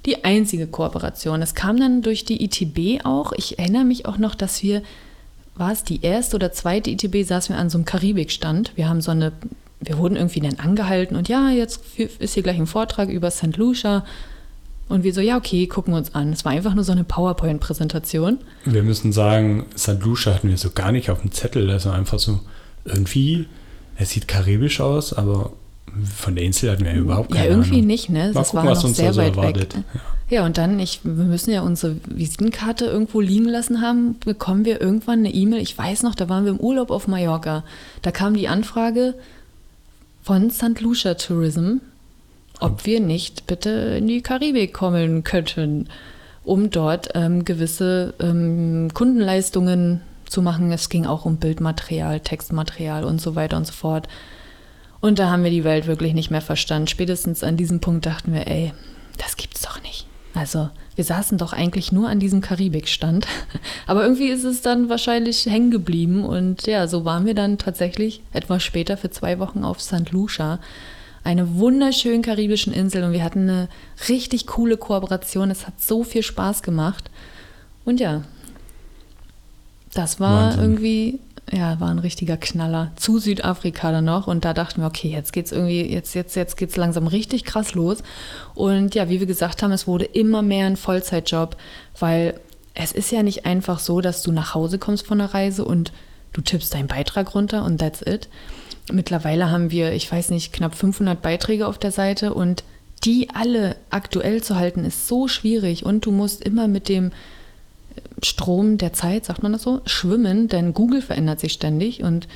die 0.06 0.24
einzige 0.24 0.66
Kooperation. 0.66 1.42
Es 1.42 1.54
kam 1.54 1.80
dann 1.80 2.02
durch 2.02 2.26
die 2.26 2.44
ITB 2.44 3.06
auch. 3.06 3.32
Ich 3.34 3.60
erinnere 3.60 3.86
mich 3.86 4.06
auch 4.08 4.18
noch, 4.18 4.34
dass 4.34 4.64
wir, 4.64 4.82
war 5.56 5.72
es 5.72 5.84
die 5.84 6.02
erste 6.02 6.36
oder 6.38 6.52
zweite 6.52 6.90
ITB, 6.90 7.24
saßen 7.28 7.54
wir 7.54 7.60
an 7.60 7.70
so 7.70 7.78
einem 7.78 7.86
Karibikstand. 7.86 8.72
Wir 8.76 8.90
haben 8.90 9.02
so 9.02 9.12
eine, 9.12 9.32
wir 9.80 9.98
wurden 10.00 10.16
irgendwie 10.16 10.40
dann 10.40 10.58
angehalten 10.58 11.16
und 11.16 11.30
ja, 11.30 11.50
jetzt 11.50 11.82
ist 11.98 12.34
hier 12.34 12.44
gleich 12.44 12.58
ein 12.58 12.66
Vortrag 12.68 13.10
über 13.10 13.30
St. 13.30 13.58
Lucia. 13.58 14.06
Und 14.90 15.04
wir 15.04 15.14
so, 15.14 15.22
ja, 15.22 15.38
okay, 15.38 15.68
gucken 15.68 15.94
wir 15.94 15.98
uns 16.00 16.14
an. 16.16 16.34
Es 16.34 16.44
war 16.46 16.52
einfach 16.52 16.74
nur 16.76 16.84
so 16.84 16.92
eine 16.92 17.04
PowerPoint-Präsentation. 17.04 18.40
Wir 18.66 18.84
müssen 18.84 19.12
sagen, 19.14 19.66
St. 19.78 20.02
Lucia 20.04 20.34
hatten 20.34 20.50
wir 20.50 20.58
so 20.58 20.72
gar 20.72 20.92
nicht 20.92 21.10
auf 21.12 21.22
dem 21.22 21.32
Zettel. 21.32 21.68
Das 21.68 21.86
war 21.86 21.94
einfach 21.94 22.20
so 22.20 22.40
irgendwie, 22.86 23.48
es 23.98 24.10
sieht 24.10 24.28
karibisch 24.28 24.82
aus, 24.82 25.14
aber 25.14 25.54
von 26.18 26.36
der 26.36 26.44
Insel 26.44 26.72
hatten 26.72 26.86
wir 26.86 26.94
überhaupt 26.96 27.32
keine 27.32 27.46
Ja, 27.46 27.52
irgendwie 27.52 27.76
Ahnung. 27.76 27.88
nicht, 27.88 28.10
ne? 28.10 28.26
Mal 28.28 28.34
Das 28.34 28.50
gucken, 28.50 28.66
war 28.66 28.72
was 28.72 28.80
noch 28.84 28.90
uns 28.90 28.98
sehr 28.98 29.08
da 29.08 29.14
so 29.14 29.22
weit 29.22 29.36
erwartet. 29.36 29.76
weg. 29.78 29.84
Ja. 29.94 30.02
Ja, 30.32 30.46
und 30.46 30.60
dann, 30.60 30.78
ich, 30.80 31.00
wir 31.04 31.24
müssen 31.24 31.52
ja 31.52 31.62
unsere 31.62 31.96
Visitenkarte 32.06 32.86
irgendwo 32.86 33.20
liegen 33.20 33.46
lassen 33.46 33.82
haben, 33.82 34.16
bekommen 34.20 34.64
wir 34.64 34.80
irgendwann 34.80 35.20
eine 35.20 35.34
E-Mail. 35.34 35.60
Ich 35.60 35.76
weiß 35.76 36.04
noch, 36.04 36.14
da 36.14 36.30
waren 36.30 36.46
wir 36.46 36.52
im 36.52 36.60
Urlaub 36.60 36.92
auf 36.92 37.08
Mallorca. 37.08 37.64
Da 38.04 38.12
kam 38.12 38.36
die 38.36 38.48
Anfrage 38.48 39.16
von 40.22 40.52
St. 40.52 40.80
Lucia 40.82 41.16
Tourism, 41.16 41.78
ob 42.60 42.86
wir 42.86 43.00
nicht 43.00 43.48
bitte 43.48 43.70
in 43.70 44.08
die 44.08 44.22
Karibik 44.22 44.74
kommen 44.74 45.24
könnten, 45.24 45.88
um 46.44 46.70
dort 46.70 47.10
ähm, 47.16 47.46
gewisse 47.46 48.14
ähm, 48.20 48.90
Kundenleistungen 48.94 50.02
zu 50.28 50.42
machen. 50.42 50.72
Es 50.72 50.90
ging 50.90 51.06
auch 51.06 51.26
um 51.26 51.38
Bildmaterial, 51.38 52.20
Textmaterial 52.20 53.04
und 53.04 53.22
so 53.22 53.36
weiter 53.36 53.58
und 53.58 53.66
so 53.66 53.74
fort. 53.74 54.08
Und 55.02 55.20
da 55.20 55.30
haben 55.30 55.44
wir 55.44 55.52
die 55.52 55.64
Welt 55.64 55.88
wirklich 55.88 56.14
nicht 56.14 56.32
mehr 56.32 56.42
verstanden. 56.42 56.88
Spätestens 56.88 57.44
an 57.44 57.58
diesem 57.58 57.80
Punkt 57.80 58.06
dachten 58.06 58.34
wir, 58.34 58.48
ey, 58.48 58.74
das 59.18 59.38
gibt's 59.38 59.62
doch 59.62 59.82
nicht. 59.82 60.06
Also, 60.34 60.70
wir 60.96 61.04
saßen 61.04 61.38
doch 61.38 61.54
eigentlich 61.54 61.92
nur 61.92 62.10
an 62.10 62.20
diesem 62.20 62.42
Karibikstand. 62.42 63.26
Aber 63.88 64.04
irgendwie 64.04 64.28
ist 64.28 64.44
es 64.44 64.62
dann 64.62 64.90
wahrscheinlich 64.90 65.46
hängen 65.46 65.72
geblieben. 65.72 66.26
Und 66.26 66.68
ja, 66.68 66.88
so 66.88 67.06
waren 67.06 67.26
wir 67.26 67.34
dann 67.34 67.58
tatsächlich 67.58 68.22
etwas 68.34 68.64
später 68.64 68.98
für 68.98 69.10
zwei 69.10 69.40
Wochen 69.40 69.64
auf 69.64 69.82
St. 69.82 70.12
Lucia. 70.12 70.60
Eine 71.30 71.60
wunderschönen 71.60 72.24
karibischen 72.24 72.74
Insel. 72.74 73.04
Und 73.04 73.12
wir 73.12 73.24
hatten 73.24 73.48
eine 73.48 73.70
richtig 74.08 74.48
coole 74.48 74.78
Kooperation. 74.78 75.52
Es 75.52 75.68
hat 75.68 75.80
so 75.80 76.04
viel 76.04 76.24
Spaß 76.24 76.64
gemacht. 76.64 77.12
Und 77.86 78.00
ja, 78.00 78.24
das 79.94 80.20
war 80.20 80.46
Wahnsinn. 80.46 80.62
irgendwie, 80.64 81.20
ja, 81.52 81.80
war 81.80 81.90
ein 81.90 82.00
richtiger 82.00 82.36
Knaller. 82.36 82.94
Zu 82.96 83.20
Südafrika 83.20 83.92
dann 83.92 84.06
noch. 84.06 84.26
Und 84.26 84.44
da 84.44 84.56
dachten 84.56 84.82
wir, 84.82 84.88
okay, 84.88 85.10
jetzt 85.10 85.32
geht's 85.32 85.52
irgendwie, 85.52 85.84
jetzt, 85.84 86.16
jetzt, 86.16 86.36
jetzt 86.36 86.58
geht's 86.58 86.78
langsam 86.78 87.06
richtig 87.06 87.46
krass 87.46 87.76
los. 87.76 88.02
Und 88.56 88.96
ja, 88.96 89.08
wie 89.12 89.20
wir 89.20 89.28
gesagt 89.28 89.62
haben, 89.62 89.72
es 89.72 89.86
wurde 89.86 90.06
immer 90.06 90.42
mehr 90.42 90.66
ein 90.66 90.78
Vollzeitjob, 90.78 91.58
weil 92.00 92.40
es 92.74 92.92
ist 92.92 93.12
ja 93.12 93.22
nicht 93.22 93.46
einfach 93.46 93.78
so, 93.78 94.02
dass 94.02 94.24
du 94.24 94.32
nach 94.32 94.56
Hause 94.56 94.80
kommst 94.80 95.06
von 95.06 95.20
der 95.20 95.32
Reise 95.36 95.64
und 95.64 95.92
du 96.34 96.42
tippst 96.42 96.74
deinen 96.74 96.88
Beitrag 96.88 97.36
runter 97.36 97.66
und 97.66 97.78
that's 97.78 98.02
it. 98.02 98.30
Mittlerweile 98.92 99.52
haben 99.52 99.72
wir, 99.72 99.94
ich 99.94 100.12
weiß 100.12 100.30
nicht, 100.32 100.54
knapp 100.54 100.76
500 100.76 101.22
Beiträge 101.22 101.68
auf 101.68 101.78
der 101.78 101.92
Seite 101.92 102.34
und 102.34 102.64
die 103.04 103.30
alle 103.34 103.76
aktuell 103.90 104.44
zu 104.44 104.56
halten, 104.56 104.84
ist 104.84 105.08
so 105.08 105.28
schwierig 105.28 105.86
und 105.86 106.06
du 106.06 106.12
musst 106.12 106.44
immer 106.44 106.68
mit 106.68 106.90
dem 106.90 107.12
Strom 108.24 108.78
der 108.78 108.94
Zeit, 108.94 109.26
sagt 109.26 109.44
man 109.44 109.54
das 109.54 109.64
so, 109.64 109.82
schwimmen, 109.86 110.48
denn 110.48 110.74
Google 110.74 111.02
verändert 111.02 111.40
sich 111.40 111.54
ständig 111.54 112.04
und 112.04 112.28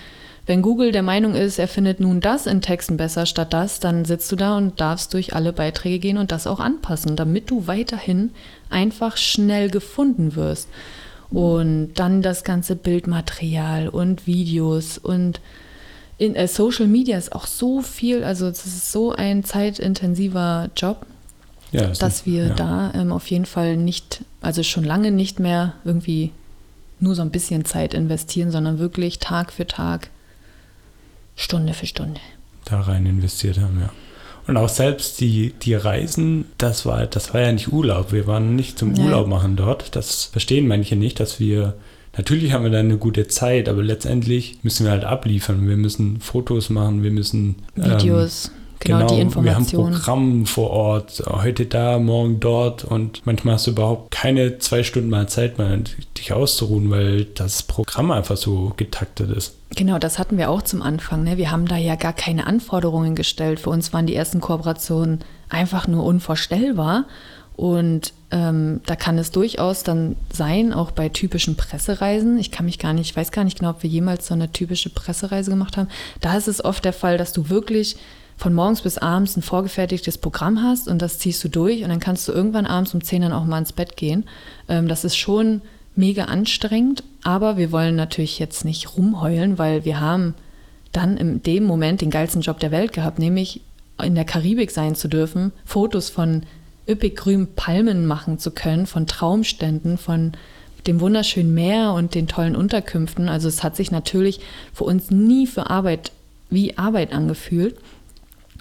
wenn 0.46 0.62
Google 0.62 0.92
der 0.92 1.04
Meinung 1.04 1.36
ist, 1.36 1.58
er 1.58 1.70
findet 1.70 2.02
nun 2.02 2.20
das 2.20 2.48
in 2.48 2.62
Texten 2.62 2.98
besser 2.98 3.26
statt 3.26 3.54
das, 3.54 3.80
dann 3.80 4.04
sitzt 4.04 4.30
du 4.32 4.36
da 4.36 4.58
und 4.58 4.82
darfst 4.82 5.14
durch 5.14 5.34
alle 5.34 5.54
Beiträge 5.54 6.00
gehen 6.00 6.18
und 6.18 6.34
das 6.34 6.48
auch 6.48 6.60
anpassen, 6.60 7.16
damit 7.16 7.50
du 7.50 7.68
weiterhin 7.68 8.32
einfach 8.70 9.16
schnell 9.16 9.70
gefunden 9.70 10.36
wirst. 10.36 10.68
Und 11.32 11.94
dann 11.96 12.22
das 12.22 12.44
ganze 12.44 12.76
Bildmaterial 12.76 13.88
und 13.88 14.28
Videos 14.28 14.98
und 14.98 15.40
in 16.18 16.36
äh, 16.36 16.48
Social 16.48 16.88
Media 16.88 17.18
ist 17.18 17.34
auch 17.34 17.48
so 17.48 17.82
viel, 17.82 18.24
also 18.24 18.48
es 18.48 18.66
ist 18.66 18.92
so 18.92 19.12
ein 19.14 19.44
zeitintensiver 19.44 20.70
Job, 20.76 21.06
Ja, 21.72 21.88
das 21.88 22.00
dass 22.00 22.14
ist- 22.18 22.26
wir 22.26 22.48
ja. 22.48 22.54
da 22.54 22.92
ähm, 22.96 23.12
auf 23.12 23.28
jeden 23.32 23.46
Fall 23.46 23.78
nicht, 23.78 24.24
also 24.42 24.64
schon 24.64 24.84
lange 24.84 25.12
nicht 25.12 25.40
mehr 25.40 25.74
irgendwie 25.84 26.32
nur 27.00 27.16
so 27.16 27.22
ein 27.22 27.32
bisschen 27.32 27.66
Zeit 27.66 27.94
investieren, 27.94 28.52
sondern 28.52 28.80
wirklich 28.80 29.20
Tag 29.20 29.52
für 29.52 29.68
Tag, 29.68 30.10
Stunde 31.36 31.74
für 31.74 31.86
Stunde. 31.88 32.20
da 32.66 32.80
rein 32.82 33.06
investiert 33.06 33.60
haben, 33.60 33.80
ja. 33.82 33.90
Und 34.46 34.58
auch 34.58 34.70
selbst 34.70 35.22
die, 35.22 35.54
die 35.62 35.74
Reisen, 35.74 36.46
das 36.58 36.86
war, 36.86 37.06
das 37.08 37.34
war 37.34 37.42
ja 37.42 37.52
nicht 37.54 37.72
Urlaub. 37.72 38.12
Wir 38.12 38.28
waren 38.28 38.56
nicht 38.58 38.78
zum 38.78 38.92
Nee. 38.92 39.02
Urlaub 39.04 39.28
machen 39.28 39.56
dort. 39.56 39.96
Das 39.96 40.26
verstehen 40.26 40.68
manche 40.68 40.98
nicht, 40.98 41.20
dass 41.22 41.40
wir, 41.40 41.76
natürlich 42.18 42.54
haben 42.54 42.64
wir 42.64 42.72
da 42.72 42.80
eine 42.80 42.98
gute 42.98 43.28
Zeit, 43.28 43.70
aber 43.70 43.84
letztendlich 43.84 44.60
müssen 44.64 44.86
wir 44.86 44.92
halt 44.92 45.04
abliefern. 45.04 45.68
Wir 45.68 45.78
müssen 45.78 46.20
Fotos 46.20 46.70
machen, 46.70 47.04
wir 47.04 47.12
müssen 47.12 47.56
ähm, 47.78 47.84
Videos, 47.84 48.52
genau, 48.80 49.08
die 49.08 49.16
wir 49.16 49.20
haben 49.20 49.22
Informationen. 49.22 49.94
Programm 49.94 50.46
vor 50.46 50.70
Ort, 50.70 51.24
heute 51.28 51.66
da, 51.66 52.00
morgen 52.00 52.40
dort 52.40 52.84
und 52.84 53.26
manchmal 53.26 53.56
hast 53.56 53.68
du 53.68 53.72
überhaupt 53.72 54.12
keine 54.12 54.60
zwei 54.60 54.84
Stunden 54.84 55.10
mal 55.10 55.28
Zeit, 55.28 55.58
mal 55.58 55.84
dich 56.18 56.34
auszuruhen, 56.34 56.90
weil 56.90 57.26
das 57.26 57.64
Programm 57.64 58.12
einfach 58.12 58.38
so 58.38 58.74
getaktet 58.78 59.30
ist. 59.32 59.56
Genau, 59.76 59.98
das 59.98 60.20
hatten 60.20 60.38
wir 60.38 60.50
auch 60.50 60.62
zum 60.62 60.82
Anfang. 60.82 61.24
Ne? 61.24 61.38
Wir 61.38 61.50
haben 61.50 61.68
da 61.68 61.78
ja 61.78 61.96
gar 61.96 62.14
keine 62.14 62.46
Anforderungen 62.46 63.16
gestellt. 63.16 63.60
Für 63.60 63.72
uns 63.72 63.92
waren 63.92 64.06
die 64.06 64.16
ersten 64.16 64.40
Kooperationen 64.40 65.20
einfach 65.50 65.88
nur 65.88 66.04
unvorstellbar. 66.04 67.06
Und 67.56 68.14
ähm, 68.32 68.82
da 68.86 68.96
kann 68.96 69.18
es 69.18 69.32
durchaus 69.32 69.84
dann 69.84 70.16
sein, 70.32 70.74
auch 70.74 70.92
bei 70.92 71.10
typischen 71.10 71.56
Pressereisen. 71.56 72.40
Ich 72.40 72.52
kann 72.52 72.66
mich 72.66 72.80
gar 72.80 72.94
nicht, 72.94 73.12
ich 73.12 73.16
weiß 73.16 73.32
gar 73.32 73.44
nicht 73.44 73.60
genau, 73.60 73.72
ob 73.72 73.84
wir 73.84 73.90
jemals 73.90 74.28
so 74.28 74.34
eine 74.34 74.52
typische 74.52 74.90
Pressereise 74.90 75.52
gemacht 75.52 75.78
haben. 75.78 75.90
Da 76.20 76.36
ist 76.36 76.48
es 76.48 76.66
oft 76.66 76.84
der 76.84 76.94
Fall, 76.94 77.18
dass 77.18 77.32
du 77.32 77.50
wirklich 77.50 77.98
von 78.38 78.54
morgens 78.54 78.82
bis 78.82 78.98
abends 78.98 79.38
ein 79.38 79.44
vorgefertigtes 79.44 80.18
Programm 80.18 80.64
hast 80.64 80.88
und 80.88 81.02
das 81.02 81.20
ziehst 81.20 81.44
du 81.44 81.50
durch 81.50 81.84
und 81.84 81.90
dann 81.90 82.00
kannst 82.00 82.28
du 82.28 82.32
irgendwann 82.32 82.66
abends 82.66 82.94
um 82.94 83.04
10 83.04 83.22
dann 83.22 83.34
auch 83.34 83.46
mal 83.46 83.60
ins 83.60 83.74
Bett 83.74 83.96
gehen. 83.96 84.26
Ähm, 84.68 84.88
das 84.88 85.04
ist 85.04 85.16
schon 85.16 85.62
mega 85.96 86.26
anstrengend, 86.26 87.04
aber 87.24 87.58
wir 87.58 87.72
wollen 87.72 87.96
natürlich 87.96 88.40
jetzt 88.40 88.66
nicht 88.66 88.98
rumheulen, 88.98 89.60
weil 89.60 89.86
wir 89.86 90.00
haben 90.00 90.34
dann 90.92 91.18
in 91.18 91.44
dem 91.44 91.66
Moment 91.66 92.02
den 92.02 92.10
geilsten 92.10 92.42
Job 92.42 92.60
der 92.60 92.72
Welt 92.72 92.94
gehabt, 92.94 93.20
nämlich 93.20 93.62
in 94.02 94.16
der 94.16 94.26
Karibik 94.26 94.72
sein 94.72 94.96
zu 94.96 95.08
dürfen, 95.08 95.52
Fotos 95.66 96.10
von 96.10 96.44
üppig 96.88 97.16
grünen 97.16 97.54
Palmen 97.56 98.06
machen 98.06 98.40
zu 98.40 98.52
können, 98.52 98.86
von 98.88 99.08
Traumständen, 99.08 99.98
von 99.98 100.34
dem 100.88 101.00
wunderschönen 101.00 101.54
Meer 101.54 101.94
und 101.94 102.14
den 102.14 102.28
tollen 102.28 102.56
Unterkünften. 102.56 103.30
Also 103.30 103.48
es 103.48 103.64
hat 103.64 103.76
sich 103.76 103.90
natürlich 103.92 104.42
für 104.74 104.84
uns 104.84 105.10
nie 105.12 105.48
für 105.48 105.70
Arbeit 105.70 106.12
wie 106.50 106.78
Arbeit 106.78 107.14
angefühlt. 107.14 107.76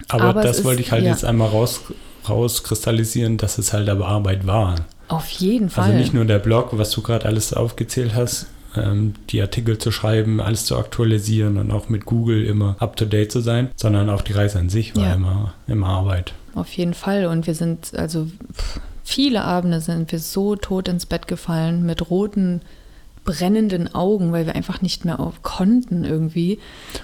Aber, 0.07 0.23
Aber 0.25 0.41
das 0.41 0.63
wollte 0.63 0.81
ist- 0.81 0.87
ich 0.87 0.91
halt 0.91 1.03
ja. 1.03 1.11
jetzt 1.11 1.25
einmal 1.25 1.49
raus, 1.49 1.81
rauskristallisieren, 2.27 3.37
dass 3.37 3.57
es 3.57 3.73
halt 3.73 3.89
aber 3.89 4.07
Arbeit 4.07 4.47
war. 4.47 4.75
Auf 5.09 5.27
jeden 5.29 5.69
Fall. 5.69 5.85
Also 5.85 5.97
nicht 5.97 6.13
nur 6.13 6.25
der 6.25 6.39
Blog, 6.39 6.69
was 6.71 6.91
du 6.91 7.01
gerade 7.01 7.25
alles 7.25 7.53
aufgezählt 7.53 8.15
hast, 8.15 8.47
die 9.29 9.41
Artikel 9.41 9.77
zu 9.77 9.91
schreiben, 9.91 10.39
alles 10.41 10.65
zu 10.65 10.77
aktualisieren 10.77 11.57
und 11.57 11.71
auch 11.71 11.89
mit 11.89 12.05
Google 12.05 12.43
immer 12.45 12.75
up-to-date 12.79 13.31
zu 13.31 13.39
sein, 13.41 13.69
sondern 13.75 14.09
auch 14.09 14.21
die 14.21 14.33
Reise 14.33 14.59
an 14.59 14.69
sich 14.69 14.95
war 14.95 15.03
Ja. 15.03 15.13
immer, 15.13 15.53
immer 15.67 15.87
Arbeit. 15.87 16.33
Auf 16.55 16.71
jeden 16.73 16.93
Fall. 16.93 17.25
Und 17.27 17.45
wir 17.47 17.55
sind, 17.55 17.93
also 17.95 18.27
viele 19.03 19.43
Abende 19.43 19.79
sind 19.81 20.11
wir 20.11 20.19
so 20.19 20.55
tot 20.55 20.87
ins 20.87 21.05
Bett 21.05 21.27
gefallen 21.27 21.85
mit 21.85 22.09
roten, 22.09 22.61
brennenden 23.25 23.93
Augen, 23.95 24.31
weil 24.31 24.45
wir 24.45 24.55
einfach 24.55 24.81
nicht 24.81 25.05
mehr 25.05 25.19
auf 25.19 25.43
konnten 25.43 26.03
irgendwie. 26.03 26.59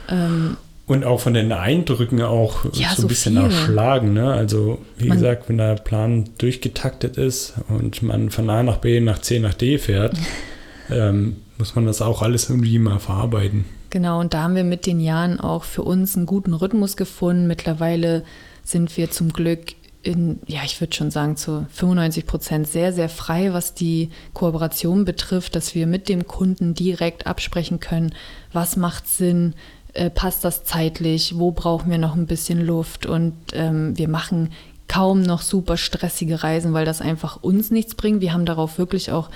Ähm, 0.10 0.58
Und 0.86 1.06
auch 1.06 1.20
von 1.20 1.34
den 1.34 1.52
Eindrücken 1.52 2.22
auch 2.22 2.66
Ja, 2.74 2.90
so 2.90 2.96
so 2.98 3.02
ein 3.04 3.08
bisschen 3.08 3.34
viel. 3.36 3.44
erschlagen. 3.46 4.14
Ne? 4.14 4.32
Also 4.34 4.80
wie 4.98 5.08
Man- 5.08 5.18
gesagt, 5.18 5.48
wenn 5.50 5.58
der 5.60 5.76
Plan 5.76 6.30
durchgetaktet 6.40 7.18
ist 7.18 7.54
und 7.70 8.02
man 8.02 8.32
von 8.32 8.50
A 8.50 8.64
nach 8.64 8.78
B 8.78 9.00
nach 9.00 9.20
C 9.20 9.40
nach 9.40 9.54
D 9.54 9.78
fährt, 9.78 10.16
ähm, 10.92 11.38
muss 11.60 11.76
man 11.76 11.86
das 11.86 12.02
auch 12.02 12.22
alles 12.22 12.50
irgendwie 12.50 12.80
mal 12.80 13.00
verarbeiten. 13.00 13.66
Genau, 13.90 14.20
und 14.20 14.34
da 14.34 14.44
haben 14.44 14.56
wir 14.56 14.64
mit 14.64 14.86
den 14.86 15.00
Jahren 15.00 15.40
auch 15.40 15.64
für 15.64 15.84
uns 15.84 16.16
einen 16.16 16.26
guten 16.26 16.54
Rhythmus 16.54 16.96
gefunden. 16.96 17.48
Mittlerweile 17.48 18.24
sind 18.64 18.96
wir 18.98 19.12
zum 19.12 19.34
Glück 19.34 19.76
in, 20.02 20.40
ja, 20.48 20.62
ich 20.64 20.80
würde 20.80 20.96
schon 20.96 21.12
sagen, 21.12 21.36
zu 21.36 21.68
95 21.72 22.26
Prozent 22.26 22.68
sehr, 22.68 22.94
sehr 22.94 23.10
frei, 23.10 23.52
was 23.52 23.74
die 23.74 24.10
Kooperation 24.34 25.04
betrifft, 25.04 25.56
dass 25.56 25.76
wir 25.76 25.88
mit 25.88 26.08
dem 26.08 26.26
Kunden 26.26 26.74
direkt 26.74 27.28
absprechen 27.28 27.82
können, 27.82 28.16
was 28.54 28.78
macht 28.78 29.08
Sinn, 29.08 29.56
äh, 29.94 30.10
passt 30.10 30.46
das 30.46 30.64
zeitlich, 30.64 31.38
wo 31.38 31.52
brauchen 31.52 31.92
wir 31.92 31.98
noch 31.98 32.16
ein 32.16 32.28
bisschen 32.28 32.66
Luft 32.66 33.06
und 33.06 33.34
ähm, 33.52 33.98
wir 33.98 34.08
machen 34.08 34.52
kaum 34.88 35.22
noch 35.22 35.42
super 35.42 35.76
stressige 35.76 36.44
Reisen, 36.44 36.74
weil 36.74 36.86
das 36.86 37.02
einfach 37.02 37.44
uns 37.44 37.70
nichts 37.70 37.96
bringt. 37.96 38.22
Wir 38.22 38.34
haben 38.34 38.46
darauf 38.46 38.78
wirklich 38.78 39.12
auch 39.12 39.30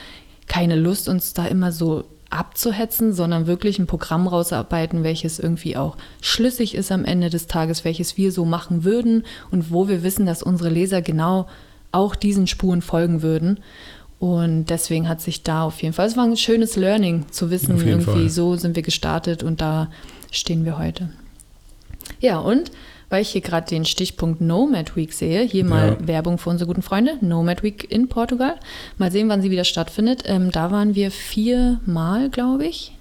keine 0.48 0.76
Lust, 0.76 1.10
uns 1.10 1.34
da 1.34 1.46
immer 1.46 1.72
so 1.72 2.06
abzuhetzen, 2.34 3.14
sondern 3.14 3.48
wirklich 3.48 3.80
ein 3.80 3.88
Programm 3.88 4.28
rausarbeiten, 4.28 5.04
welches 5.04 5.40
irgendwie 5.40 5.78
auch 5.78 5.98
schlüssig 6.22 6.76
ist 6.76 6.92
am 6.92 7.06
Ende 7.06 7.30
des 7.30 7.48
Tages, 7.48 7.86
welches 7.86 8.18
wir 8.18 8.32
so 8.32 8.46
machen 8.46 8.84
würden 8.84 9.24
und 9.52 9.72
wo 9.72 9.88
wir 9.88 10.04
wissen, 10.04 10.26
dass 10.26 10.44
unsere 10.44 10.70
Leser 10.70 11.02
genau 11.02 11.48
auch 11.92 12.16
diesen 12.16 12.48
Spuren 12.48 12.82
folgen 12.82 13.22
würden. 13.22 13.60
Und 14.20 14.66
deswegen 14.68 15.10
hat 15.10 15.22
sich 15.22 15.44
da 15.44 15.64
auf 15.64 15.82
jeden 15.82 15.94
Fall, 15.94 16.08
es 16.08 16.16
war 16.18 16.24
ein 16.24 16.38
schönes 16.38 16.76
Learning 16.76 17.26
zu 17.30 17.52
wissen, 17.52 17.78
irgendwie 17.78 18.04
Fall. 18.04 18.30
so 18.30 18.56
sind 18.56 18.76
wir 18.76 18.84
gestartet 18.84 19.44
und 19.44 19.60
da 19.60 19.90
stehen 20.32 20.66
wir 20.66 20.78
heute. 20.78 21.10
Ja, 22.20 22.40
und 22.40 22.72
weil 23.14 23.22
ich 23.22 23.30
hier 23.30 23.42
gerade 23.42 23.68
den 23.68 23.86
Stichpunkt 23.86 24.42
Nomad 24.42 24.96
Week 24.96 25.14
sehe, 25.14 25.44
hier 25.44 25.64
mal 25.64 25.98
Ja. 26.02 26.08
Werbung 26.08 26.40
für 26.40 26.50
unsere 26.50 26.68
guten 26.68 26.82
Freunde, 26.82 27.20
Nomad 27.22 27.62
Week 27.62 27.86
in 27.92 28.10
Portugal. 28.10 28.56
Mal 28.98 29.12
sehen, 29.12 29.30
wann 29.30 29.44
sie 29.44 29.52
wieder 29.52 29.66
stattfindet. 29.66 30.24
Ähm, 30.26 30.50
da 30.50 30.72
waren 30.72 30.96
wir 30.96 31.12
viermal, 31.12 32.32
glaube 32.32 32.66
ich, 32.66 32.94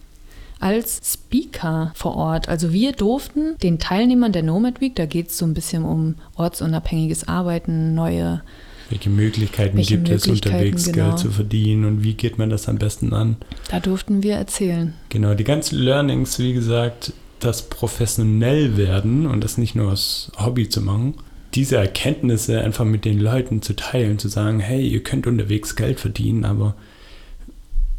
als 0.60 1.00
Speaker 1.02 1.92
vor 1.94 2.14
Ort. 2.14 2.50
Also 2.50 2.74
wir 2.74 2.92
durften 2.92 3.56
den 3.62 3.78
Teilnehmern 3.78 4.32
der 4.32 4.42
Nomad 4.42 4.82
Week, 4.82 4.94
da 4.94 5.06
geht 5.06 5.28
es 5.30 5.38
so 5.38 5.46
ein 5.46 5.54
bisschen 5.54 5.82
um 5.82 6.16
ortsunabhängiges 6.36 7.26
Arbeiten, 7.26 7.94
neue 7.94 8.42
Welche 8.90 9.08
Möglichkeiten 9.08 9.78
Welche 9.78 9.96
gibt 9.96 10.10
es 10.10 10.26
Möglichkeiten, 10.26 10.56
unterwegs 10.56 10.92
genau. 10.92 11.08
Geld 11.08 11.20
zu 11.20 11.30
verdienen 11.30 11.86
und 11.86 12.04
wie 12.04 12.12
geht 12.12 12.36
man 12.36 12.50
das 12.50 12.68
am 12.68 12.76
besten 12.76 13.14
an? 13.14 13.36
Da 13.70 13.80
durften 13.80 14.22
wir 14.22 14.34
erzählen. 14.34 14.92
Genau, 15.08 15.32
die 15.32 15.44
ganzen 15.44 15.78
Learnings, 15.78 16.38
wie 16.38 16.52
gesagt, 16.52 17.14
das 17.44 17.68
professionell 17.68 18.76
werden 18.76 19.26
und 19.26 19.42
das 19.42 19.58
nicht 19.58 19.74
nur 19.74 19.90
als 19.90 20.30
Hobby 20.36 20.68
zu 20.68 20.80
machen, 20.80 21.14
diese 21.54 21.76
Erkenntnisse 21.76 22.60
einfach 22.60 22.84
mit 22.84 23.04
den 23.04 23.20
Leuten 23.20 23.62
zu 23.62 23.76
teilen, 23.76 24.18
zu 24.18 24.28
sagen, 24.28 24.60
hey, 24.60 24.86
ihr 24.86 25.02
könnt 25.02 25.26
unterwegs 25.26 25.76
Geld 25.76 26.00
verdienen, 26.00 26.44
aber 26.44 26.74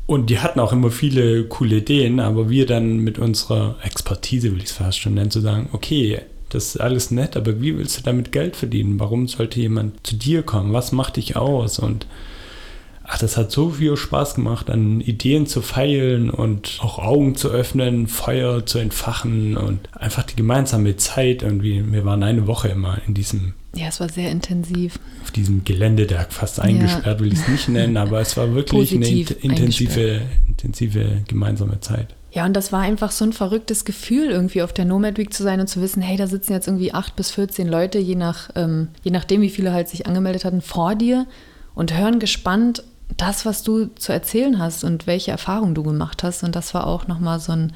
und 0.06 0.30
die 0.30 0.40
hatten 0.40 0.60
auch 0.60 0.74
immer 0.74 0.92
viele 0.92 1.46
coole 1.46 1.78
Ideen, 1.78 2.20
aber 2.20 2.50
wir 2.50 2.66
dann 2.66 2.98
mit 2.98 3.20
unserer 3.20 3.78
Expertise, 3.84 4.52
will 4.52 4.58
ich 4.58 4.66
es 4.66 4.72
fast 4.74 5.00
schon 5.00 5.14
nennen, 5.14 5.32
zu 5.32 5.40
sagen, 5.40 5.70
okay, 5.72 6.20
das 6.50 6.76
ist 6.76 6.82
alles 6.82 7.10
nett, 7.10 7.38
aber 7.38 7.62
wie 7.62 7.78
willst 7.78 7.98
du 7.98 8.04
damit 8.04 8.32
Geld 8.32 8.56
verdienen? 8.56 9.00
Warum 9.00 9.28
sollte 9.28 9.60
jemand 9.60 10.06
zu 10.06 10.16
dir 10.16 10.44
kommen? 10.44 10.74
Was 10.74 10.92
macht 10.92 11.16
dich 11.16 11.36
aus? 11.36 11.80
Und 11.80 12.06
ach, 13.14 13.20
das 13.20 13.38
hat 13.38 13.52
so 13.52 13.70
viel 13.70 13.96
Spaß 13.96 14.34
gemacht, 14.36 14.72
an 14.72 15.00
Ideen 15.00 15.46
zu 15.46 15.62
feilen 15.62 16.32
und 16.32 16.80
auch 16.82 16.98
Augen 16.98 17.36
zu 17.36 17.50
öffnen, 17.50 18.08
Feuer 18.08 18.66
zu 18.66 18.80
entfachen 18.80 19.56
und 19.56 19.80
einfach 19.94 20.24
die 20.24 20.36
gemeinsame 20.36 20.98
Zeit 20.98 21.44
irgendwie. 21.44 21.84
Wir 21.92 22.06
waren 22.06 22.24
eine 22.24 22.48
Woche 22.48 22.70
immer 22.70 22.98
in 23.08 23.14
diesem 23.14 23.54
Ja, 23.76 23.88
es 23.88 24.00
war 24.00 24.10
sehr 24.10 24.32
intensiv. 24.32 25.00
auf 25.22 25.30
diesem 25.32 25.64
Gelände, 25.64 26.08
der 26.08 26.26
fast 26.30 26.60
eingesperrt 26.60 27.20
will 27.20 27.32
ich 27.32 27.40
es 27.40 27.48
nicht 27.48 27.70
nennen, 27.70 27.98
aber 27.98 28.20
es 28.20 28.36
war 28.36 28.54
wirklich 28.56 28.90
Positiv 29.00 29.30
eine 29.30 29.38
int- 29.38 29.44
intensive, 29.44 30.22
intensive 30.48 31.22
gemeinsame 31.28 31.80
Zeit. 31.82 32.08
Ja, 32.32 32.46
und 32.46 32.54
das 32.54 32.72
war 32.72 32.82
einfach 32.82 33.12
so 33.12 33.26
ein 33.26 33.34
verrücktes 33.34 33.86
Gefühl, 33.86 34.32
irgendwie 34.32 34.64
auf 34.64 34.74
der 34.74 34.86
Nomad 34.86 35.20
Week 35.20 35.32
zu 35.32 35.44
sein 35.44 35.60
und 35.60 35.68
zu 35.68 35.82
wissen, 35.82 36.02
hey, 36.02 36.18
da 36.18 36.26
sitzen 36.26 36.54
jetzt 36.54 36.68
irgendwie 36.68 36.92
acht 36.92 37.16
bis 37.16 37.30
14 37.30 37.68
Leute, 37.68 38.00
je, 38.00 38.16
nach, 38.16 38.50
ähm, 38.56 38.88
je 39.04 39.12
nachdem, 39.12 39.42
wie 39.42 39.52
viele 39.52 39.72
halt 39.72 39.88
sich 39.88 40.08
angemeldet 40.08 40.44
hatten, 40.44 40.62
vor 40.62 40.96
dir 40.96 41.28
und 41.76 41.96
hören 41.96 42.18
gespannt 42.18 42.84
das, 43.18 43.46
was 43.46 43.64
du 43.64 43.88
zu 43.96 44.12
erzählen 44.12 44.60
hast 44.60 44.84
und 44.84 45.08
welche 45.08 45.32
Erfahrungen 45.32 45.76
du 45.76 45.84
gemacht 45.84 46.24
hast. 46.24 46.44
Und 46.44 46.56
das 46.56 46.74
war 46.74 46.88
auch 46.88 47.08
nochmal 47.08 47.40
so 47.40 47.52
ein, 47.52 47.74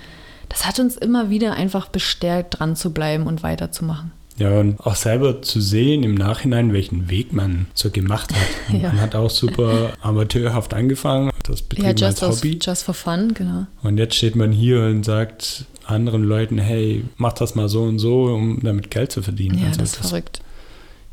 das 0.50 0.66
hat 0.66 0.80
uns 0.80 0.98
immer 0.98 1.30
wieder 1.30 1.54
einfach 1.54 1.88
bestärkt, 1.90 2.60
dran 2.60 2.76
zu 2.76 2.92
bleiben 2.94 3.28
und 3.28 3.44
weiterzumachen. 3.44 4.12
Ja, 4.40 4.60
und 4.60 4.80
auch 4.82 4.96
selber 4.96 5.42
zu 5.42 5.60
sehen 5.62 6.04
im 6.04 6.14
Nachhinein, 6.14 6.72
welchen 6.72 7.10
Weg 7.10 7.34
man 7.34 7.66
so 7.74 7.90
gemacht 7.90 8.32
hat. 8.34 8.38
Ja. 8.82 8.90
Man 8.90 9.00
hat 9.02 9.16
auch 9.16 9.30
super 9.30 9.94
amateurhaft 10.02 10.74
angefangen, 10.74 11.32
das 11.44 11.62
Ja, 11.62 11.66
betrieben 11.70 11.88
als 11.88 12.02
just, 12.02 12.24
aus, 12.24 12.38
Hobby. 12.40 12.60
just 12.62 12.84
for 12.84 12.94
fun, 12.94 13.34
genau. 13.34 13.66
Und 13.82 13.98
jetzt 13.98 14.16
steht 14.16 14.36
man 14.36 14.52
hier 14.52 14.84
und 14.84 15.04
sagt 15.06 15.66
anderen 15.86 16.24
Leuten, 16.24 16.58
hey, 16.58 17.06
mach 17.16 17.34
das 17.34 17.56
mal 17.56 17.70
so 17.70 17.84
und 17.84 17.98
so, 18.00 18.26
um 18.26 18.60
damit 18.62 18.92
Geld 18.92 19.12
zu 19.12 19.22
verdienen. 19.24 19.58
Ja, 19.58 19.68
Also 19.68 19.80
das 19.80 19.94
ist 19.94 20.08
verrückt. 20.08 20.42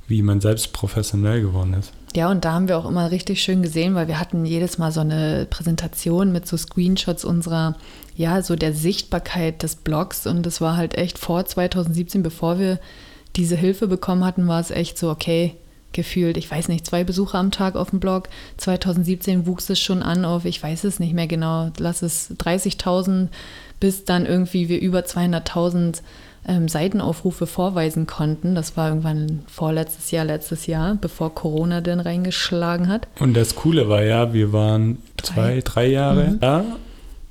Wie 0.08 0.20
man 0.20 0.40
selbst 0.40 0.72
professionell 0.72 1.40
geworden 1.42 1.74
ist. 1.74 1.92
Ja, 2.16 2.30
und 2.30 2.44
da 2.44 2.52
haben 2.52 2.68
wir 2.68 2.78
auch 2.78 2.88
immer 2.88 3.10
richtig 3.10 3.42
schön 3.42 3.62
gesehen, 3.62 3.96
weil 3.96 4.06
wir 4.06 4.20
hatten 4.20 4.44
jedes 4.44 4.78
Mal 4.78 4.92
so 4.92 5.00
eine 5.00 5.46
Präsentation 5.50 6.30
mit 6.30 6.46
so 6.46 6.56
Screenshots 6.56 7.24
unserer, 7.24 7.74
ja, 8.16 8.40
so 8.40 8.54
der 8.54 8.72
Sichtbarkeit 8.72 9.64
des 9.64 9.74
Blogs. 9.74 10.26
Und 10.26 10.46
das 10.46 10.60
war 10.60 10.76
halt 10.76 10.96
echt 10.96 11.18
vor 11.18 11.44
2017, 11.44 12.22
bevor 12.22 12.60
wir 12.60 12.78
diese 13.34 13.56
Hilfe 13.56 13.88
bekommen 13.88 14.24
hatten, 14.24 14.46
war 14.46 14.60
es 14.60 14.70
echt 14.70 14.96
so, 14.96 15.10
okay, 15.10 15.56
gefühlt, 15.94 16.36
ich 16.36 16.50
weiß 16.50 16.68
nicht, 16.68 16.86
zwei 16.86 17.02
Besucher 17.02 17.38
am 17.38 17.50
Tag 17.50 17.74
auf 17.74 17.90
dem 17.90 18.00
Blog. 18.00 18.28
2017 18.58 19.46
wuchs 19.46 19.70
es 19.70 19.80
schon 19.80 20.02
an 20.02 20.24
auf, 20.24 20.44
ich 20.44 20.62
weiß 20.62 20.84
es 20.84 21.00
nicht 21.00 21.14
mehr 21.14 21.26
genau, 21.26 21.70
lass 21.78 22.02
es 22.02 22.30
30.000, 22.36 23.28
bis 23.80 24.04
dann 24.04 24.26
irgendwie 24.26 24.68
wir 24.68 24.80
über 24.80 25.00
200.000 25.00 26.02
ähm, 26.46 26.68
Seitenaufrufe 26.68 27.46
vorweisen 27.46 28.06
konnten. 28.06 28.54
Das 28.54 28.76
war 28.76 28.88
irgendwann 28.88 29.42
vorletztes 29.46 30.10
Jahr, 30.10 30.24
letztes 30.24 30.66
Jahr, 30.66 30.96
bevor 31.00 31.34
Corona 31.34 31.80
dann 31.80 32.00
reingeschlagen 32.00 32.88
hat. 32.88 33.06
Und 33.20 33.34
das 33.34 33.54
Coole 33.54 33.88
war 33.88 34.02
ja, 34.02 34.32
wir 34.32 34.52
waren 34.52 34.98
zwei, 35.22 35.60
drei 35.64 35.86
Jahre 35.86 36.24
Mhm. 36.32 36.40
da 36.40 36.64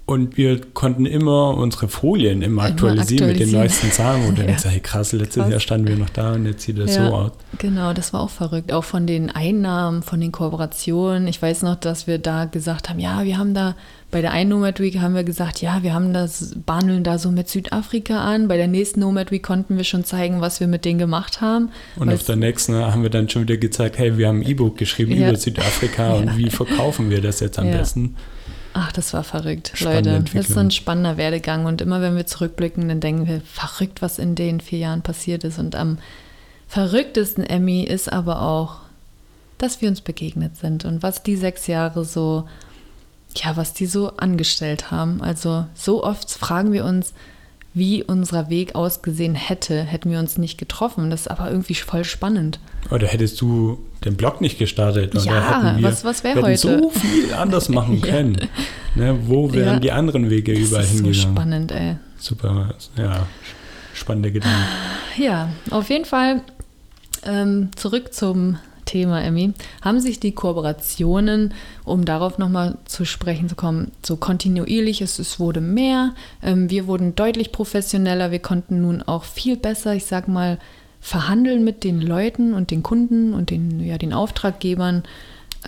und 0.06 0.36
wir 0.36 0.60
konnten 0.74 1.06
immer 1.06 1.56
unsere 1.58 1.88
Folien 1.88 2.42
immer 2.42 2.64
aktualisieren, 2.64 3.28
mit 3.30 3.40
den 3.40 3.56
aktualisieren. 3.56 3.62
neuesten 3.62 3.92
Zahlen. 3.92 4.26
Und 4.26 4.38
dann 4.38 4.44
Ja. 4.46 4.48
denkst 4.48 4.64
du, 4.64 4.70
hey 4.70 4.80
krass, 4.82 5.14
letztes 5.14 5.42
Krass. 5.44 5.52
Jahr 5.52 5.60
standen 5.62 5.88
wir 5.88 5.96
noch 5.96 6.10
da 6.10 6.34
und 6.34 6.46
jetzt 6.46 6.64
sieht 6.64 6.78
das 6.78 6.96
Ja. 6.96 7.08
so 7.08 7.14
aus. 7.16 7.32
Genau, 7.58 7.94
das 7.94 8.12
war 8.12 8.20
auch 8.22 8.30
verrückt. 8.30 8.74
Auch 8.74 8.84
von 8.84 9.08
den 9.08 9.30
Einnahmen, 9.30 10.04
von 10.04 10.20
den 10.20 10.32
Kooperationen. 10.34 11.28
Ich 11.28 11.42
weiß 11.42 11.62
noch, 11.64 11.76
dass 11.76 12.06
wir 12.06 12.18
da 12.18 12.46
gesagt 12.46 12.90
haben, 12.90 13.00
ja, 13.00 13.24
wir 13.24 13.38
haben 13.38 13.54
da 13.54 13.76
bei 14.12 14.22
der 14.22 14.32
einen 14.32 14.52
Nomad 14.52 14.80
Week 14.80 15.00
haben 15.00 15.16
wir 15.16 15.24
gesagt, 15.24 15.62
ja, 15.64 15.82
wir 15.82 15.94
haben 15.96 16.14
das, 16.14 16.54
bandeln 16.66 17.04
da 17.04 17.18
so 17.18 17.32
mit 17.32 17.50
Südafrika 17.50 18.24
an. 18.24 18.48
Bei 18.48 18.58
der 18.58 18.68
nächsten 18.68 19.00
Nomad 19.00 19.32
Week 19.32 19.42
konnten 19.42 19.76
wir 19.78 19.84
schon 19.86 20.04
zeigen, 20.04 20.40
was 20.40 20.60
wir 20.60 20.68
mit 20.68 20.86
denen 20.86 21.00
gemacht 21.00 21.42
haben. 21.42 21.70
Und 21.96 22.14
auf 22.14 22.24
der 22.24 22.36
nächsten 22.36 22.76
haben 22.76 23.02
wir 23.02 23.10
dann 23.10 23.28
schon 23.30 23.44
wieder 23.44 23.58
gezeigt, 23.58 23.98
hey, 23.98 24.16
wir 24.18 24.28
haben 24.28 24.42
ein 24.42 24.48
E-Book 24.48 24.78
geschrieben 24.78 25.14
Ja. 25.14 25.30
über 25.30 25.38
Südafrika 25.38 26.14
und 26.14 26.38
wie 26.38 26.50
verkaufen 26.52 27.10
wir 27.10 27.22
das 27.22 27.40
jetzt 27.40 27.58
am 27.58 27.72
besten. 27.72 28.16
Ach, 28.74 28.92
das 28.92 29.14
war 29.14 29.24
verrückt, 29.24 29.80
Leute. 29.82 30.24
Das 30.34 30.48
ist 30.48 30.54
so 30.54 30.60
ein 30.60 30.72
spannender 30.72 31.18
Werdegang. 31.18 31.66
Und 31.66 31.82
immer 31.82 32.02
wenn 32.02 32.16
wir 32.16 32.26
zurückblicken, 32.26 32.88
dann 32.88 33.00
denken 33.00 33.28
wir, 33.28 33.42
verrückt, 33.42 34.02
was 34.02 34.18
in 34.18 34.34
den 34.34 34.62
vier 34.62 34.80
Jahren 34.80 35.04
passiert 35.04 35.44
ist. 35.44 35.60
Und 35.60 35.76
am 35.76 36.00
verrücktesten, 36.68 37.44
Emmy, 37.46 37.84
ist 37.84 38.12
aber 38.12 38.42
auch, 38.42 38.78
dass 39.60 39.82
wir 39.82 39.90
uns 39.90 40.02
begegnet 40.02 40.58
sind 40.58 40.86
und 40.86 41.04
was 41.04 41.22
die 41.22 41.36
sechs 41.36 41.68
Jahre 41.68 42.04
so, 42.04 42.50
ja, 43.36 43.56
was 43.56 43.74
die 43.74 43.86
so 43.86 44.18
angestellt 44.18 44.90
haben. 44.90 45.22
Also 45.22 45.68
so 45.76 46.04
oft 46.04 46.32
fragen 46.32 46.74
wir 46.74 46.84
uns, 46.84 47.14
wie 47.74 48.04
unser 48.04 48.50
Weg 48.50 48.76
ausgesehen 48.76 49.36
hätte, 49.36 49.84
hätten 49.84 50.12
wir 50.12 50.20
uns 50.20 50.38
nicht 50.38 50.58
getroffen. 50.58 51.10
Das 51.10 51.22
ist 51.22 51.28
aber 51.28 51.50
irgendwie 51.50 51.74
voll 51.76 52.04
spannend. 52.04 52.60
Oder 52.92 53.08
hättest 53.08 53.42
du 53.42 53.80
den 54.06 54.16
Blog 54.16 54.42
nicht 54.42 54.60
gestartet? 54.60 55.16
Oder 55.16 55.26
ja, 55.26 55.76
wir, 55.78 55.84
was, 55.84 56.04
was 56.04 56.24
wäre 56.24 56.42
heute? 56.42 56.58
so 56.58 56.90
viel 56.92 57.34
anders 57.34 57.70
machen 57.70 58.02
können. 58.02 58.38
ja. 58.96 59.14
ne, 59.14 59.20
wo 59.26 59.52
wären 59.54 59.76
ja. 59.76 59.80
die 59.80 59.92
anderen 59.92 60.30
Wege 60.30 60.54
das 60.54 60.68
überall 60.68 60.84
ist 60.84 60.92
hingegangen? 60.92 61.14
So 61.14 61.30
spannend, 61.30 61.72
ey. 61.72 61.96
Super, 62.18 62.76
ja, 62.98 63.26
spannende 63.94 64.32
Gedanken. 64.32 64.58
Ja, 65.18 65.50
auf 65.72 65.90
jeden 65.90 66.06
Fall 66.06 66.42
ähm, 67.26 67.70
zurück 67.76 68.14
zum 68.14 68.58
Thema, 68.86 69.24
Emmy, 69.24 69.54
haben 69.82 70.00
sich 70.00 70.20
die 70.20 70.34
Kooperationen, 70.34 71.54
um 71.86 72.06
darauf 72.06 72.38
nochmal 72.38 72.78
zu 72.86 73.06
sprechen 73.06 73.50
zu 73.50 73.56
kommen, 73.56 73.92
so 74.06 74.18
kontinuierlich, 74.18 75.02
es, 75.02 75.20
es 75.20 75.40
wurde 75.40 75.62
mehr, 75.62 76.14
ähm, 76.42 76.70
wir 76.70 76.88
wurden 76.88 77.16
deutlich 77.16 77.52
professioneller, 77.52 78.32
wir 78.32 78.40
konnten 78.40 78.82
nun 78.82 79.02
auch 79.02 79.24
viel 79.24 79.58
besser, 79.58 79.94
ich 79.94 80.06
sag 80.06 80.28
mal, 80.28 80.60
verhandeln 81.04 81.66
mit 81.66 81.84
den 81.84 82.02
Leuten 82.02 82.54
und 82.54 82.72
den 82.72 82.82
Kunden 82.82 83.34
und 83.34 83.50
den, 83.50 83.82
ja, 83.82 83.98
den 83.98 84.14
Auftraggebern. 84.14 85.04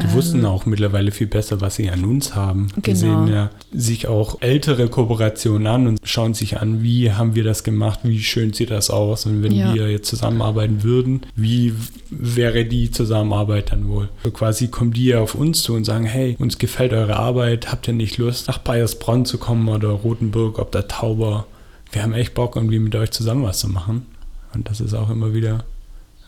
Die 0.01 0.11
wussten 0.11 0.39
ähm, 0.39 0.45
auch 0.45 0.65
mittlerweile 0.65 1.11
viel 1.11 1.27
besser, 1.27 1.61
was 1.61 1.75
sie 1.75 1.89
an 1.89 2.03
uns 2.03 2.35
haben. 2.35 2.67
Die 2.75 2.81
genau. 2.81 2.97
sehen 2.97 3.27
ja 3.27 3.49
sich 3.73 4.07
auch 4.07 4.41
ältere 4.41 4.89
Kooperationen 4.89 5.67
an 5.67 5.87
und 5.87 5.99
schauen 6.03 6.33
sich 6.33 6.59
an, 6.59 6.83
wie 6.83 7.11
haben 7.11 7.35
wir 7.35 7.43
das 7.43 7.63
gemacht, 7.63 7.99
wie 8.03 8.19
schön 8.19 8.51
sieht 8.53 8.71
das 8.71 8.89
aus 8.89 9.25
und 9.25 9.41
wenn 9.43 9.53
ja. 9.53 9.73
wir 9.73 9.89
jetzt 9.89 10.09
zusammenarbeiten 10.09 10.83
würden, 10.83 11.21
wie 11.35 11.73
wäre 12.09 12.65
die 12.65 12.91
Zusammenarbeit 12.91 13.71
dann 13.71 13.87
wohl? 13.87 14.09
So 14.23 14.31
quasi 14.31 14.67
kommen 14.67 14.91
die 14.91 15.05
ja 15.05 15.19
auf 15.19 15.35
uns 15.35 15.63
zu 15.63 15.73
und 15.73 15.85
sagen, 15.85 16.05
hey, 16.05 16.35
uns 16.39 16.57
gefällt 16.57 16.93
eure 16.93 17.15
Arbeit, 17.15 17.71
habt 17.71 17.87
ihr 17.87 17.93
nicht 17.93 18.17
Lust 18.17 18.47
nach 18.47 18.57
Bayersbronn 18.57 19.25
zu 19.25 19.37
kommen 19.37 19.67
oder 19.69 19.89
Rotenburg, 19.89 20.59
ob 20.59 20.71
der 20.71 20.87
Tauber? 20.87 21.45
Wir 21.91 22.03
haben 22.03 22.13
echt 22.13 22.33
Bock, 22.33 22.57
irgendwie 22.57 22.79
mit 22.79 22.95
euch 22.95 23.11
zusammen 23.11 23.43
was 23.43 23.59
zu 23.59 23.69
machen. 23.69 24.05
Und 24.53 24.69
das 24.69 24.81
ist 24.81 24.93
auch 24.93 25.09
immer 25.09 25.33
wieder 25.33 25.63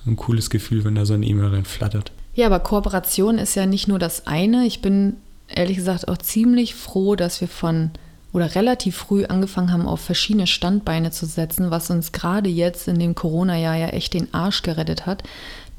ein 0.06 0.16
cooles 0.16 0.50
Gefühl, 0.50 0.84
wenn 0.86 0.96
da 0.96 1.06
so 1.06 1.14
eine 1.14 1.26
E-Mail 1.26 1.50
reinflattert. 1.50 2.12
Ja, 2.38 2.46
aber 2.46 2.60
Kooperation 2.60 3.40
ist 3.40 3.56
ja 3.56 3.66
nicht 3.66 3.88
nur 3.88 3.98
das 3.98 4.28
eine. 4.28 4.68
Ich 4.68 4.80
bin 4.80 5.18
ehrlich 5.48 5.78
gesagt 5.78 6.08
auch 6.08 6.18
ziemlich 6.18 6.76
froh, 6.76 7.16
dass 7.16 7.42
wir 7.42 7.48
von 7.48 7.90
oder 8.32 8.54
relativ 8.54 8.96
früh 8.96 9.26
angefangen 9.26 9.72
haben, 9.74 9.88
auf 9.88 10.02
verschiedene 10.02 10.46
Standbeine 10.46 11.10
zu 11.10 11.26
setzen, 11.26 11.72
was 11.72 11.90
uns 11.90 12.12
gerade 12.12 12.48
jetzt 12.48 12.88
in 12.88 13.00
dem 13.00 13.16
Corona-Jahr 13.16 13.76
ja 13.78 13.88
echt 13.88 14.14
den 14.14 14.32
Arsch 14.36 14.62
gerettet 14.62 15.08
hat. 15.08 15.24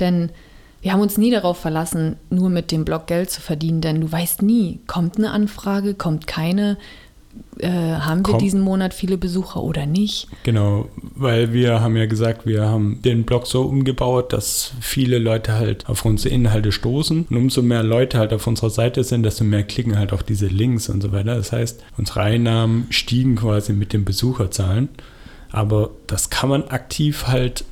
Denn 0.00 0.30
wir 0.82 0.92
haben 0.92 1.00
uns 1.00 1.16
nie 1.16 1.30
darauf 1.30 1.58
verlassen, 1.58 2.16
nur 2.28 2.50
mit 2.50 2.72
dem 2.72 2.84
Blog 2.84 3.06
Geld 3.06 3.30
zu 3.30 3.40
verdienen, 3.40 3.80
denn 3.80 4.00
du 4.00 4.10
weißt 4.10 4.42
nie, 4.42 4.80
kommt 4.88 5.16
eine 5.16 5.30
Anfrage, 5.30 5.94
kommt 5.94 6.26
keine, 6.26 6.76
äh, 7.58 7.68
haben 7.68 8.26
wir 8.26 8.32
Komm. 8.32 8.38
diesen 8.38 8.60
Monat 8.60 8.94
viele 8.94 9.18
Besucher 9.18 9.62
oder 9.62 9.86
nicht? 9.86 10.28
Genau, 10.44 10.88
weil 11.16 11.52
wir 11.52 11.80
haben 11.80 11.96
ja 11.96 12.06
gesagt, 12.06 12.46
wir 12.46 12.66
haben 12.66 13.00
den 13.02 13.24
Blog 13.24 13.46
so 13.46 13.62
umgebaut, 13.62 14.32
dass 14.32 14.72
viele 14.80 15.18
Leute 15.18 15.54
halt 15.54 15.88
auf 15.88 16.04
unsere 16.04 16.34
Inhalte 16.34 16.72
stoßen. 16.72 17.26
Und 17.28 17.36
umso 17.36 17.62
mehr 17.62 17.82
Leute 17.82 18.18
halt 18.18 18.32
auf 18.32 18.46
unserer 18.46 18.70
Seite 18.70 19.04
sind, 19.04 19.22
desto 19.22 19.44
mehr 19.44 19.64
klicken 19.64 19.98
halt 19.98 20.12
auch 20.12 20.22
diese 20.22 20.46
Links 20.46 20.88
und 20.88 21.02
so 21.02 21.12
weiter. 21.12 21.34
Das 21.34 21.52
heißt, 21.52 21.82
unsere 21.96 22.20
Einnahmen 22.20 22.86
stiegen 22.90 23.36
quasi 23.36 23.72
mit 23.72 23.92
den 23.92 24.04
Besucherzahlen. 24.04 24.88
Aber 25.50 25.90
das 26.06 26.30
kann 26.30 26.48
man 26.48 26.64
aktiv 26.64 27.26
halt 27.26 27.64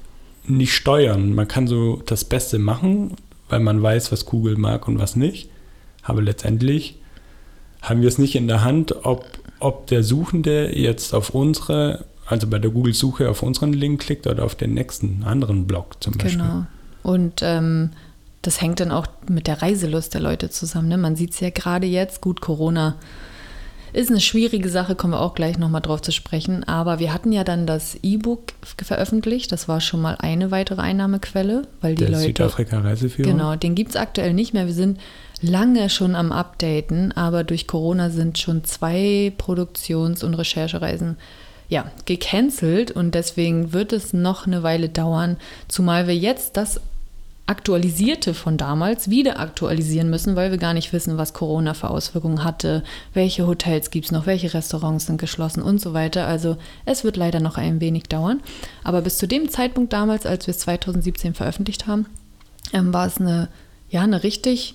nicht 0.47 0.75
steuern. 0.75 1.35
Man 1.35 1.49
kann 1.49 1.67
so 1.67 2.03
das 2.07 2.25
Beste 2.25 2.59
machen, 2.59 3.17
weil 3.49 3.61
man 3.61 3.83
weiß, 3.83 4.13
was 4.13 4.27
Google 4.27 4.57
mag 4.57 4.89
und 4.89 4.99
was 4.99 5.17
nicht. 5.17 5.51
Aber 6.03 6.23
letztendlich 6.23 6.97
haben 7.83 8.01
wir 8.01 8.09
es 8.09 8.19
nicht 8.19 8.35
in 8.35 8.49
der 8.49 8.65
Hand, 8.65 9.05
ob 9.05 9.25
ob 9.61 9.87
der 9.87 10.03
Suchende 10.03 10.77
jetzt 10.77 11.15
auf 11.15 11.31
unsere, 11.31 12.05
also 12.27 12.47
bei 12.47 12.59
der 12.59 12.71
Google-Suche 12.71 13.29
auf 13.29 13.43
unseren 13.43 13.73
Link 13.73 14.03
klickt 14.03 14.27
oder 14.27 14.45
auf 14.45 14.55
den 14.55 14.75
nächsten 14.75 15.23
anderen 15.25 15.67
Blog 15.67 16.03
zum 16.03 16.15
Beispiel. 16.15 16.43
Genau. 16.43 16.67
Und 17.03 17.41
ähm, 17.43 17.91
das 18.43 18.61
hängt 18.61 18.81
dann 18.81 18.91
auch 18.91 19.07
mit 19.29 19.47
der 19.47 19.63
Reiselust 19.63 20.15
der 20.15 20.21
Leute 20.21 20.51
zusammen. 20.51 20.89
Ne? 20.89 20.99
Man 20.99 21.17
sieht 21.17 21.33
es 21.33 21.41
ja 21.41 21.51
gerade 21.51 21.87
jetzt, 21.87 22.21
gut, 22.21 22.41
Corona 22.41 22.97
ist 23.93 24.11
eine 24.11 24.21
schwierige 24.21 24.69
Sache, 24.69 24.95
kommen 24.95 25.15
wir 25.15 25.21
auch 25.21 25.35
gleich 25.35 25.57
nochmal 25.59 25.81
drauf 25.81 26.03
zu 26.03 26.13
sprechen. 26.13 26.65
Aber 26.65 26.99
wir 26.99 27.15
hatten 27.15 27.33
ja 27.33 27.45
dann 27.45 27.67
das 27.67 27.97
E-Book 28.03 28.53
veröffentlicht. 28.63 29.53
Das 29.53 29.69
war 29.69 29.81
schon 29.81 30.03
mal 30.03 30.17
eine 30.19 30.51
weitere 30.51 30.83
Einnahmequelle, 30.83 31.63
weil 31.81 31.95
die 31.95 32.05
der 32.05 32.11
Leute. 32.11 32.25
Südafrika-Reiseführer. 32.25 33.31
Genau, 33.31 33.57
den 33.57 33.75
gibt 33.75 33.91
es 33.91 33.97
aktuell 33.97 34.35
nicht 34.35 34.53
mehr. 34.53 34.67
Wir 34.67 34.75
sind 34.75 34.99
lange 35.43 35.91
schon 35.91 36.15
am 36.15 36.33
Updaten, 36.33 37.13
aber 37.13 37.45
durch 37.45 37.67
Corona 37.67 38.11
sind 38.11 38.39
schon 38.39 38.65
zwei 38.65 39.33
Produktions- 39.37 40.25
und 40.25 40.35
Recherchereisen 40.35 41.17
ja, 41.69 41.91
gecancelt 42.05 42.91
und 42.93 43.15
deswegen 43.15 43.73
wird 43.73 43.93
es 43.93 44.13
noch 44.13 44.47
eine 44.47 44.63
Weile 44.63 44.89
dauern, 44.89 45.37
zumal 45.69 46.07
wir 46.07 46.17
jetzt 46.17 46.57
das 46.57 46.81
Aktualisierte 47.49 48.35
von 48.35 48.57
damals 48.57 49.09
wieder 49.09 49.39
aktualisieren 49.39 50.11
müssen, 50.11 50.35
weil 50.35 50.51
wir 50.51 50.59
gar 50.59 50.75
nicht 50.75 50.93
wissen, 50.93 51.17
was 51.17 51.33
Corona 51.33 51.75
für 51.75 51.91
Auswirkungen 51.91 52.43
hatte, 52.43 52.83
welche 53.15 53.47
Hotels 53.47 53.91
gibt 53.91 54.07
es 54.07 54.11
noch, 54.11 54.27
welche 54.27 54.53
Restaurants 54.53 55.07
sind 55.07 55.19
geschlossen 55.21 55.63
und 55.63 55.81
so 55.81 55.95
weiter. 55.95 56.27
Also 56.27 56.57
es 56.87 57.05
wird 57.05 57.17
leider 57.17 57.39
noch 57.39 57.57
ein 57.57 57.81
wenig 57.81 58.05
dauern. 58.05 58.41
Aber 58.83 59.01
bis 59.01 59.19
zu 59.19 59.29
dem 59.29 59.49
Zeitpunkt 59.49 59.93
damals, 59.93 60.27
als 60.27 60.49
wir 60.49 60.53
es 60.53 60.59
2017 60.59 61.35
veröffentlicht 61.35 61.87
haben, 61.87 62.07
ähm, 62.73 62.93
war 62.93 63.07
es 63.07 63.19
eine, 63.19 63.49
ja, 63.91 64.03
eine 64.03 64.25
richtig 64.25 64.75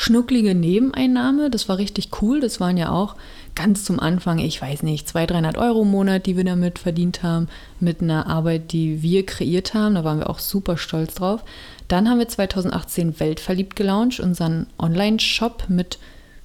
schnucklige 0.00 0.54
Nebeneinnahme. 0.54 1.50
Das 1.50 1.68
war 1.68 1.76
richtig 1.76 2.08
cool. 2.22 2.40
Das 2.40 2.58
waren 2.58 2.78
ja 2.78 2.90
auch 2.90 3.16
ganz 3.54 3.84
zum 3.84 4.00
Anfang, 4.00 4.38
ich 4.38 4.60
weiß 4.60 4.82
nicht, 4.82 5.06
200, 5.06 5.32
300 5.32 5.58
Euro 5.58 5.82
im 5.82 5.90
Monat, 5.90 6.24
die 6.24 6.38
wir 6.38 6.44
damit 6.44 6.78
verdient 6.78 7.22
haben, 7.22 7.48
mit 7.80 8.00
einer 8.00 8.26
Arbeit, 8.26 8.72
die 8.72 9.02
wir 9.02 9.26
kreiert 9.26 9.74
haben. 9.74 9.96
Da 9.96 10.04
waren 10.04 10.20
wir 10.20 10.30
auch 10.30 10.38
super 10.38 10.78
stolz 10.78 11.16
drauf. 11.16 11.44
Dann 11.88 12.08
haben 12.08 12.18
wir 12.18 12.28
2018 12.28 13.20
Weltverliebt 13.20 13.76
gelauncht, 13.76 14.20
unseren 14.20 14.68
Online-Shop 14.78 15.64
mit 15.68 15.98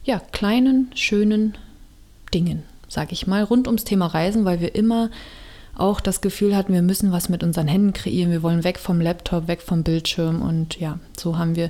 ja, 0.03 0.19
kleinen, 0.33 0.91
schönen 0.93 1.57
Dingen, 2.33 2.63
sag 2.89 3.13
ich 3.13 3.25
mal, 3.25 3.43
rund 3.43 3.67
ums 3.67 3.85
Thema 3.85 4.07
Reisen, 4.07 4.43
weil 4.43 4.59
wir 4.59 4.75
immer 4.75 5.09
auch 5.77 6.01
das 6.01 6.19
Gefühl 6.19 6.55
hatten, 6.55 6.73
wir 6.73 6.81
müssen 6.81 7.11
was 7.11 7.29
mit 7.29 7.43
unseren 7.43 7.67
Händen 7.67 7.93
kreieren, 7.93 8.31
wir 8.31 8.43
wollen 8.43 8.63
weg 8.63 8.79
vom 8.79 8.99
Laptop, 8.99 9.47
weg 9.47 9.61
vom 9.61 9.83
Bildschirm 9.83 10.41
und 10.41 10.79
ja, 10.79 10.99
so 11.17 11.37
haben 11.37 11.55
wir 11.55 11.69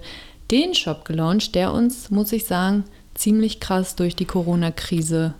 den 0.51 0.73
Shop 0.75 1.05
gelauncht, 1.05 1.55
der 1.55 1.73
uns, 1.73 2.09
muss 2.09 2.31
ich 2.31 2.45
sagen, 2.45 2.83
ziemlich 3.13 3.59
krass 3.59 3.95
durch 3.95 4.15
die 4.15 4.25
Corona-Krise 4.25 5.33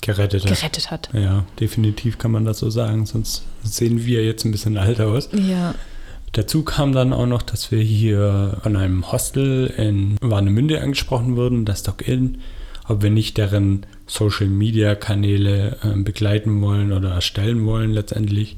gerettet 0.00 0.44
hat. 0.44 0.56
gerettet 0.56 0.90
hat. 0.90 1.10
Ja, 1.12 1.44
definitiv 1.58 2.18
kann 2.18 2.30
man 2.30 2.44
das 2.44 2.58
so 2.58 2.70
sagen, 2.70 3.06
sonst 3.06 3.44
sehen 3.62 4.04
wir 4.04 4.24
jetzt 4.24 4.44
ein 4.44 4.50
bisschen 4.50 4.76
alt 4.76 5.00
aus. 5.00 5.28
Ja. 5.32 5.74
Dazu 6.32 6.62
kam 6.62 6.92
dann 6.92 7.12
auch 7.12 7.26
noch, 7.26 7.42
dass 7.42 7.70
wir 7.70 7.82
hier 7.82 8.58
an 8.62 8.76
einem 8.76 9.10
Hostel 9.10 9.66
in 9.66 10.16
Warnemünde 10.20 10.80
angesprochen 10.80 11.36
wurden, 11.36 11.64
das 11.64 11.82
Dock-In, 11.82 12.38
ob 12.88 13.02
wir 13.02 13.10
nicht 13.10 13.36
deren 13.36 13.84
Social-Media-Kanäle 14.06 15.78
äh, 15.82 16.02
begleiten 16.02 16.60
wollen 16.62 16.92
oder 16.92 17.10
erstellen 17.10 17.66
wollen 17.66 17.90
letztendlich, 17.90 18.56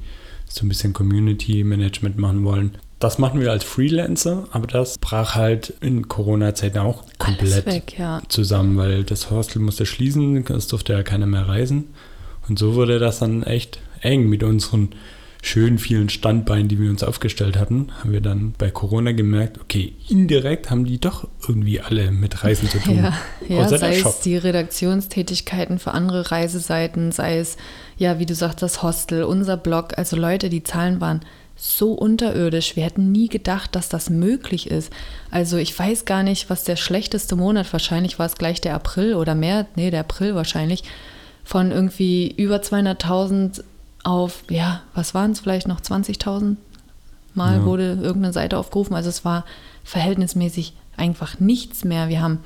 so 0.48 0.66
ein 0.66 0.68
bisschen 0.68 0.92
Community-Management 0.92 2.18
machen 2.18 2.44
wollen. 2.44 2.76
Das 3.02 3.18
machen 3.18 3.40
wir 3.40 3.50
als 3.50 3.64
Freelancer, 3.64 4.44
aber 4.52 4.68
das 4.68 4.98
brach 4.98 5.34
halt 5.34 5.74
in 5.80 6.06
Corona-Zeiten 6.06 6.78
auch 6.78 7.02
komplett 7.18 7.66
weg, 7.66 7.98
ja. 7.98 8.22
zusammen, 8.28 8.76
weil 8.76 9.02
das 9.02 9.28
Hostel 9.28 9.58
musste 9.58 9.86
schließen, 9.86 10.46
es 10.46 10.68
durfte 10.68 10.92
ja 10.92 11.02
keiner 11.02 11.26
mehr 11.26 11.48
reisen. 11.48 11.88
Und 12.48 12.60
so 12.60 12.76
wurde 12.76 13.00
das 13.00 13.18
dann 13.18 13.42
echt 13.42 13.80
eng 14.02 14.28
mit 14.28 14.44
unseren 14.44 14.90
schön 15.42 15.78
vielen 15.78 16.10
Standbeinen, 16.10 16.68
die 16.68 16.78
wir 16.78 16.88
uns 16.90 17.02
aufgestellt 17.02 17.58
hatten, 17.58 17.88
haben 17.98 18.12
wir 18.12 18.20
dann 18.20 18.54
bei 18.56 18.70
Corona 18.70 19.10
gemerkt, 19.10 19.60
okay, 19.60 19.94
indirekt 20.08 20.70
haben 20.70 20.84
die 20.84 21.00
doch 21.00 21.26
irgendwie 21.48 21.80
alle 21.80 22.12
mit 22.12 22.44
Reisen 22.44 22.68
zu 22.68 22.78
tun. 22.84 22.98
Ja, 22.98 23.14
ja 23.48 23.68
sei 23.68 23.96
es 23.96 24.20
die 24.20 24.36
Redaktionstätigkeiten 24.36 25.80
für 25.80 25.90
andere 25.90 26.30
Reiseseiten, 26.30 27.10
sei 27.10 27.38
es, 27.38 27.56
ja, 27.96 28.20
wie 28.20 28.26
du 28.26 28.36
sagst, 28.36 28.62
das 28.62 28.84
Hostel, 28.84 29.24
unser 29.24 29.56
Blog, 29.56 29.98
also 29.98 30.14
Leute, 30.14 30.48
die 30.48 30.62
Zahlen 30.62 31.00
waren 31.00 31.22
so 31.56 31.92
unterirdisch. 31.92 32.76
Wir 32.76 32.84
hätten 32.84 33.12
nie 33.12 33.28
gedacht, 33.28 33.74
dass 33.74 33.88
das 33.88 34.10
möglich 34.10 34.70
ist. 34.70 34.92
Also 35.30 35.56
ich 35.56 35.78
weiß 35.78 36.04
gar 36.04 36.22
nicht, 36.22 36.50
was 36.50 36.64
der 36.64 36.76
schlechteste 36.76 37.36
Monat, 37.36 37.72
wahrscheinlich 37.72 38.18
war 38.18 38.26
es 38.26 38.36
gleich 38.36 38.60
der 38.60 38.74
April 38.74 39.14
oder 39.14 39.34
mehr, 39.34 39.66
nee, 39.76 39.90
der 39.90 40.00
April 40.00 40.34
wahrscheinlich, 40.34 40.84
von 41.44 41.70
irgendwie 41.70 42.32
über 42.36 42.56
200.000 42.56 43.62
auf, 44.04 44.44
ja, 44.48 44.82
was 44.94 45.14
waren 45.14 45.32
es 45.32 45.40
vielleicht 45.40 45.68
noch 45.68 45.80
20.000 45.80 46.56
Mal 47.34 47.58
ja. 47.58 47.64
wurde 47.64 47.98
irgendeine 48.02 48.32
Seite 48.32 48.58
aufgerufen. 48.58 48.94
Also 48.94 49.08
es 49.08 49.24
war 49.24 49.44
verhältnismäßig 49.84 50.74
einfach 50.96 51.40
nichts 51.40 51.84
mehr. 51.84 52.08
Wir 52.08 52.20
haben 52.20 52.40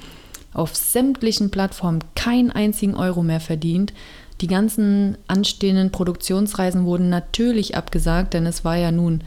auf 0.52 0.74
sämtlichen 0.74 1.50
Plattformen 1.50 2.00
keinen 2.14 2.50
einzigen 2.50 2.94
Euro 2.94 3.22
mehr 3.22 3.40
verdient. 3.40 3.92
Die 4.40 4.46
ganzen 4.46 5.16
anstehenden 5.28 5.90
Produktionsreisen 5.90 6.84
wurden 6.84 7.08
natürlich 7.08 7.76
abgesagt, 7.76 8.34
denn 8.34 8.46
es 8.46 8.64
war 8.64 8.76
ja 8.76 8.92
nun, 8.92 9.22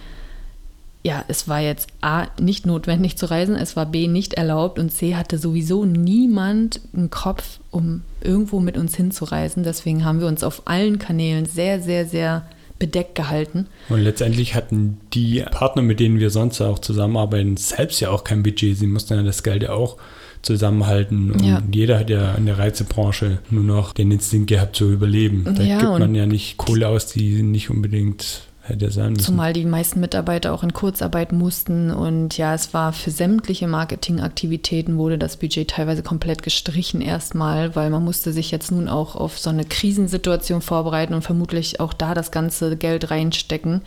ja, 1.04 1.24
es 1.28 1.48
war 1.48 1.62
jetzt 1.62 1.88
A, 2.02 2.28
nicht 2.40 2.66
notwendig 2.66 3.18
zu 3.18 3.26
reisen, 3.26 3.56
es 3.56 3.76
war 3.76 3.86
B, 3.86 4.08
nicht 4.08 4.36
erlaubt 4.36 4.78
und 4.78 4.92
C, 4.92 5.16
hatte 5.16 5.38
sowieso 5.38 5.86
niemand 5.86 6.82
einen 6.94 7.10
Kopf, 7.10 7.60
um 7.72 8.02
irgendwo 8.22 8.60
mit 8.60 8.78
uns 8.78 8.96
hinzureisen. 8.96 9.64
Deswegen 9.64 10.06
haben 10.06 10.20
wir 10.20 10.28
uns 10.28 10.44
auf 10.44 10.64
allen 10.66 11.00
Kanälen 11.00 11.46
sehr, 11.46 11.82
sehr, 11.82 12.06
sehr 12.06 12.46
bedeckt 12.78 13.16
gehalten. 13.16 13.68
Und 13.90 14.02
letztendlich 14.02 14.56
hatten 14.56 15.00
die 15.14 15.44
Partner, 15.52 15.82
mit 15.82 16.00
denen 16.00 16.20
wir 16.20 16.30
sonst 16.30 16.62
auch 16.62 16.80
zusammenarbeiten, 16.80 17.58
selbst 17.58 18.00
ja 18.00 18.10
auch 18.10 18.24
kein 18.24 18.44
Budget. 18.44 18.78
Sie 18.78 18.88
mussten 18.88 19.16
ja 19.16 19.24
das 19.24 19.44
Geld 19.44 19.64
ja 19.64 19.72
auch 19.72 19.98
zusammenhalten. 20.42 21.32
Und 21.32 21.44
ja. 21.44 21.62
jeder 21.72 22.00
hat 22.00 22.10
ja 22.10 22.34
in 22.36 22.46
der 22.46 22.58
Reizebranche 22.58 23.40
nur 23.50 23.64
noch 23.64 23.94
den 23.94 24.12
Instinkt 24.12 24.50
gehabt 24.50 24.76
zu 24.76 24.92
überleben. 24.92 25.46
Da 25.46 25.64
ja, 25.64 25.80
gibt 25.80 26.00
man 26.00 26.16
ja 26.16 26.26
nicht 26.26 26.58
Kohle 26.58 26.88
aus, 26.88 27.08
die 27.08 27.44
nicht 27.44 27.70
unbedingt 27.70 28.44
hätte 28.70 28.92
sein 28.92 29.14
müssen. 29.14 29.26
Zumal 29.26 29.54
die 29.54 29.66
meisten 29.66 30.00
Mitarbeiter 30.00 30.54
auch 30.54 30.64
in 30.64 30.74
Kurzarbeit 30.74 31.32
mussten 31.32 31.92
und 31.92 32.38
ja, 32.38 32.54
es 32.54 32.74
war 32.74 32.94
für 32.94 33.12
sämtliche 33.12 33.68
Marketingaktivitäten 33.68 34.98
wurde 34.98 35.18
das 35.18 35.38
Budget 35.38 35.70
teilweise 35.70 36.04
komplett 36.04 36.44
gestrichen 36.44 37.02
erstmal, 37.02 37.76
weil 37.76 37.90
man 37.90 38.04
musste 38.04 38.32
sich 38.32 38.52
jetzt 38.52 38.72
nun 38.72 38.88
auch 38.88 39.16
auf 39.16 39.40
so 39.40 39.50
eine 39.50 39.66
Krisensituation 39.66 40.62
vorbereiten 40.62 41.14
und 41.14 41.24
vermutlich 41.24 41.80
auch 41.80 41.94
da 41.94 42.14
das 42.14 42.32
ganze 42.32 42.78
Geld 42.78 43.12
reinstecken. 43.12 43.82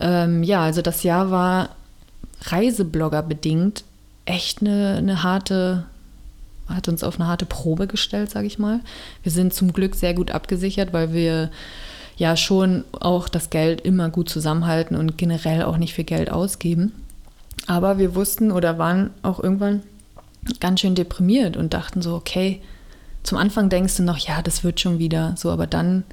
Ähm, 0.00 0.42
ja, 0.42 0.62
also 0.62 0.82
das 0.82 1.02
Jahr 1.02 1.30
war 1.30 1.70
Reiseblogger 2.42 3.22
bedingt 3.22 3.84
echt 4.28 4.60
eine, 4.60 4.96
eine 4.98 5.22
harte 5.22 5.84
hat 6.68 6.86
uns 6.86 7.02
auf 7.02 7.18
eine 7.18 7.28
harte 7.28 7.46
Probe 7.46 7.86
gestellt, 7.86 8.30
sage 8.30 8.46
ich 8.46 8.58
mal. 8.58 8.80
Wir 9.22 9.32
sind 9.32 9.54
zum 9.54 9.72
Glück 9.72 9.94
sehr 9.94 10.12
gut 10.12 10.30
abgesichert, 10.30 10.92
weil 10.92 11.14
wir 11.14 11.50
ja 12.18 12.36
schon 12.36 12.84
auch 12.92 13.28
das 13.28 13.48
Geld 13.48 13.80
immer 13.80 14.10
gut 14.10 14.28
zusammenhalten 14.28 14.96
und 14.96 15.16
generell 15.16 15.62
auch 15.62 15.78
nicht 15.78 15.94
viel 15.94 16.04
Geld 16.04 16.30
ausgeben. 16.30 16.92
Aber 17.66 17.98
wir 17.98 18.14
wussten 18.14 18.50
oder 18.50 18.76
waren 18.76 19.10
auch 19.22 19.42
irgendwann 19.42 19.82
ganz 20.60 20.80
schön 20.80 20.94
deprimiert 20.94 21.56
und 21.56 21.72
dachten 21.72 22.02
so, 22.02 22.14
okay, 22.14 22.60
zum 23.22 23.38
Anfang 23.38 23.68
denkst 23.68 23.96
du 23.96 24.02
noch, 24.02 24.18
ja, 24.18 24.42
das 24.42 24.64
wird 24.64 24.80
schon 24.80 24.98
wieder 24.98 25.34
so, 25.36 25.50
aber 25.50 25.66
dann 25.66 26.04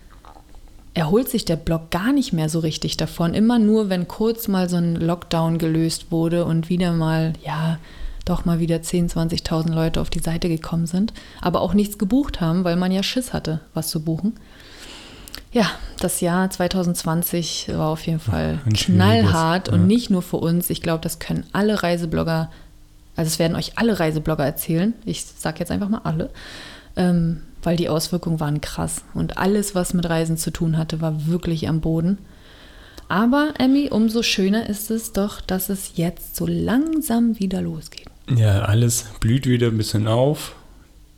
erholt 0.94 1.28
sich 1.30 1.44
der 1.44 1.58
Blog 1.58 1.92
gar 1.92 2.14
nicht 2.14 2.34
mehr 2.34 2.50
so 2.50 2.60
richtig 2.60 2.98
davon. 2.98 3.34
Immer 3.34 3.60
nur, 3.60 3.90
wenn 3.90 4.08
kurz 4.08 4.48
mal 4.48 4.70
so 4.70 4.78
ein 4.78 4.96
Lockdown 4.96 5.58
gelöst 5.58 6.12
wurde 6.12 6.46
und 6.46 6.70
wieder 6.70 6.94
mal, 6.94 7.34
ja, 7.46 7.78
doch 8.26 8.46
mal 8.46 8.60
wieder 8.60 8.78
10.000, 8.78 9.44
20.000 9.46 9.74
Leute 9.74 10.02
auf 10.02 10.10
die 10.10 10.20
Seite 10.20 10.50
gekommen 10.50 10.88
sind, 10.88 11.14
aber 11.42 11.62
auch 11.62 11.74
nichts 11.74 11.98
gebucht 11.98 12.42
haben, 12.42 12.64
weil 12.64 12.76
man 12.76 12.92
ja 12.92 13.04
Schiss 13.04 13.34
hatte, 13.34 13.62
was 13.74 13.90
zu 13.90 14.04
buchen. 14.04 14.34
Ja, 15.52 15.72
das 16.00 16.20
Jahr 16.20 16.50
2020 16.50 17.70
war 17.70 17.88
auf 17.88 18.06
jeden 18.06 18.20
Fall 18.20 18.60
Ein 18.66 18.74
knallhart 18.74 19.70
ja. 19.70 19.74
und 19.74 19.88
nicht 19.88 20.10
nur 20.10 20.22
für 20.22 20.38
uns. 20.38 20.70
Ich 20.70 20.82
glaube, 20.82 21.02
das 21.02 21.20
können 21.20 21.46
alle 21.54 21.82
Reiseblogger, 21.82 22.52
also 23.16 23.28
es 23.30 23.40
werden 23.40 23.56
euch 23.56 23.78
alle 23.78 24.00
Reiseblogger 24.00 24.44
erzählen. 24.44 24.94
Ich 25.06 25.24
sage 25.24 25.60
jetzt 25.60 25.72
einfach 25.72 25.88
mal 25.88 26.02
alle, 26.04 26.30
ähm, 26.98 27.44
weil 27.64 27.78
die 27.78 27.88
Auswirkungen 27.88 28.42
waren 28.42 28.60
krass 28.60 29.04
und 29.14 29.38
alles, 29.38 29.76
was 29.76 29.94
mit 29.94 30.10
Reisen 30.10 30.38
zu 30.38 30.52
tun 30.52 30.78
hatte, 30.78 31.00
war 31.00 31.28
wirklich 31.28 31.70
am 31.70 31.80
Boden. 31.80 32.18
Aber 33.08 33.54
Emmy, 33.58 33.90
umso 33.90 34.24
schöner 34.24 34.68
ist 34.68 34.92
es 34.92 35.14
doch, 35.14 35.40
dass 35.40 35.70
es 35.70 35.92
jetzt 35.96 36.36
so 36.36 36.46
langsam 36.48 37.40
wieder 37.40 37.62
losgeht. 37.62 38.08
Ja, 38.34 38.62
alles 38.62 39.06
blüht 39.20 39.46
wieder 39.46 39.68
ein 39.68 39.78
bisschen 39.78 40.08
auf. 40.08 40.56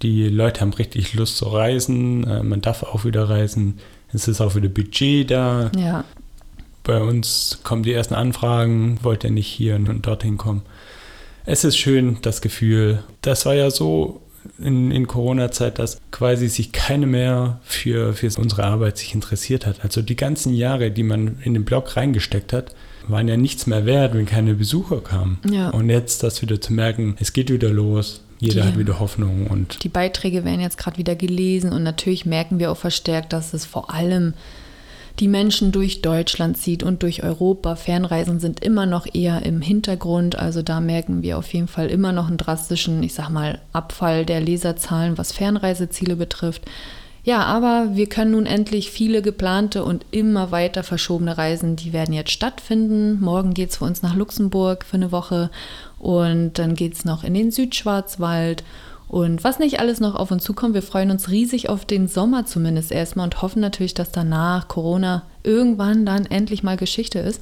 Die 0.01 0.29
Leute 0.29 0.61
haben 0.61 0.73
richtig 0.73 1.13
Lust 1.13 1.37
zu 1.37 1.45
reisen. 1.45 2.25
Äh, 2.25 2.43
man 2.43 2.61
darf 2.61 2.83
auch 2.83 3.05
wieder 3.05 3.29
reisen. 3.29 3.79
Es 4.13 4.27
ist 4.27 4.41
auch 4.41 4.55
wieder 4.55 4.69
Budget 4.69 5.31
da. 5.31 5.71
Ja. 5.75 6.03
Bei 6.83 7.01
uns 7.01 7.59
kommen 7.63 7.83
die 7.83 7.93
ersten 7.93 8.13
Anfragen, 8.13 8.99
wollt 9.01 9.23
ihr 9.23 9.31
nicht 9.31 9.47
hier 9.47 9.75
und 9.75 10.05
dorthin 10.05 10.37
kommen. 10.37 10.61
Es 11.45 11.63
ist 11.63 11.77
schön, 11.77 12.17
das 12.21 12.41
Gefühl. 12.41 13.03
Das 13.21 13.45
war 13.45 13.55
ja 13.55 13.69
so 13.71 14.21
in, 14.59 14.91
in 14.91 15.07
Corona-Zeit, 15.07 15.79
dass 15.79 15.99
quasi 16.11 16.47
sich 16.47 16.71
keine 16.71 17.05
mehr 17.05 17.59
für, 17.63 18.13
für 18.13 18.29
unsere 18.39 18.63
Arbeit 18.63 18.97
sich 18.97 19.13
interessiert 19.13 19.65
hat. 19.65 19.83
Also 19.83 20.01
die 20.01 20.15
ganzen 20.15 20.53
Jahre, 20.53 20.91
die 20.91 21.03
man 21.03 21.39
in 21.43 21.53
den 21.53 21.65
Blog 21.65 21.95
reingesteckt 21.97 22.53
hat, 22.53 22.73
waren 23.07 23.27
ja 23.27 23.37
nichts 23.37 23.67
mehr 23.67 23.85
wert, 23.85 24.13
wenn 24.13 24.25
keine 24.25 24.53
Besucher 24.53 25.01
kamen. 25.01 25.39
Ja. 25.49 25.69
Und 25.69 25.89
jetzt 25.89 26.23
das 26.23 26.41
wieder 26.41 26.61
zu 26.61 26.73
merken, 26.73 27.15
es 27.19 27.33
geht 27.33 27.51
wieder 27.51 27.69
los, 27.69 28.21
jeder 28.39 28.61
die, 28.61 28.67
hat 28.67 28.77
wieder 28.77 28.99
Hoffnung 28.99 29.47
und. 29.47 29.83
Die 29.83 29.89
Beiträge 29.89 30.45
werden 30.45 30.61
jetzt 30.61 30.77
gerade 30.77 30.97
wieder 30.97 31.15
gelesen 31.15 31.73
und 31.73 31.83
natürlich 31.83 32.25
merken 32.25 32.59
wir 32.59 32.71
auch 32.71 32.77
verstärkt, 32.77 33.33
dass 33.33 33.53
es 33.53 33.65
vor 33.65 33.93
allem 33.93 34.33
die 35.19 35.27
Menschen 35.27 35.71
durch 35.71 36.01
Deutschland 36.01 36.57
zieht 36.57 36.83
und 36.83 37.01
durch 37.01 37.23
Europa. 37.23 37.75
Fernreisen 37.75 38.39
sind 38.39 38.63
immer 38.63 38.85
noch 38.85 39.07
eher 39.11 39.43
im 39.43 39.61
Hintergrund. 39.61 40.37
Also 40.37 40.61
da 40.61 40.79
merken 40.79 41.23
wir 41.23 41.39
auf 41.39 41.51
jeden 41.53 41.67
Fall 41.67 41.87
immer 41.87 42.11
noch 42.11 42.27
einen 42.27 42.37
drastischen, 42.37 43.01
ich 43.01 43.15
sag 43.15 43.29
mal, 43.29 43.59
Abfall 43.73 44.25
der 44.25 44.41
Leserzahlen, 44.41 45.17
was 45.17 45.31
Fernreiseziele 45.31 46.15
betrifft. 46.15 46.63
Ja, 47.27 47.43
aber 47.43 47.89
wir 47.91 48.07
können 48.07 48.31
nun 48.31 48.45
endlich 48.45 48.89
viele 48.89 49.21
geplante 49.21 49.83
und 49.83 50.05
immer 50.11 50.51
weiter 50.51 50.81
verschobene 50.81 51.37
Reisen, 51.37 51.75
die 51.75 51.91
werden 51.91 52.13
jetzt 52.13 52.31
stattfinden. 52.31 53.19
Morgen 53.19 53.53
geht 53.53 53.71
es 53.71 53.75
für 53.75 53.83
uns 53.83 54.01
nach 54.01 54.15
Luxemburg 54.15 54.85
für 54.85 54.95
eine 54.95 55.11
Woche 55.11 55.51
und 55.99 56.53
dann 56.53 56.73
geht 56.73 56.93
es 56.93 57.03
noch 57.03 57.25
in 57.25 57.33
den 57.33 57.51
Südschwarzwald. 57.51 58.63
Und 59.09 59.43
was 59.43 59.59
nicht 59.59 59.81
alles 59.81 59.99
noch 59.99 60.15
auf 60.15 60.31
uns 60.31 60.45
zukommt, 60.45 60.73
wir 60.73 60.81
freuen 60.81 61.11
uns 61.11 61.29
riesig 61.29 61.67
auf 61.67 61.83
den 61.83 62.07
Sommer 62.07 62.45
zumindest 62.45 62.93
erstmal 62.93 63.25
und 63.25 63.41
hoffen 63.41 63.59
natürlich, 63.59 63.93
dass 63.93 64.13
danach 64.13 64.69
Corona 64.69 65.23
irgendwann 65.43 66.05
dann 66.05 66.27
endlich 66.27 66.63
mal 66.63 66.77
Geschichte 66.77 67.19
ist. 67.19 67.41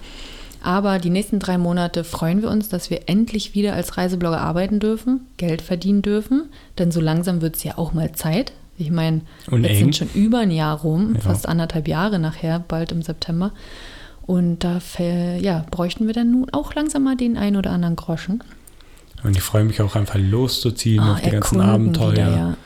Aber 0.64 0.98
die 0.98 1.12
nächsten 1.12 1.38
drei 1.38 1.60
Monate 1.60 2.04
freuen 2.04 2.42
wir 2.42 2.50
uns, 2.50 2.70
dass 2.70 2.90
wir 2.90 3.02
endlich 3.06 3.54
wieder 3.54 3.74
als 3.74 3.98
Reiseblogger 3.98 4.42
arbeiten 4.42 4.80
dürfen, 4.80 5.28
Geld 5.38 5.62
verdienen 5.62 6.02
dürfen. 6.02 6.50
Denn 6.80 6.92
so 6.92 7.02
langsam 7.02 7.42
wird 7.42 7.58
es 7.58 7.64
ja 7.64 7.78
auch 7.78 7.94
mal 7.94 8.14
Zeit. 8.14 8.52
Ich 8.78 8.92
meine, 8.92 9.22
jetzt 9.52 9.80
sind 9.80 9.96
schon 9.96 10.10
über 10.14 10.40
ein 10.40 10.52
Jahr 10.52 10.80
rum, 10.82 11.14
ja. 11.16 11.22
fast 11.22 11.48
anderthalb 11.48 11.88
Jahre 11.88 12.20
nachher, 12.20 12.60
bald 12.60 12.92
im 12.92 13.02
September. 13.02 13.52
Und 14.26 14.64
da 14.64 14.82
ja, 15.40 15.66
bräuchten 15.70 16.08
wir 16.08 16.14
dann 16.14 16.32
nun 16.32 16.50
auch 16.52 16.74
langsam 16.74 17.04
mal 17.04 17.16
den 17.16 17.38
ein 17.38 17.56
oder 17.56 17.72
anderen 17.72 17.96
Groschen. 17.96 18.44
Und 19.24 19.38
ich 19.38 19.44
freue 19.44 19.64
mich 19.64 19.82
auch 19.82 19.96
einfach 19.96 20.18
loszuziehen 20.18 21.04
oh, 21.04 21.14
auf 21.14 21.22
die 21.22 21.30
ganzen 21.30 21.62
Abenteuer. 21.62 22.12
Wieder, 22.12 22.32
ja. 22.32 22.58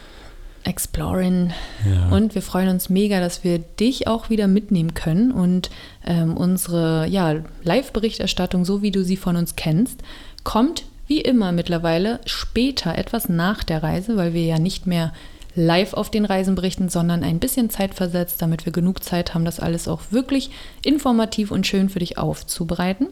Exploring. 0.63 1.51
Ja. 1.89 2.09
Und 2.09 2.35
wir 2.35 2.41
freuen 2.41 2.69
uns 2.69 2.89
mega, 2.89 3.19
dass 3.19 3.43
wir 3.43 3.59
dich 3.59 4.07
auch 4.07 4.29
wieder 4.29 4.47
mitnehmen 4.47 4.93
können 4.93 5.31
und 5.31 5.69
ähm, 6.05 6.35
unsere 6.35 7.07
ja, 7.07 7.35
Live-Berichterstattung, 7.63 8.65
so 8.65 8.81
wie 8.81 8.91
du 8.91 9.03
sie 9.03 9.17
von 9.17 9.35
uns 9.35 9.55
kennst, 9.55 10.01
kommt 10.43 10.83
wie 11.07 11.21
immer 11.21 11.51
mittlerweile 11.51 12.19
später, 12.25 12.97
etwas 12.97 13.29
nach 13.29 13.63
der 13.63 13.81
Reise, 13.81 14.15
weil 14.15 14.33
wir 14.33 14.43
ja 14.43 14.59
nicht 14.59 14.85
mehr 14.85 15.13
live 15.59 15.93
auf 15.93 16.09
den 16.09 16.25
Reisen 16.25 16.55
berichten, 16.55 16.89
sondern 16.89 17.23
ein 17.23 17.39
bisschen 17.39 17.69
Zeit 17.69 17.93
versetzt, 17.93 18.41
damit 18.41 18.65
wir 18.65 18.71
genug 18.71 19.03
Zeit 19.03 19.33
haben, 19.33 19.45
das 19.45 19.59
alles 19.59 19.87
auch 19.87 20.01
wirklich 20.09 20.51
informativ 20.83 21.51
und 21.51 21.67
schön 21.67 21.89
für 21.89 21.99
dich 21.99 22.17
aufzubereiten. 22.17 23.07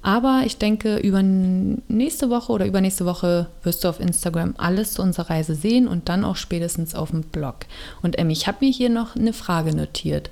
Aber 0.00 0.42
ich 0.44 0.58
denke, 0.58 0.96
über 0.96 1.22
nächste 1.22 2.30
Woche 2.30 2.52
oder 2.52 2.66
übernächste 2.66 3.04
Woche 3.04 3.48
wirst 3.62 3.84
du 3.84 3.88
auf 3.88 4.00
Instagram 4.00 4.54
alles 4.58 4.94
zu 4.94 5.02
unserer 5.02 5.30
Reise 5.30 5.54
sehen 5.54 5.86
und 5.86 6.08
dann 6.08 6.24
auch 6.24 6.36
spätestens 6.36 6.94
auf 6.94 7.10
dem 7.10 7.22
Blog. 7.22 7.66
Und 8.00 8.18
Emmy, 8.18 8.32
ich 8.32 8.46
habe 8.46 8.64
mir 8.64 8.70
hier 8.70 8.88
noch 8.88 9.14
eine 9.14 9.32
Frage 9.32 9.74
notiert, 9.76 10.30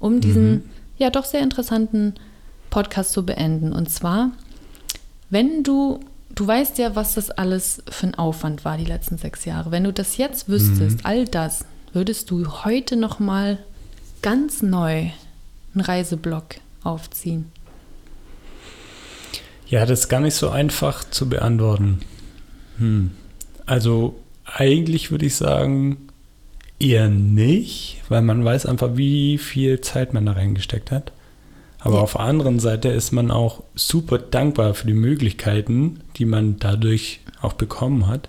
um 0.00 0.20
diesen 0.20 0.50
mhm. 0.50 0.62
ja 0.98 1.10
doch 1.10 1.24
sehr 1.24 1.40
interessanten 1.40 2.14
Podcast 2.68 3.12
zu 3.12 3.24
beenden. 3.24 3.72
Und 3.72 3.90
zwar, 3.90 4.32
wenn 5.30 5.62
du 5.62 6.00
du 6.36 6.46
weißt 6.46 6.78
ja, 6.78 6.94
was 6.94 7.14
das 7.14 7.30
alles 7.30 7.82
für 7.90 8.06
ein 8.06 8.14
Aufwand 8.14 8.64
war 8.64 8.78
die 8.78 8.84
letzten 8.84 9.18
sechs 9.18 9.44
Jahre. 9.44 9.72
Wenn 9.72 9.82
du 9.82 9.92
das 9.92 10.16
jetzt 10.16 10.48
wüsstest, 10.48 10.98
mhm. 10.98 11.04
all 11.04 11.24
das, 11.24 11.64
würdest 11.92 12.30
du 12.30 12.64
heute 12.64 12.94
noch 12.94 13.18
mal 13.18 13.58
ganz 14.22 14.62
neu 14.62 15.10
einen 15.74 15.80
Reiseblog 15.80 16.44
aufziehen? 16.84 17.50
Ja, 19.66 19.84
das 19.84 20.00
ist 20.00 20.08
gar 20.08 20.20
nicht 20.20 20.34
so 20.34 20.50
einfach 20.50 21.02
zu 21.10 21.28
beantworten. 21.28 22.00
Hm. 22.78 23.10
Also 23.64 24.14
eigentlich 24.44 25.10
würde 25.10 25.26
ich 25.26 25.34
sagen, 25.34 26.08
eher 26.78 27.08
nicht, 27.08 28.02
weil 28.08 28.22
man 28.22 28.44
weiß 28.44 28.66
einfach, 28.66 28.96
wie 28.96 29.38
viel 29.38 29.80
Zeit 29.80 30.12
man 30.12 30.26
da 30.26 30.32
reingesteckt 30.32 30.92
hat. 30.92 31.12
Aber 31.78 31.96
ja. 31.96 32.00
auf 32.02 32.12
der 32.12 32.22
anderen 32.22 32.58
Seite 32.58 32.88
ist 32.88 33.12
man 33.12 33.30
auch 33.30 33.62
super 33.74 34.18
dankbar 34.18 34.74
für 34.74 34.86
die 34.86 34.94
Möglichkeiten, 34.94 36.00
die 36.16 36.24
man 36.24 36.58
dadurch 36.58 37.20
auch 37.42 37.52
bekommen 37.52 38.06
hat. 38.06 38.28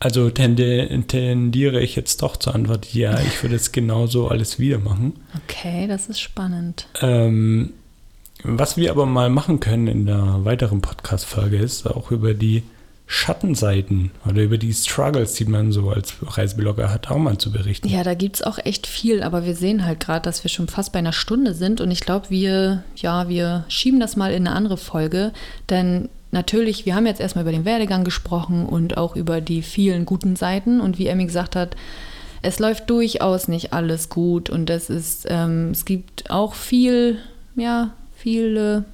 Also 0.00 0.30
tendiere 0.30 1.80
ich 1.80 1.96
jetzt 1.96 2.22
doch 2.22 2.36
zur 2.36 2.54
Antwort, 2.54 2.94
ja, 2.94 3.18
ich 3.20 3.42
würde 3.42 3.56
es 3.56 3.72
genauso 3.72 4.28
alles 4.28 4.60
wieder 4.60 4.78
machen. 4.78 5.14
Okay, 5.44 5.88
das 5.88 6.08
ist 6.08 6.20
spannend. 6.20 6.86
Ähm, 7.00 7.72
was 8.44 8.76
wir 8.76 8.92
aber 8.92 9.06
mal 9.06 9.28
machen 9.28 9.58
können 9.58 9.88
in 9.88 10.06
der 10.06 10.44
weiteren 10.44 10.80
Podcast-Folge 10.80 11.56
ist, 11.56 11.86
auch 11.88 12.12
über 12.12 12.34
die 12.34 12.62
Schattenseiten 13.10 14.10
oder 14.28 14.42
über 14.42 14.58
die 14.58 14.72
Struggles, 14.72 15.32
die 15.32 15.46
man 15.46 15.72
so 15.72 15.88
als 15.88 16.14
Reiseblogger 16.22 16.92
hat, 16.92 17.10
auch 17.10 17.16
mal 17.16 17.38
zu 17.38 17.50
berichten. 17.50 17.88
Ja, 17.88 18.04
da 18.04 18.12
gibt 18.12 18.36
es 18.36 18.42
auch 18.42 18.58
echt 18.58 18.86
viel, 18.86 19.22
aber 19.22 19.46
wir 19.46 19.56
sehen 19.56 19.86
halt 19.86 19.98
gerade, 19.98 20.22
dass 20.22 20.44
wir 20.44 20.50
schon 20.50 20.68
fast 20.68 20.92
bei 20.92 20.98
einer 20.98 21.14
Stunde 21.14 21.54
sind 21.54 21.80
und 21.80 21.90
ich 21.90 22.00
glaube, 22.00 22.28
wir, 22.28 22.84
ja, 22.96 23.30
wir 23.30 23.64
schieben 23.68 23.98
das 23.98 24.16
mal 24.16 24.32
in 24.32 24.46
eine 24.46 24.54
andere 24.54 24.76
Folge, 24.76 25.32
denn 25.70 26.10
natürlich, 26.32 26.84
wir 26.84 26.94
haben 26.94 27.06
jetzt 27.06 27.20
erstmal 27.20 27.44
über 27.44 27.52
den 27.52 27.64
Werdegang 27.64 28.04
gesprochen 28.04 28.66
und 28.66 28.98
auch 28.98 29.16
über 29.16 29.40
die 29.40 29.62
vielen 29.62 30.04
guten 30.04 30.36
Seiten 30.36 30.78
und 30.78 30.98
wie 30.98 31.06
Emmy 31.06 31.24
gesagt 31.24 31.56
hat, 31.56 31.76
es 32.42 32.58
läuft 32.58 32.90
durchaus 32.90 33.48
nicht 33.48 33.72
alles 33.72 34.10
gut 34.10 34.50
und 34.50 34.68
es 34.68 34.90
ist, 34.90 35.26
ähm, 35.30 35.70
es 35.70 35.86
gibt 35.86 36.30
auch 36.30 36.52
viel, 36.52 37.16
ja, 37.56 37.94
viele 38.14 38.84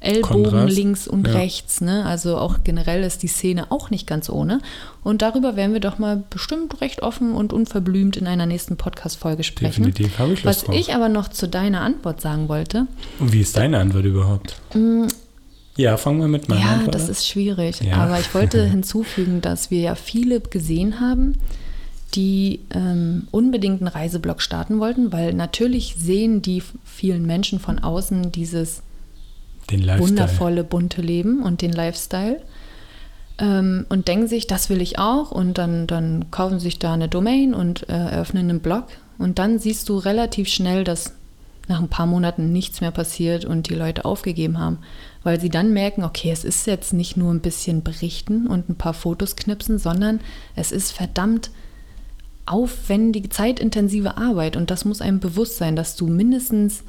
Ellbogen 0.00 0.44
Kontrast. 0.44 0.76
links 0.76 1.08
und 1.08 1.26
Ja. 1.26 1.32
rechts. 1.34 1.80
Ne? 1.80 2.04
Also 2.06 2.36
auch 2.36 2.58
generell 2.62 3.02
ist 3.02 3.22
die 3.24 3.26
Szene 3.28 3.72
auch 3.72 3.90
nicht 3.90 4.06
ganz 4.06 4.30
ohne. 4.30 4.60
Und 5.02 5.22
darüber 5.22 5.56
werden 5.56 5.72
wir 5.72 5.80
doch 5.80 5.98
mal 5.98 6.22
bestimmt 6.30 6.80
recht 6.80 7.02
offen 7.02 7.32
und 7.32 7.52
unverblümt 7.52 8.16
in 8.16 8.26
einer 8.28 8.46
nächsten 8.46 8.76
Podcast-Folge 8.76 9.42
sprechen. 9.42 9.82
Definitiv 9.84 10.18
habe 10.20 10.34
ich 10.34 10.44
Lust 10.44 10.60
Was 10.60 10.64
drauf. 10.64 10.76
ich 10.76 10.94
aber 10.94 11.08
noch 11.08 11.28
zu 11.28 11.48
deiner 11.48 11.80
Antwort 11.80 12.20
sagen 12.20 12.48
wollte, 12.48 12.86
Und 13.18 13.32
wie 13.32 13.40
ist 13.40 13.56
deine 13.56 13.78
Antwort 13.80 14.04
überhaupt? 14.04 14.54
Ja, 15.76 15.96
fangen 15.96 16.20
wir 16.20 16.28
mit 16.28 16.48
meiner 16.48 16.60
ja, 16.60 16.72
Antwort 16.74 16.94
das 16.94 17.04
an. 17.06 17.10
ist 17.10 17.26
schwierig. 17.26 17.80
Ja. 17.80 17.96
Aber 17.96 18.18
ich 18.20 18.32
wollte 18.34 18.64
hinzufügen, 18.70 19.40
dass 19.40 19.70
wir 19.70 19.80
ja 19.80 19.94
viele 19.96 20.40
gesehen 20.40 21.00
haben, 21.00 21.38
die 22.14 22.60
ähm, 22.70 23.28
unbedingt 23.32 23.80
einen 23.80 23.88
Reiseblog 23.88 24.40
starten 24.42 24.78
wollten, 24.80 25.12
weil 25.12 25.34
natürlich 25.34 25.94
sehen 25.98 26.40
die 26.42 26.62
vielen 26.84 27.26
Menschen 27.26 27.58
von 27.60 27.78
außen 27.80 28.32
dieses. 28.32 28.82
Wundervolle, 29.70 30.64
bunte 30.64 31.02
Leben 31.02 31.42
und 31.42 31.62
den 31.62 31.72
Lifestyle. 31.72 32.40
Ähm, 33.38 33.86
und 33.88 34.08
denken 34.08 34.28
sich, 34.28 34.46
das 34.46 34.70
will 34.70 34.80
ich 34.80 34.98
auch. 34.98 35.30
Und 35.30 35.58
dann, 35.58 35.86
dann 35.86 36.30
kaufen 36.30 36.60
sich 36.60 36.78
da 36.78 36.92
eine 36.92 37.08
Domain 37.08 37.54
und 37.54 37.88
äh, 37.88 37.92
eröffnen 37.92 38.50
einen 38.50 38.60
Blog. 38.60 38.86
Und 39.18 39.38
dann 39.38 39.58
siehst 39.58 39.88
du 39.88 39.98
relativ 39.98 40.48
schnell, 40.48 40.84
dass 40.84 41.14
nach 41.68 41.80
ein 41.80 41.88
paar 41.88 42.06
Monaten 42.06 42.50
nichts 42.50 42.80
mehr 42.80 42.90
passiert 42.90 43.44
und 43.44 43.68
die 43.68 43.74
Leute 43.74 44.04
aufgegeben 44.04 44.58
haben. 44.58 44.78
Weil 45.22 45.40
sie 45.40 45.50
dann 45.50 45.72
merken, 45.72 46.02
okay, 46.02 46.30
es 46.30 46.44
ist 46.44 46.66
jetzt 46.66 46.92
nicht 46.92 47.16
nur 47.16 47.32
ein 47.32 47.40
bisschen 47.40 47.82
berichten 47.82 48.46
und 48.46 48.68
ein 48.68 48.76
paar 48.76 48.94
Fotos 48.94 49.36
knipsen, 49.36 49.78
sondern 49.78 50.20
es 50.56 50.72
ist 50.72 50.92
verdammt 50.92 51.50
aufwendige, 52.46 53.28
zeitintensive 53.28 54.16
Arbeit. 54.16 54.56
Und 54.56 54.70
das 54.70 54.84
muss 54.86 55.02
einem 55.02 55.20
bewusst 55.20 55.58
sein, 55.58 55.76
dass 55.76 55.96
du 55.96 56.06
mindestens 56.06 56.84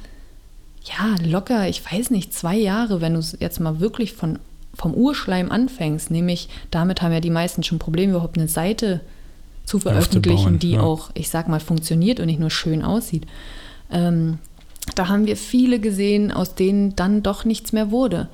ja, 0.84 1.16
locker, 1.24 1.68
ich 1.68 1.84
weiß 1.84 2.10
nicht, 2.10 2.32
zwei 2.32 2.56
Jahre, 2.56 3.00
wenn 3.00 3.14
du 3.14 3.20
es 3.20 3.36
jetzt 3.38 3.60
mal 3.60 3.80
wirklich 3.80 4.14
von, 4.14 4.38
vom 4.74 4.94
Urschleim 4.94 5.50
anfängst, 5.50 6.10
nämlich 6.10 6.48
damit 6.70 7.02
haben 7.02 7.12
ja 7.12 7.20
die 7.20 7.30
meisten 7.30 7.62
schon 7.62 7.78
Probleme, 7.78 8.12
überhaupt 8.12 8.38
eine 8.38 8.48
Seite 8.48 9.00
zu 9.64 9.78
veröffentlichen, 9.78 10.58
die 10.58 10.72
ja. 10.72 10.80
auch, 10.80 11.10
ich 11.14 11.30
sag 11.30 11.48
mal, 11.48 11.60
funktioniert 11.60 12.18
und 12.18 12.26
nicht 12.26 12.40
nur 12.40 12.50
schön 12.50 12.82
aussieht. 12.82 13.26
Ähm, 13.90 14.38
da 14.94 15.08
haben 15.08 15.26
wir 15.26 15.36
viele 15.36 15.78
gesehen, 15.78 16.32
aus 16.32 16.54
denen 16.54 16.96
dann 16.96 17.22
doch 17.22 17.44
nichts 17.44 17.72
mehr 17.72 17.90
wurde, 17.90 18.28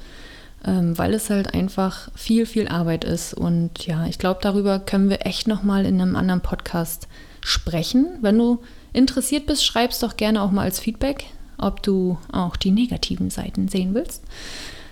ähm, 0.64 0.96
weil 0.96 1.12
es 1.14 1.28
halt 1.28 1.52
einfach 1.52 2.08
viel, 2.14 2.46
viel 2.46 2.68
Arbeit 2.68 3.04
ist. 3.04 3.34
Und 3.34 3.86
ja, 3.86 4.06
ich 4.06 4.18
glaube, 4.18 4.40
darüber 4.42 4.78
können 4.78 5.10
wir 5.10 5.26
echt 5.26 5.48
nochmal 5.48 5.84
in 5.84 6.00
einem 6.00 6.16
anderen 6.16 6.40
Podcast 6.40 7.08
sprechen. 7.40 8.06
Wenn 8.22 8.38
du 8.38 8.60
interessiert 8.92 9.46
bist, 9.46 9.64
schreib's 9.64 9.98
doch 9.98 10.16
gerne 10.16 10.40
auch 10.40 10.50
mal 10.50 10.62
als 10.62 10.80
Feedback, 10.80 11.26
ob 11.58 11.82
du 11.82 12.18
auch 12.32 12.56
die 12.56 12.70
negativen 12.70 13.30
Seiten 13.30 13.68
sehen 13.68 13.94
willst. 13.94 14.22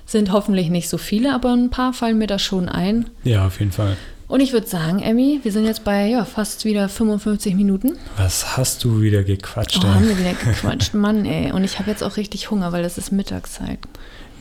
Sind 0.07 0.33
hoffentlich 0.33 0.69
nicht 0.69 0.89
so 0.89 0.99
viele, 0.99 1.35
aber 1.35 1.53
ein 1.53 1.71
paar 1.71 1.93
fallen 1.93 2.19
mir 2.19 2.27
da 2.27 2.39
schon 2.39 2.69
ein. 2.69 3.11
Ja, 3.25 3.47
auf 3.47 3.59
jeden 3.59 3.73
Fall. 3.73 3.97
Und 4.27 4.41
ich 4.41 4.53
würde 4.53 4.67
sagen, 4.67 5.01
Emmy, 5.01 5.41
wir 5.43 5.53
sind 5.53 5.67
jetzt 5.67 5.85
bei 5.85 6.09
ja, 6.09 6.25
fast 6.25 6.65
wieder 6.65 6.89
55 6.89 7.55
Minuten. 7.55 7.99
Was 8.17 8.57
hast 8.57 8.83
du 8.83 9.01
wieder 9.01 9.23
gequatscht? 9.23 9.83
Oh, 9.85 9.89
haben 9.89 10.09
wir 10.09 10.19
wieder 10.19 10.33
gequatscht, 10.45 10.95
Mann, 10.95 11.25
ey. 11.25 11.53
Und 11.53 11.65
ich 11.65 11.79
habe 11.79 11.91
jetzt 11.91 12.03
auch 12.03 12.17
richtig 12.17 12.51
Hunger, 12.51 12.73
weil 12.73 12.85
es 12.85 12.99
ist 12.99 13.13
Mittagszeit. 13.13 13.79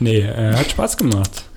Nee, 0.00 0.20
äh, 0.20 0.54
hat 0.54 0.70
Spaß 0.70 0.96
gemacht. 0.96 1.44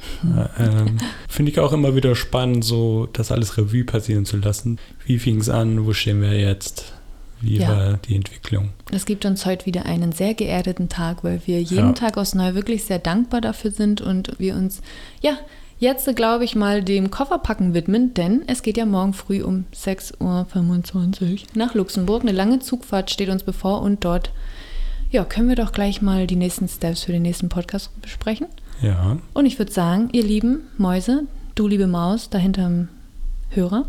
Äh, 0.57 0.63
ähm, 0.63 0.97
Finde 1.27 1.51
ich 1.51 1.59
auch 1.59 1.73
immer 1.73 1.93
wieder 1.93 2.15
spannend, 2.15 2.63
so 2.63 3.07
das 3.11 3.31
alles 3.31 3.57
Revue 3.57 3.83
passieren 3.83 4.25
zu 4.25 4.37
lassen. 4.37 4.79
Wie 5.05 5.19
fing 5.19 5.39
es 5.39 5.49
an? 5.49 5.85
Wo 5.85 5.93
stehen 5.93 6.21
wir 6.21 6.33
jetzt? 6.33 6.93
Wie 7.41 7.57
Ja. 7.59 7.69
war 7.69 7.97
die 7.97 8.15
Entwicklung? 8.15 8.69
Es 8.91 9.05
gibt 9.05 9.25
uns 9.25 9.45
heute 9.45 9.65
wieder 9.65 9.85
einen 9.85 10.11
sehr 10.11 10.33
geerdeten 10.33 10.89
Tag, 10.89 11.23
weil 11.23 11.41
wir 11.45 11.61
jeden 11.61 11.87
Ja. 11.89 11.93
Tag 11.93 12.17
aus 12.17 12.33
Neu 12.35 12.53
wirklich 12.55 12.83
sehr 12.85 12.99
dankbar 12.99 13.41
dafür 13.41 13.71
sind 13.71 14.01
und 14.01 14.39
wir 14.39 14.55
uns, 14.55 14.81
ja, 15.21 15.37
jetzt 15.79 16.13
glaube 16.15 16.43
ich 16.45 16.55
mal 16.55 16.83
dem 16.83 17.11
Kofferpacken 17.11 17.73
widmen, 17.75 18.13
denn 18.15 18.41
es 18.47 18.63
geht 18.63 18.77
ja 18.77 18.85
morgen 18.85 19.13
früh 19.13 19.43
um 19.43 19.65
6.25 19.75 21.31
Uhr 21.31 21.37
nach 21.53 21.73
Luxemburg. 21.75 22.23
Eine 22.23 22.31
lange 22.31 22.59
Zugfahrt 22.59 23.11
steht 23.11 23.29
uns 23.29 23.43
bevor 23.43 23.81
und 23.81 24.03
dort, 24.03 24.31
ja, 25.11 25.23
können 25.23 25.49
wir 25.49 25.55
doch 25.55 25.71
gleich 25.71 26.01
mal 26.01 26.27
die 26.27 26.35
nächsten 26.35 26.67
Steps 26.67 27.03
für 27.03 27.11
den 27.11 27.21
nächsten 27.21 27.49
Podcast 27.49 27.91
besprechen. 28.01 28.47
Ja, 28.81 29.17
Und 29.33 29.45
ich 29.45 29.57
würde 29.57 29.71
sagen, 29.71 30.09
ihr 30.11 30.23
lieben 30.23 30.61
Mäuse, 30.77 31.23
du 31.55 31.67
liebe 31.67 31.87
Maus, 31.87 32.29
da 32.29 32.37
hinterm 32.37 32.89
Hörer, 33.49 33.85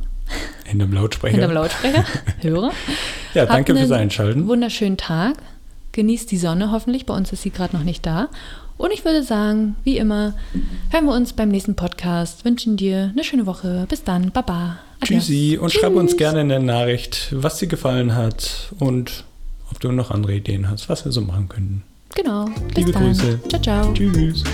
hinterm 0.64 0.92
Lautsprecher. 0.92 1.32
hinterm 1.32 1.52
Lautsprecher, 1.52 2.04
Hörer. 2.40 2.72
ja, 3.34 3.42
Habt 3.42 3.52
danke 3.52 3.76
fürs 3.76 3.90
Einschalten. 3.90 4.48
Wunderschönen 4.48 4.96
Tag. 4.96 5.36
Genießt 5.92 6.30
die 6.30 6.36
Sonne 6.38 6.70
hoffentlich. 6.70 7.06
Bei 7.06 7.14
uns 7.14 7.32
ist 7.32 7.42
sie 7.42 7.50
gerade 7.50 7.76
noch 7.76 7.84
nicht 7.84 8.04
da. 8.06 8.28
Und 8.76 8.92
ich 8.92 9.04
würde 9.04 9.24
sagen, 9.24 9.74
wie 9.82 9.98
immer, 9.98 10.34
hören 10.90 11.06
wir 11.06 11.12
uns 11.14 11.32
beim 11.32 11.48
nächsten 11.48 11.74
Podcast. 11.74 12.44
Wünschen 12.44 12.76
dir 12.76 13.10
eine 13.12 13.24
schöne 13.24 13.46
Woche. 13.46 13.86
Bis 13.88 14.04
dann. 14.04 14.30
Baba. 14.30 14.78
Adios. 15.00 15.24
Tschüssi 15.26 15.58
und 15.60 15.72
schreib 15.72 15.94
uns 15.94 16.12
Tschüss. 16.12 16.18
gerne 16.18 16.40
in 16.42 16.48
der 16.48 16.60
Nachricht, 16.60 17.28
was 17.32 17.58
dir 17.58 17.66
gefallen 17.66 18.14
hat 18.14 18.72
und 18.78 19.24
ob 19.70 19.80
du 19.80 19.90
noch 19.90 20.10
andere 20.10 20.34
Ideen 20.34 20.70
hast, 20.70 20.88
was 20.88 21.04
wir 21.04 21.12
so 21.12 21.20
machen 21.20 21.48
könnten. 21.48 21.82
Genau. 22.14 22.46
Bis 22.68 22.76
Liebe 22.76 22.92
dann. 22.92 23.04
Grüße. 23.04 23.40
Ciao, 23.48 23.62
ciao. 23.62 23.92
Tschüss. 23.92 24.44